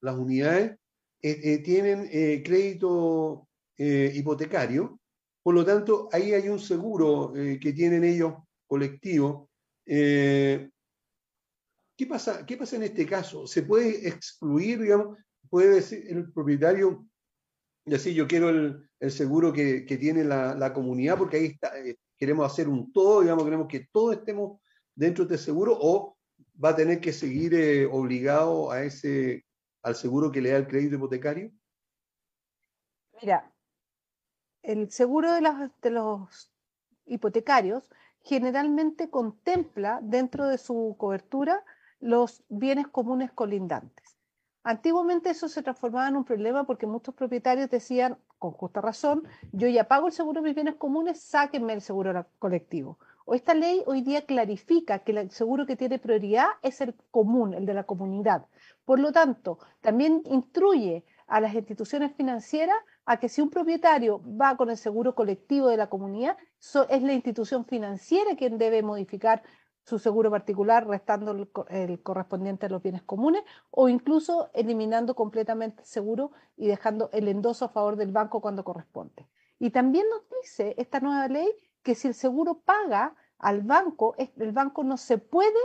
las 0.00 0.16
unidades, 0.16 0.78
eh, 1.22 1.40
eh, 1.42 1.58
tienen 1.58 2.08
crédito 2.42 3.48
hipotecario, 3.76 5.00
por 5.42 5.54
lo 5.54 5.64
tanto, 5.64 6.08
ahí 6.12 6.32
hay 6.32 6.48
un 6.48 6.58
seguro 6.58 7.32
que 7.34 7.72
tienen 7.72 8.04
ellos 8.04 8.34
colectivo 8.66 9.50
¿Qué 9.84 10.70
pasa, 12.08 12.46
¿Qué 12.46 12.56
pasa 12.56 12.76
en 12.76 12.84
este 12.84 13.06
caso? 13.06 13.46
¿Se 13.46 13.62
puede 13.62 14.08
excluir, 14.08 14.80
digamos, 14.80 15.18
puede 15.50 15.76
decir 15.76 16.06
el 16.08 16.32
propietario, 16.32 17.06
decir, 17.84 18.14
yo 18.14 18.26
quiero 18.26 18.48
el, 18.48 18.88
seguro 19.10 19.52
que, 19.52 19.82
tiene 19.82 20.24
la, 20.24 20.72
comunidad, 20.72 21.18
porque 21.18 21.36
ahí 21.36 21.44
está, 21.46 21.78
eh, 21.78 21.98
queremos 22.16 22.50
hacer 22.50 22.68
un 22.68 22.92
todo, 22.92 23.22
digamos, 23.22 23.44
queremos 23.44 23.68
que 23.68 23.88
todos 23.92 24.16
estemos 24.16 24.60
dentro 24.94 25.24
de 25.24 25.34
este 25.34 25.46
seguro, 25.46 25.76
o 25.80 26.16
va 26.62 26.70
a 26.70 26.76
tener 26.76 27.00
que 27.00 27.12
seguir 27.12 27.54
eh, 27.54 27.86
obligado 27.86 28.70
a 28.70 28.82
ese, 28.82 29.44
al 29.82 29.96
seguro 29.96 30.30
que 30.30 30.40
le 30.40 30.50
da 30.50 30.58
el 30.58 30.68
crédito 30.68 30.96
hipotecario? 30.96 31.50
Mira, 33.20 33.52
el 34.62 34.90
seguro 34.90 35.32
de 35.32 35.90
los 35.90 36.52
hipotecarios 37.06 37.90
generalmente 38.22 39.10
contempla 39.10 40.00
dentro 40.02 40.48
de 40.48 40.58
su 40.58 40.96
cobertura 40.98 41.62
los 42.00 42.44
bienes 42.48 42.88
comunes 42.88 43.30
colindantes. 43.32 44.16
Antiguamente 44.62 45.28
eso 45.30 45.48
se 45.48 45.62
transformaba 45.62 46.08
en 46.08 46.16
un 46.16 46.24
problema 46.24 46.64
porque 46.64 46.86
muchos 46.86 47.14
propietarios 47.14 47.68
decían, 47.68 48.18
con 48.44 48.52
justa 48.52 48.82
razón, 48.82 49.22
yo 49.52 49.68
ya 49.68 49.84
pago 49.84 50.08
el 50.08 50.12
seguro 50.12 50.42
de 50.42 50.48
mis 50.48 50.54
bienes 50.54 50.74
comunes, 50.74 51.18
sáquenme 51.22 51.72
el 51.72 51.80
seguro 51.80 52.26
colectivo. 52.38 52.98
O 53.24 53.34
esta 53.34 53.54
ley 53.54 53.82
hoy 53.86 54.02
día 54.02 54.26
clarifica 54.26 54.98
que 54.98 55.12
el 55.12 55.30
seguro 55.30 55.64
que 55.64 55.76
tiene 55.76 55.98
prioridad 55.98 56.48
es 56.60 56.82
el 56.82 56.94
común, 57.10 57.54
el 57.54 57.64
de 57.64 57.72
la 57.72 57.84
comunidad. 57.84 58.44
Por 58.84 58.98
lo 58.98 59.12
tanto, 59.12 59.58
también 59.80 60.22
instruye 60.26 61.06
a 61.26 61.40
las 61.40 61.54
instituciones 61.54 62.14
financieras 62.14 62.76
a 63.06 63.18
que 63.18 63.30
si 63.30 63.40
un 63.40 63.48
propietario 63.48 64.20
va 64.38 64.58
con 64.58 64.68
el 64.68 64.76
seguro 64.76 65.14
colectivo 65.14 65.68
de 65.68 65.78
la 65.78 65.88
comunidad, 65.88 66.36
es 66.90 67.02
la 67.02 67.14
institución 67.14 67.64
financiera 67.64 68.36
quien 68.36 68.58
debe 68.58 68.82
modificar 68.82 69.42
su 69.84 69.98
seguro 69.98 70.30
particular, 70.30 70.86
restando 70.86 71.32
el, 71.68 72.02
correspondiente 72.02 72.66
a 72.66 72.68
los 72.70 72.82
bienes 72.82 73.02
comunes 73.02 73.42
o 73.70 73.88
incluso 73.88 74.50
eliminando 74.54 75.14
completamente 75.14 75.82
el 75.82 75.86
seguro 75.86 76.32
y 76.56 76.66
dejando 76.66 77.10
el 77.12 77.28
endoso 77.28 77.66
a 77.66 77.68
favor 77.68 77.96
del 77.96 78.10
banco 78.10 78.40
cuando 78.40 78.64
corresponde. 78.64 79.28
Y 79.58 79.70
también 79.70 80.06
nos 80.08 80.22
dice 80.42 80.74
esta 80.78 81.00
nueva 81.00 81.28
ley 81.28 81.48
que 81.82 81.94
si 81.94 82.08
el 82.08 82.14
seguro 82.14 82.60
paga 82.64 83.14
al 83.38 83.60
banco, 83.62 84.14
el 84.16 84.52
banco 84.52 84.84
no 84.84 84.96
se 84.96 85.18
puede 85.18 85.60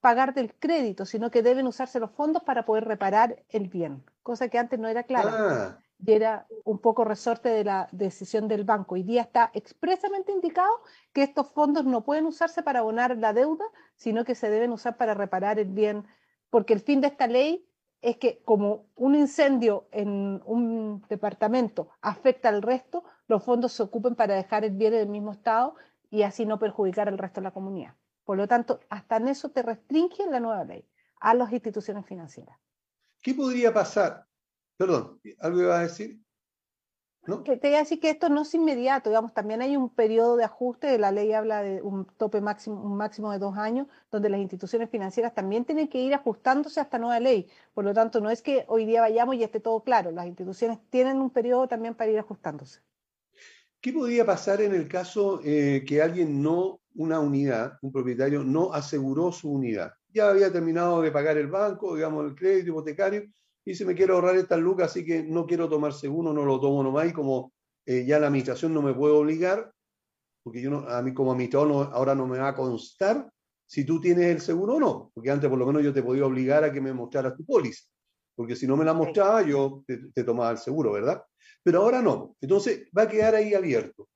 pagar 0.00 0.32
del 0.32 0.54
crédito, 0.54 1.04
sino 1.04 1.30
que 1.30 1.42
deben 1.42 1.66
usarse 1.66 2.00
los 2.00 2.10
fondos 2.12 2.42
para 2.44 2.64
poder 2.64 2.84
reparar 2.84 3.44
el 3.50 3.68
bien, 3.68 4.02
cosa 4.22 4.48
que 4.48 4.58
antes 4.58 4.78
no 4.78 4.88
era 4.88 5.02
clara. 5.02 5.30
Ah. 5.34 5.78
Y 5.98 6.12
era 6.12 6.46
un 6.64 6.78
poco 6.78 7.04
resorte 7.04 7.48
de 7.48 7.64
la 7.64 7.88
decisión 7.90 8.46
del 8.46 8.64
banco. 8.64 8.94
Hoy 8.94 9.02
día 9.02 9.22
está 9.22 9.50
expresamente 9.52 10.32
indicado 10.32 10.70
que 11.12 11.22
estos 11.22 11.50
fondos 11.50 11.84
no 11.84 12.04
pueden 12.04 12.26
usarse 12.26 12.62
para 12.62 12.80
abonar 12.80 13.16
la 13.16 13.32
deuda, 13.32 13.64
sino 13.96 14.24
que 14.24 14.34
se 14.34 14.48
deben 14.48 14.72
usar 14.72 14.96
para 14.96 15.14
reparar 15.14 15.58
el 15.58 15.68
bien, 15.68 16.06
porque 16.50 16.72
el 16.72 16.80
fin 16.80 17.00
de 17.00 17.08
esta 17.08 17.26
ley 17.26 17.68
es 18.00 18.16
que 18.16 18.42
como 18.44 18.86
un 18.94 19.16
incendio 19.16 19.88
en 19.90 20.40
un 20.44 21.04
departamento 21.08 21.88
afecta 22.00 22.48
al 22.48 22.62
resto, 22.62 23.02
los 23.26 23.42
fondos 23.42 23.72
se 23.72 23.82
ocupen 23.82 24.14
para 24.14 24.36
dejar 24.36 24.64
el 24.64 24.72
bien 24.72 24.94
en 24.94 25.00
el 25.00 25.08
mismo 25.08 25.32
estado 25.32 25.74
y 26.10 26.22
así 26.22 26.46
no 26.46 26.58
perjudicar 26.58 27.08
al 27.08 27.18
resto 27.18 27.40
de 27.40 27.44
la 27.44 27.50
comunidad. 27.50 27.94
Por 28.24 28.36
lo 28.36 28.46
tanto, 28.46 28.80
hasta 28.88 29.16
en 29.16 29.28
eso 29.28 29.50
te 29.50 29.62
restringe 29.62 30.26
la 30.30 30.38
nueva 30.38 30.64
ley 30.64 30.88
a 31.20 31.34
las 31.34 31.52
instituciones 31.52 32.06
financieras. 32.06 32.56
¿Qué 33.20 33.34
podría 33.34 33.72
pasar? 33.72 34.27
Perdón, 34.78 35.20
¿algo 35.40 35.60
iba 35.60 35.76
a 35.76 35.82
decir? 35.82 36.22
¿No? 37.26 37.42
Que 37.42 37.56
te 37.56 37.68
voy 37.68 37.76
a 37.76 37.80
decir 37.80 37.98
que 37.98 38.10
esto 38.10 38.28
no 38.28 38.42
es 38.42 38.54
inmediato, 38.54 39.10
digamos, 39.10 39.34
también 39.34 39.60
hay 39.60 39.76
un 39.76 39.90
periodo 39.90 40.36
de 40.36 40.44
ajuste, 40.44 40.96
la 40.98 41.10
ley 41.10 41.32
habla 41.32 41.62
de 41.62 41.82
un 41.82 42.06
tope 42.06 42.40
máximo, 42.40 42.80
un 42.80 42.96
máximo 42.96 43.32
de 43.32 43.38
dos 43.38 43.58
años, 43.58 43.88
donde 44.10 44.30
las 44.30 44.40
instituciones 44.40 44.88
financieras 44.88 45.34
también 45.34 45.64
tienen 45.64 45.88
que 45.88 46.00
ir 46.00 46.14
ajustándose 46.14 46.78
a 46.78 46.84
esta 46.84 46.98
nueva 46.98 47.18
ley. 47.18 47.50
Por 47.74 47.84
lo 47.84 47.92
tanto, 47.92 48.20
no 48.20 48.30
es 48.30 48.40
que 48.40 48.64
hoy 48.68 48.86
día 48.86 49.00
vayamos 49.00 49.34
y 49.34 49.42
esté 49.42 49.58
todo 49.58 49.82
claro, 49.82 50.12
las 50.12 50.26
instituciones 50.26 50.78
tienen 50.90 51.20
un 51.20 51.30
periodo 51.30 51.66
también 51.66 51.94
para 51.94 52.12
ir 52.12 52.18
ajustándose. 52.18 52.80
¿Qué 53.80 53.92
podría 53.92 54.24
pasar 54.24 54.62
en 54.62 54.74
el 54.74 54.88
caso 54.88 55.40
eh, 55.44 55.84
que 55.86 56.00
alguien 56.00 56.40
no, 56.40 56.80
una 56.94 57.20
unidad, 57.20 57.78
un 57.82 57.92
propietario, 57.92 58.42
no 58.42 58.72
aseguró 58.72 59.32
su 59.32 59.50
unidad? 59.50 59.92
Ya 60.08 60.30
había 60.30 60.52
terminado 60.52 61.02
de 61.02 61.10
pagar 61.10 61.36
el 61.36 61.48
banco, 61.48 61.94
digamos, 61.94 62.24
el 62.24 62.34
crédito 62.34 62.70
hipotecario, 62.70 63.24
y 63.70 63.74
se 63.74 63.84
me 63.84 63.94
quiere 63.94 64.12
ahorrar 64.12 64.36
estas 64.36 64.58
lucas, 64.58 64.90
así 64.90 65.04
que 65.04 65.22
no 65.22 65.46
quiero 65.46 65.68
tomar 65.68 65.92
seguro, 65.92 66.32
no 66.32 66.44
lo 66.44 66.60
tomo 66.60 66.82
nomás, 66.82 67.08
y 67.08 67.12
como 67.12 67.52
eh, 67.86 68.04
ya 68.06 68.18
la 68.18 68.28
administración 68.28 68.72
no 68.72 68.82
me 68.82 68.94
puede 68.94 69.14
obligar, 69.14 69.72
porque 70.42 70.62
yo 70.62 70.70
no, 70.70 70.88
a 70.88 71.02
mí 71.02 71.12
como 71.12 71.32
administrador 71.32 71.90
ahora 71.92 72.14
no 72.14 72.26
me 72.26 72.38
va 72.38 72.48
a 72.48 72.54
constar 72.54 73.30
si 73.66 73.84
tú 73.84 74.00
tienes 74.00 74.26
el 74.26 74.40
seguro 74.40 74.76
o 74.76 74.80
no, 74.80 75.10
porque 75.14 75.30
antes 75.30 75.50
por 75.50 75.58
lo 75.58 75.66
menos 75.66 75.82
yo 75.82 75.92
te 75.92 76.02
podía 76.02 76.24
obligar 76.24 76.64
a 76.64 76.72
que 76.72 76.80
me 76.80 76.92
mostraras 76.92 77.36
tu 77.36 77.44
póliza, 77.44 77.84
porque 78.34 78.56
si 78.56 78.66
no 78.66 78.76
me 78.76 78.84
la 78.84 78.94
mostraba 78.94 79.42
yo 79.42 79.84
te 79.86 80.24
tomaba 80.24 80.50
el 80.52 80.58
seguro, 80.58 80.92
¿verdad? 80.92 81.22
pero 81.62 81.82
ahora 81.82 82.00
no. 82.00 82.34
Entonces 82.40 82.88
va 82.96 83.02
a 83.02 83.08
quedar 83.08 83.34
ahí 83.34 83.52
abierto. 83.52 84.08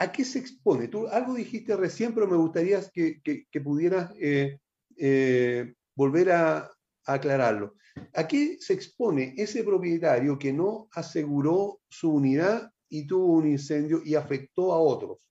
¿A 0.00 0.10
qué 0.10 0.24
se 0.24 0.40
expone? 0.40 0.88
Tú 0.88 1.06
algo 1.06 1.34
dijiste 1.34 1.76
recién, 1.76 2.12
pero 2.14 2.26
me 2.26 2.36
gustaría 2.36 2.80
que, 2.92 3.46
pudieras 3.62 4.12
eh, 4.18 4.58
eh, 4.96 5.72
volver 5.94 6.32
a, 6.32 6.73
aclararlo. 7.06 7.74
¿A 8.14 8.26
qué 8.26 8.56
se 8.60 8.72
expone 8.72 9.34
ese 9.36 9.62
propietario 9.62 10.38
que 10.38 10.52
no 10.52 10.88
aseguró 10.92 11.80
su 11.88 12.12
unidad 12.12 12.72
y 12.88 13.06
tuvo 13.06 13.34
un 13.34 13.48
incendio 13.48 14.00
y 14.04 14.14
afectó 14.14 14.72
a 14.72 14.78
otros? 14.78 15.28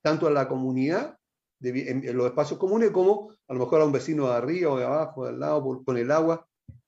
Tanto 0.00 0.26
a 0.26 0.30
la 0.30 0.48
comunidad, 0.48 1.18
en, 1.60 2.16
los 2.16 2.26
espacios 2.26 2.58
comunes, 2.58 2.90
como 2.90 3.30
a 3.48 3.54
lo 3.54 3.60
mejor 3.60 3.80
a 3.80 3.84
un 3.84 3.92
vecino 3.92 4.28
de 4.28 4.34
arriba 4.34 4.72
o 4.72 4.78
de 4.78 4.84
abajo, 4.84 5.24
de 5.24 5.30
al 5.30 5.40
lado, 5.40 5.82
con 5.84 5.96
el 5.96 6.10
agua, 6.10 6.46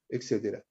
etcétera. 0.08 0.62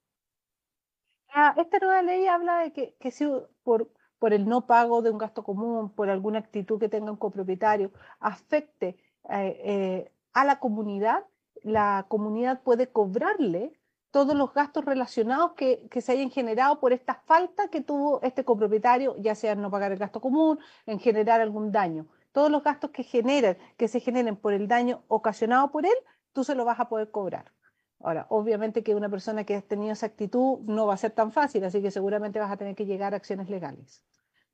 Ah, 1.33 1.53
esta 1.57 1.77
nueva 1.79 2.01
ley 2.01 2.25
habla 2.27 2.59
de 2.59 2.73
que, 2.73 2.95
que 2.99 3.11
si 3.11 3.25
por, 3.63 3.91
por 4.19 4.33
el 4.33 4.47
no 4.47 4.65
pago 4.65 5.01
de 5.01 5.11
un 5.11 5.17
gasto 5.17 5.43
común, 5.43 5.93
por 5.93 6.09
alguna 6.09 6.39
actitud 6.39 6.79
que 6.79 6.89
tenga 6.89 7.11
un 7.11 7.17
copropietario, 7.17 7.91
afecte 8.19 8.97
eh, 9.29 9.61
eh, 9.63 10.11
a 10.33 10.45
la 10.45 10.59
comunidad, 10.59 11.25
la 11.63 12.05
comunidad 12.07 12.61
puede 12.61 12.87
cobrarle 12.87 13.73
todos 14.11 14.35
los 14.35 14.53
gastos 14.53 14.85
relacionados 14.85 15.53
que, 15.53 15.87
que, 15.89 16.01
se 16.01 16.13
hayan 16.13 16.31
generado 16.31 16.79
por 16.79 16.93
esta 16.93 17.15
falta 17.25 17.69
que 17.69 17.81
tuvo 17.81 18.21
este 18.23 18.45
copropietario, 18.45 19.15
ya 19.17 19.35
sea 19.35 19.51
en 19.51 19.61
no 19.61 19.69
pagar 19.69 19.91
el 19.91 19.99
gasto 19.99 20.21
común, 20.21 20.59
en 20.85 20.99
generar 20.99 21.41
algún 21.41 21.71
daño. 21.71 22.07
Todos 22.31 22.49
los 22.49 22.63
gastos 22.63 22.91
que 22.91 23.03
generen, 23.03 23.57
que 23.77 23.87
se 23.87 23.99
generen 23.99 24.35
por 24.35 24.53
el 24.53 24.67
daño 24.67 25.03
ocasionado 25.07 25.71
por 25.71 25.85
él, 25.85 25.95
tú 26.33 26.43
se 26.43 26.55
lo 26.55 26.65
vas 26.65 26.79
a 26.79 26.87
poder 26.87 27.11
cobrar. 27.11 27.51
Ahora, 27.99 28.27
obviamente 28.29 28.83
que 28.83 28.95
una 28.95 29.09
persona 29.09 29.43
que 29.43 29.55
ha 29.55 29.61
tenido 29.61 29.93
esa 29.93 30.05
actitud 30.05 30.59
no 30.61 30.85
va 30.85 30.93
a 30.93 30.97
ser 30.97 31.11
tan 31.11 31.31
fácil, 31.31 31.63
así 31.63 31.81
que 31.81 31.91
seguramente 31.91 32.39
vas 32.39 32.51
a 32.51 32.57
tener 32.57 32.75
que 32.75 32.85
llegar 32.85 33.13
a 33.13 33.17
acciones 33.17 33.49
legales, 33.49 34.03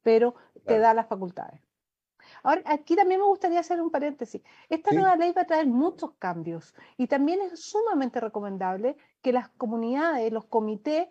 pero 0.01 0.35
te 0.65 0.79
da 0.79 0.93
las 0.93 1.07
facultades. 1.07 1.61
Ahora, 2.43 2.61
aquí 2.65 2.95
también 2.95 3.21
me 3.21 3.25
gustaría 3.25 3.61
hacer 3.61 3.81
un 3.81 3.89
paréntesis. 3.89 4.41
Esta 4.69 4.91
nueva 4.91 5.15
ley 5.15 5.31
va 5.31 5.43
a 5.43 5.47
traer 5.47 5.65
muchos 5.65 6.11
cambios 6.19 6.75
y 6.97 7.07
también 7.07 7.41
es 7.41 7.61
sumamente 7.61 8.19
recomendable 8.19 8.97
que 9.21 9.31
las 9.31 9.47
comunidades, 9.49 10.31
los 10.31 10.45
comités, 10.45 11.07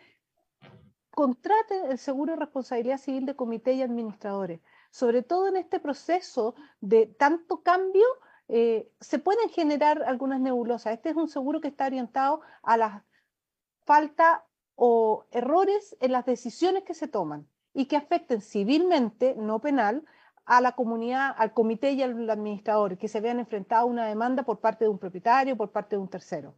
contraten 1.11 1.91
el 1.91 1.99
seguro 1.99 2.35
de 2.35 2.41
responsabilidad 2.41 2.99
civil 2.99 3.27
de 3.27 3.37
comité 3.37 3.73
y 3.73 3.83
administradores, 3.83 4.61
sobre 4.91 5.23
todo 5.23 5.49
en 5.49 5.57
este 5.57 5.81
proceso 5.81 6.55
de 6.81 7.07
tanto 7.07 7.63
cambio 7.63 8.05
eh, 8.49 8.91
se 9.01 9.19
pueden 9.19 9.49
generar 9.49 10.03
algunas 10.03 10.41
nebulosas. 10.41 10.93
Este 10.93 11.11
es 11.11 11.17
un 11.17 11.29
seguro 11.29 11.61
que 11.61 11.69
está 11.69 11.87
orientado 11.87 12.43
a 12.63 12.77
la 12.77 13.05
falta 13.85 14.45
o 14.75 15.27
errores 15.31 15.97
en 16.01 16.13
las 16.13 16.27
decisiones 16.27 16.85
que 16.85 16.95
se 16.95 17.09
toman 17.09 17.47
y 17.73 17.87
que 17.87 17.97
afecten 17.97 18.43
civilmente, 18.43 19.35
no 19.39 19.61
penal, 19.61 20.05
a 20.45 20.61
la 20.61 20.73
comunidad, 20.73 21.35
al 21.37 21.53
comité 21.53 21.93
y 21.93 22.03
al 22.03 22.29
administrador, 22.29 22.99
que 22.99 23.09
se 23.09 23.21
vean 23.21 23.39
enfrentados 23.39 23.83
a 23.83 23.91
una 23.91 24.07
demanda 24.07 24.43
por 24.43 24.61
parte 24.61 24.85
de 24.85 24.91
un 24.91 24.99
propietario, 24.99 25.57
por 25.57 25.71
parte 25.71 25.97
de 25.97 26.03
un 26.03 26.09
tercero. 26.09 26.55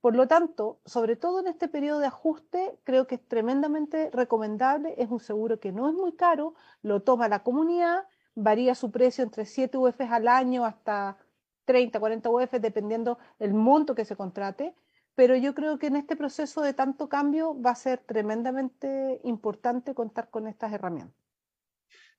Por 0.00 0.16
lo 0.16 0.26
tanto, 0.26 0.80
sobre 0.84 1.16
todo 1.16 1.40
en 1.40 1.46
este 1.48 1.68
periodo 1.68 2.00
de 2.00 2.06
ajuste, 2.06 2.78
creo 2.84 3.06
que 3.06 3.16
es 3.16 3.28
tremendamente 3.28 4.10
recomendable, 4.12 4.94
es 4.98 5.10
un 5.10 5.20
seguro 5.20 5.60
que 5.60 5.72
no 5.72 5.88
es 5.88 5.94
muy 5.94 6.12
caro, 6.12 6.54
lo 6.82 7.02
toma 7.02 7.28
la 7.28 7.42
comunidad 7.42 8.04
varía 8.34 8.74
su 8.74 8.90
precio 8.90 9.24
entre 9.24 9.44
7 9.44 9.76
UF 9.76 10.00
al 10.00 10.28
año 10.28 10.64
hasta 10.64 11.18
30, 11.64 11.98
40 12.00 12.30
UF, 12.30 12.52
dependiendo 12.60 13.18
el 13.38 13.54
monto 13.54 13.94
que 13.94 14.04
se 14.04 14.16
contrate. 14.16 14.74
Pero 15.14 15.36
yo 15.36 15.54
creo 15.54 15.78
que 15.78 15.88
en 15.88 15.96
este 15.96 16.16
proceso 16.16 16.62
de 16.62 16.72
tanto 16.72 17.08
cambio 17.08 17.60
va 17.60 17.70
a 17.70 17.74
ser 17.74 17.98
tremendamente 17.98 19.20
importante 19.24 19.94
contar 19.94 20.30
con 20.30 20.46
estas 20.46 20.72
herramientas. 20.72 21.14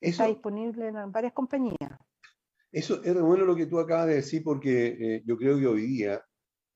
Está 0.02 0.26
disponible 0.26 0.88
en 0.88 1.12
varias 1.12 1.34
compañías. 1.34 1.78
Eso 2.72 3.04
es 3.04 3.22
bueno 3.22 3.46
lo 3.46 3.56
que 3.56 3.68
tú 3.68 3.80
acabas 3.80 4.08
de 4.08 4.16
decir, 4.16 4.44
porque 4.44 4.98
eh, 5.00 5.24
yo 5.26 5.38
creo 5.38 5.60
que 5.60 5.68
hoy 5.68 5.82
día, 5.82 6.24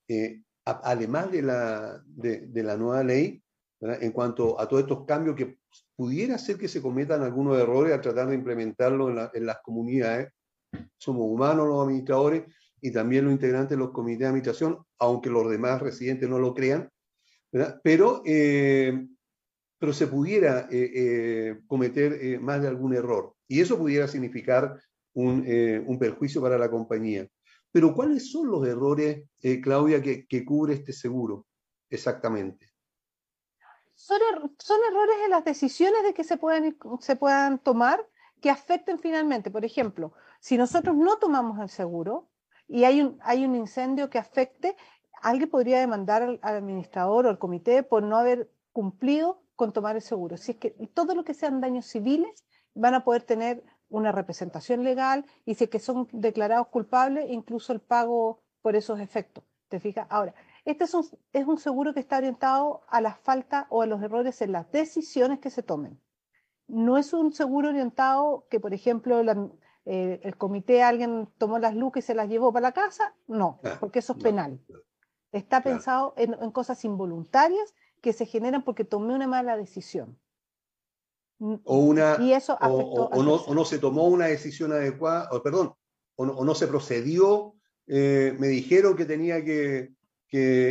eh, 0.07 0.43
además 0.63 1.31
de 1.31 1.41
la, 1.41 2.03
de, 2.05 2.63
la 2.63 2.77
nueva 2.77 3.03
ley, 3.03 3.41
en 3.79 4.11
cuanto 4.11 4.59
a 4.59 4.67
todos 4.67 4.83
estos 4.83 5.05
cambios 5.05 5.35
que 5.35 5.57
pudiera 5.95 6.37
ser 6.37 6.57
que 6.57 6.67
se 6.67 6.81
cometan 6.81 7.23
algunos 7.23 7.57
errores 7.57 7.93
al 7.93 8.01
tratar 8.01 8.27
de 8.27 8.35
implementarlo 8.35 9.09
en, 9.33 9.45
las 9.45 9.61
comunidades. 9.61 10.31
Somos 10.97 11.25
humanos 11.25 11.67
los 11.67 11.83
administradores 11.83 12.43
y 12.81 12.91
también 12.91 13.25
los 13.25 13.33
integrantes 13.33 13.71
de 13.71 13.77
los 13.77 13.91
comités 13.91 14.19
de 14.19 14.25
administración, 14.27 14.83
aunque 14.99 15.29
los 15.29 15.49
demás 15.49 15.81
residentes 15.81 16.29
no 16.29 16.39
lo 16.39 16.53
crean, 16.53 16.89
Pero, 17.83 18.21
eh, 18.25 19.07
pero 19.85 19.93
se 19.93 20.07
pudiera 20.07 20.67
eh, 20.71 20.91
eh, 20.95 21.59
cometer 21.67 22.39
más 22.41 22.59
de 22.59 22.67
algún 22.67 22.95
error 22.95 23.35
y 23.47 23.61
eso 23.61 23.77
pudiera 23.77 24.07
significar 24.07 24.79
un, 25.13 25.45
un, 25.85 25.99
perjuicio 25.99 26.41
para 26.41 26.57
la 26.57 26.71
compañía. 26.71 27.27
Pero 27.71 27.93
¿cuáles 27.93 28.31
son 28.31 28.49
los 28.49 28.67
errores, 28.67 29.29
Claudia, 29.61 30.01
que, 30.01 30.43
cubre 30.43 30.73
este 30.73 30.91
seguro 30.91 31.45
exactamente? 31.87 32.73
son, 33.93 34.17
errores 34.89 35.15
en 35.23 35.29
las 35.29 35.45
decisiones 35.45 36.01
de 36.01 36.15
que 36.15 36.23
se 36.23 36.37
puedan, 36.37 36.75
se 36.99 37.15
puedan 37.15 37.59
tomar 37.59 38.03
que 38.41 38.49
afecten 38.49 38.97
finalmente. 38.97 39.51
Por 39.51 39.65
ejemplo, 39.65 40.13
si 40.39 40.57
nosotros 40.57 40.95
no 40.95 41.19
tomamos 41.19 41.59
el 41.59 41.69
seguro 41.69 42.27
y 42.67 42.85
hay 42.85 43.01
un, 43.01 43.19
hay 43.21 43.45
un 43.45 43.55
incendio 43.55 44.09
que 44.09 44.17
afecte, 44.17 44.75
alguien 45.21 45.51
podría 45.51 45.79
demandar 45.79 46.23
al, 46.23 46.39
administrador 46.41 47.27
o 47.27 47.29
al 47.29 47.37
comité 47.37 47.83
por 47.83 48.01
no 48.01 48.17
haber 48.17 48.51
cumplido 48.73 49.44
con 49.55 49.73
tomar 49.73 49.95
el 49.95 50.01
seguro. 50.01 50.37
Si 50.37 50.51
es 50.51 50.57
que 50.57 50.71
todo 50.93 51.15
lo 51.15 51.23
que 51.23 51.33
sean 51.33 51.61
daños 51.61 51.85
civiles 51.85 52.45
van 52.73 52.93
a 52.93 53.03
poder 53.03 53.23
tener 53.23 53.63
una 53.89 54.11
representación 54.11 54.83
legal 54.83 55.25
y 55.45 55.55
si 55.55 55.65
es 55.65 55.69
que 55.69 55.79
son 55.79 56.07
declarados 56.11 56.67
culpables, 56.67 57.29
incluso 57.29 57.73
el 57.73 57.79
pago 57.79 58.41
por 58.61 58.75
esos 58.75 58.99
efectos. 58.99 59.43
¿Te 59.69 59.79
fijas? 59.79 60.07
Ahora, 60.09 60.33
este 60.65 60.83
es 60.83 60.93
un, 61.47 61.57
seguro 61.57 61.93
que 61.93 61.99
está 61.99 62.17
orientado 62.17 62.81
a 62.87 62.99
la 62.99 63.13
falta 63.13 63.67
o 63.69 63.83
a 63.83 63.85
los 63.85 64.01
errores 64.01 64.41
en 64.41 64.51
las 64.51 64.71
decisiones 64.71 65.39
que 65.39 65.51
se 65.51 65.63
tomen. 65.63 65.99
No 66.67 66.97
es 66.97 67.13
un 67.13 67.31
seguro 67.33 67.69
orientado 67.69 68.47
que, 68.49 68.59
por 68.59 68.73
ejemplo, 68.73 69.21
eh, 69.85 70.19
el 70.23 70.37
comité, 70.37 70.81
alguien 70.81 71.29
tomó 71.37 71.59
las 71.59 71.75
luces 71.75 72.03
y 72.03 72.07
se 72.07 72.15
las 72.15 72.27
llevó 72.27 72.51
para 72.51 72.69
la 72.69 72.71
casa. 72.71 73.13
No, 73.27 73.59
porque 73.79 73.99
eso 73.99 74.13
es 74.13 74.23
penal. 74.23 74.59
Está 75.31 75.61
pensado 75.61 76.13
en, 76.17 76.33
cosas 76.51 76.83
involuntarias 76.85 77.75
que 78.05 78.13
se 78.13 78.27
generan 78.27 78.63
porque 78.63 78.83
tomé 78.83 79.15
una 79.15 79.25
mala 79.25 79.57
decisión. 79.57 80.15
O, 81.39 81.79
una, 81.79 82.17
y 82.21 82.33
eso 82.33 82.55
o, 82.61 83.55
no, 83.55 83.65
se 83.65 83.79
tomó 83.79 84.05
una 84.05 84.27
decisión 84.27 84.71
adecuada, 84.71 85.27
o 85.31 85.41
perdón, 85.41 85.73
o 86.15 86.45
no, 86.45 86.53
se 86.53 86.67
procedió, 86.67 87.55
eh, 87.87 88.35
me 88.37 88.47
dijeron 88.47 88.95
que 88.95 89.05
tenía 89.05 89.43
que, 89.43 89.95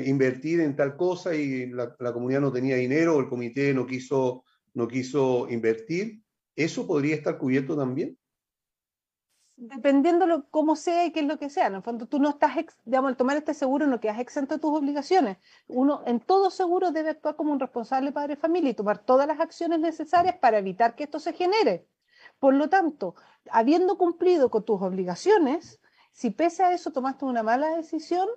invertir 0.07 0.61
en 0.61 0.77
tal 0.77 0.97
cosa 0.97 1.35
y 1.35 1.67
la, 1.71 1.97
comunidad 2.13 2.43
no 2.43 2.53
tenía 2.53 2.77
dinero 2.77 3.17
o 3.17 3.21
el 3.21 3.29
comité 3.29 3.75
no 3.75 3.87
quiso, 3.87 4.45
no 4.75 4.87
quiso 4.87 5.49
invertir, 5.51 6.23
¿eso 6.55 6.87
podría 6.87 7.17
estar 7.17 7.37
cubierto 7.37 7.75
también? 7.75 8.17
Dependiendo 9.57 10.27
lo, 10.27 10.49
cómo 10.51 10.75
sea 10.75 11.07
y 11.07 11.13
qué 11.13 11.21
es 11.21 11.27
lo 11.27 11.39
que 11.39 11.49
sea. 11.49 11.69
En 11.69 11.77
el 11.77 11.83
fondo, 11.83 12.07
tú 12.07 12.19
no 12.19 12.31
estás, 12.31 12.57
digamos, 12.85 13.11
al 13.11 13.17
tomar 13.17 13.37
este 13.37 13.55
seguro 13.55 13.87
no 13.87 14.01
quedas 14.01 14.19
exento 14.19 14.55
de 14.55 14.61
tus 14.61 14.77
obligaciones. 14.77 15.39
Uno 15.69 16.03
en 16.07 16.21
todo 16.21 16.51
seguro 16.51 16.91
debe 16.91 17.11
actuar 17.11 17.37
como 17.37 17.53
un 17.53 17.61
responsable 17.61 18.11
padre 18.11 18.35
de 18.35 18.41
familia 18.41 18.71
y 18.71 18.75
tomar 18.75 18.99
todas 18.99 19.29
las 19.29 19.41
acciones 19.41 19.79
necesarias 19.79 20.37
para 20.41 20.59
evitar 20.59 20.97
que 20.97 21.05
esto 21.05 21.21
se 21.21 21.33
genere. 21.33 21.87
Por 22.41 22.55
lo 22.55 22.69
tanto, 22.69 23.15
habiendo 23.51 23.97
cumplido 23.97 24.51
con 24.51 24.65
tus 24.65 24.83
obligaciones, 24.83 25.81
si 26.11 26.31
pese 26.31 26.65
a 26.65 26.73
eso 26.73 26.93
tomaste 26.93 27.25
una 27.25 27.43
mala 27.43 27.77
decisión, 27.77 28.29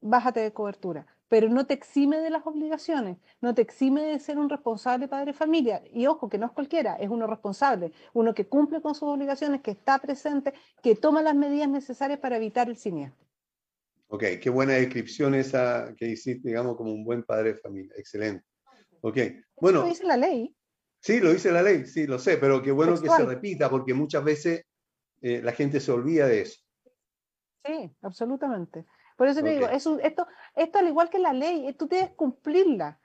bájate 0.00 0.40
de 0.40 0.52
cobertura. 0.52 1.06
Pero 1.34 1.48
no 1.48 1.66
te 1.66 1.74
exime 1.74 2.18
de 2.18 2.30
las 2.30 2.46
obligaciones, 2.46 3.16
no 3.40 3.56
te 3.56 3.62
exime 3.62 4.02
de 4.02 4.20
ser 4.20 4.38
un 4.38 4.48
responsable 4.48 5.08
padre 5.08 5.32
de 5.32 5.32
familia. 5.32 5.82
Y 5.92 6.06
ojo, 6.06 6.28
que 6.28 6.38
no 6.38 6.46
es 6.46 6.52
cualquiera, 6.52 6.94
es 6.94 7.08
uno 7.10 7.26
responsable, 7.26 7.90
uno 8.12 8.32
que 8.34 8.46
cumple 8.46 8.80
con 8.80 8.94
sus 8.94 9.08
obligaciones, 9.08 9.60
que 9.60 9.72
está 9.72 9.98
presente, 9.98 10.54
que 10.80 10.94
toma 10.94 11.22
las 11.22 11.34
medidas 11.34 11.68
necesarias 11.68 12.20
para 12.20 12.36
evitar 12.36 12.68
el 12.68 12.76
siniestro. 12.76 13.26
Ok, 14.06 14.22
qué 14.40 14.48
buena 14.48 14.74
descripción 14.74 15.34
esa 15.34 15.92
que 15.96 16.06
hiciste, 16.06 16.50
digamos, 16.50 16.76
como 16.76 16.92
un 16.92 17.04
buen 17.04 17.24
padre 17.24 17.54
de 17.54 17.58
familia. 17.58 17.92
Excelente. 17.96 18.44
Ok, 19.00 19.18
bueno. 19.56 19.80
Eso 19.80 19.88
dice 19.88 20.04
la 20.04 20.16
ley. 20.16 20.54
Sí, 21.00 21.18
lo 21.18 21.32
dice 21.32 21.50
la 21.50 21.62
ley, 21.62 21.84
sí, 21.84 22.06
lo 22.06 22.20
sé, 22.20 22.36
pero 22.36 22.62
qué 22.62 22.70
bueno 22.70 22.94
que 22.94 23.08
se 23.08 23.26
repita 23.26 23.68
porque 23.68 23.92
muchas 23.92 24.22
veces 24.22 24.66
eh, 25.20 25.42
la 25.42 25.50
gente 25.50 25.80
se 25.80 25.90
olvida 25.90 26.28
de 26.28 26.42
eso. 26.42 26.60
Sí, 27.64 27.90
absolutamente. 28.02 28.86
Por 29.16 29.28
eso 29.28 29.42
te 29.42 29.50
digo, 29.50 29.68
esto, 29.68 29.98
esto 30.00 30.78
al 30.78 30.88
igual 30.88 31.08
que 31.08 31.18
la 31.18 31.32
ley, 31.32 31.68
eh, 31.68 31.72
tú 31.72 31.86
debes 31.86 32.10
cumplirla. 32.10 33.00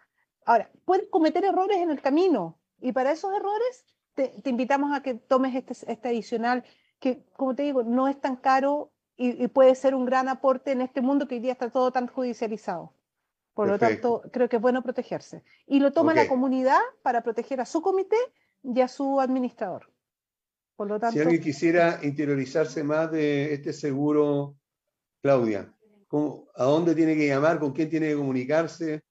Ahora, 0.46 0.72
puedes 0.86 1.08
cometer 1.10 1.46
errores 1.46 1.78
en 1.78 1.92
el 1.92 2.02
camino 2.02 2.60
y 2.80 2.92
para 2.92 3.12
esos 3.12 3.32
errores 3.36 3.86
te, 4.16 4.34
invitamos 4.46 4.96
a 4.96 5.04
que 5.04 5.14
tomes 5.14 5.56
este, 5.56 5.74
este, 5.92 6.08
adicional 6.10 6.64
que, 7.00 7.26
como 7.36 7.56
te 7.56 7.64
digo, 7.64 7.84
no 7.84 8.08
es 8.08 8.20
tan 8.20 8.36
caro 8.36 8.92
y, 9.16 9.44
y, 9.44 9.48
puede 9.48 9.76
ser 9.76 9.96
un 9.96 10.06
gran 10.06 10.28
aporte 10.30 10.72
en 10.72 10.82
este 10.82 11.02
mundo 11.02 11.28
que 11.28 11.36
hoy 11.36 11.42
día 11.42 11.52
está 11.52 11.70
todo 11.70 11.92
tan 11.92 12.08
judicializado. 12.08 12.94
Por 13.60 13.68
lo 13.68 13.78
tanto, 13.78 14.22
creo 14.32 14.48
que 14.48 14.56
es 14.56 14.62
bueno 14.62 14.82
protegerse. 14.82 15.44
Y 15.68 15.82
lo 15.82 15.92
toma 15.92 16.14
la 16.14 16.30
comunidad 16.30 16.80
para 17.02 17.24
proteger 17.24 17.60
a 17.60 17.66
su 17.66 17.82
comité 17.82 18.16
y 18.64 18.80
a 18.80 18.88
su 18.88 19.20
administrador. 19.20 19.92
Por 20.78 20.88
lo 20.88 20.98
tanto, 20.98 21.16
si 21.16 21.20
alguien 21.20 21.42
quisiera 21.42 22.00
interiorizarse 22.02 22.86
más 22.86 23.12
de 23.12 23.54
este 23.54 23.74
seguro, 23.74 24.56
Claudia, 25.22 25.74
¿a 26.12 26.64
dónde 26.64 26.96
tiene 26.96 27.16
que 27.16 27.28
llamar? 27.28 27.60
¿Con 27.60 27.74
quién 27.74 27.90
tiene 27.90 28.08
que 28.10 28.16
comunicarse? 28.16 29.04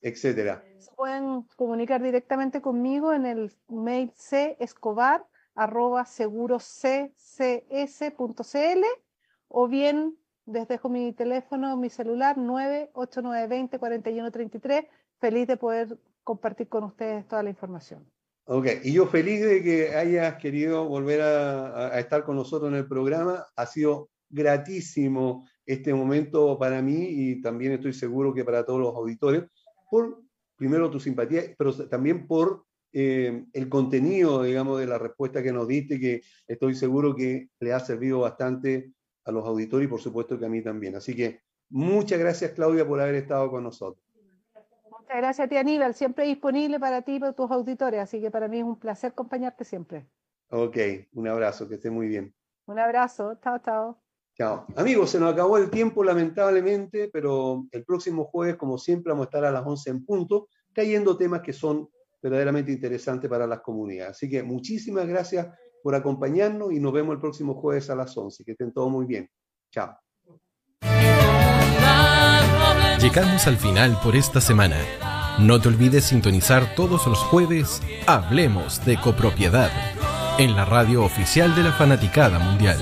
Etcétera. 0.00 0.64
Se 0.78 0.92
pueden 0.92 1.42
comunicar 1.56 2.02
directamente 2.02 2.60
conmigo 2.60 3.12
en 3.12 3.26
el 3.26 3.52
mail 3.68 4.12
escobar 4.58 5.24
arroba 5.54 6.04
o 9.48 9.68
bien 9.68 10.16
les 10.46 10.68
dejo 10.68 10.88
mi 10.88 11.12
teléfono, 11.12 11.76
mi 11.76 11.90
celular 11.90 12.36
989204133. 12.36 14.88
Feliz 15.20 15.46
de 15.46 15.56
poder 15.56 15.96
compartir 16.22 16.68
con 16.68 16.84
ustedes 16.84 17.26
toda 17.26 17.42
la 17.42 17.50
información. 17.50 18.08
Ok, 18.46 18.66
y 18.82 18.92
yo 18.92 19.06
feliz 19.06 19.42
de 19.42 19.62
que 19.62 19.96
hayas 19.96 20.36
querido 20.36 20.86
volver 20.86 21.22
a, 21.22 21.98
estar 21.98 22.24
con 22.24 22.36
nosotros 22.36 22.70
en 22.70 22.76
el 22.76 22.86
programa. 22.86 23.46
Ha 23.56 23.64
sido 23.64 24.10
gratísimo 24.28 25.48
este 25.66 25.94
momento 25.94 26.58
para 26.58 26.82
mí 26.82 27.06
y 27.08 27.42
también 27.42 27.72
estoy 27.72 27.92
seguro 27.92 28.34
que 28.34 28.44
para 28.44 28.64
todos 28.64 28.80
los 28.80 28.94
auditores, 28.94 29.44
por 29.90 30.22
primero 30.56 30.90
tu 30.90 31.00
simpatía, 31.00 31.42
pero 31.56 31.72
también 31.88 32.26
por 32.26 32.64
eh, 32.92 33.44
el 33.52 33.68
contenido, 33.68 34.42
digamos, 34.42 34.78
de 34.78 34.86
la 34.86 34.98
respuesta 34.98 35.42
que 35.42 35.52
nos 35.52 35.66
diste, 35.66 35.98
que 35.98 36.22
estoy 36.46 36.74
seguro 36.74 37.14
que 37.14 37.48
le 37.58 37.72
ha 37.72 37.80
servido 37.80 38.20
bastante 38.20 38.92
a 39.24 39.32
los 39.32 39.44
auditores 39.44 39.86
y 39.86 39.90
por 39.90 40.00
supuesto 40.00 40.38
que 40.38 40.46
a 40.46 40.48
mí 40.48 40.62
también. 40.62 40.94
Así 40.94 41.16
que 41.16 41.40
muchas 41.70 42.18
gracias 42.18 42.52
Claudia 42.52 42.86
por 42.86 43.00
haber 43.00 43.16
estado 43.16 43.50
con 43.50 43.64
nosotros. 43.64 44.04
Muchas 44.90 45.16
gracias 45.16 45.46
a 45.46 45.48
ti 45.48 45.56
Aníbal, 45.56 45.94
siempre 45.94 46.24
disponible 46.24 46.78
para 46.78 47.02
ti 47.02 47.16
y 47.16 47.20
para 47.20 47.32
tus 47.32 47.50
auditores, 47.50 48.00
así 48.00 48.20
que 48.20 48.30
para 48.30 48.48
mí 48.48 48.58
es 48.58 48.64
un 48.64 48.78
placer 48.78 49.10
acompañarte 49.10 49.64
siempre. 49.64 50.06
Ok, 50.50 50.76
un 51.14 51.26
abrazo, 51.26 51.68
que 51.68 51.74
esté 51.74 51.90
muy 51.90 52.06
bien. 52.06 52.32
Un 52.66 52.78
abrazo, 52.78 53.34
chao, 53.42 53.58
chao. 53.58 54.03
Chao. 54.36 54.66
Amigos, 54.74 55.10
se 55.10 55.20
nos 55.20 55.32
acabó 55.32 55.58
el 55.58 55.70
tiempo 55.70 56.02
lamentablemente, 56.02 57.08
pero 57.12 57.66
el 57.70 57.84
próximo 57.84 58.24
jueves, 58.24 58.56
como 58.56 58.78
siempre, 58.78 59.12
vamos 59.12 59.26
a 59.26 59.28
estar 59.28 59.44
a 59.44 59.52
las 59.52 59.64
11 59.64 59.90
en 59.90 60.04
punto, 60.04 60.48
trayendo 60.72 61.16
temas 61.16 61.40
que 61.40 61.52
son 61.52 61.88
verdaderamente 62.20 62.72
interesantes 62.72 63.30
para 63.30 63.46
las 63.46 63.60
comunidades. 63.60 64.16
Así 64.16 64.28
que 64.28 64.42
muchísimas 64.42 65.06
gracias 65.06 65.46
por 65.82 65.94
acompañarnos 65.94 66.72
y 66.72 66.80
nos 66.80 66.92
vemos 66.92 67.14
el 67.14 67.20
próximo 67.20 67.54
jueves 67.54 67.90
a 67.90 67.94
las 67.94 68.16
11. 68.16 68.44
Que 68.44 68.52
estén 68.52 68.72
todos 68.72 68.90
muy 68.90 69.06
bien. 69.06 69.30
Chao. 69.70 69.96
Llegamos 73.00 73.46
al 73.46 73.58
final 73.58 73.98
por 74.02 74.16
esta 74.16 74.40
semana. 74.40 74.78
No 75.38 75.60
te 75.60 75.68
olvides 75.68 76.04
sintonizar 76.04 76.74
todos 76.74 77.06
los 77.06 77.18
jueves 77.18 77.82
Hablemos 78.06 78.84
de 78.84 78.98
copropiedad 79.00 79.70
en 80.38 80.56
la 80.56 80.64
radio 80.64 81.04
oficial 81.04 81.54
de 81.54 81.64
la 81.64 81.72
Fanaticada 81.72 82.38
Mundial. 82.38 82.78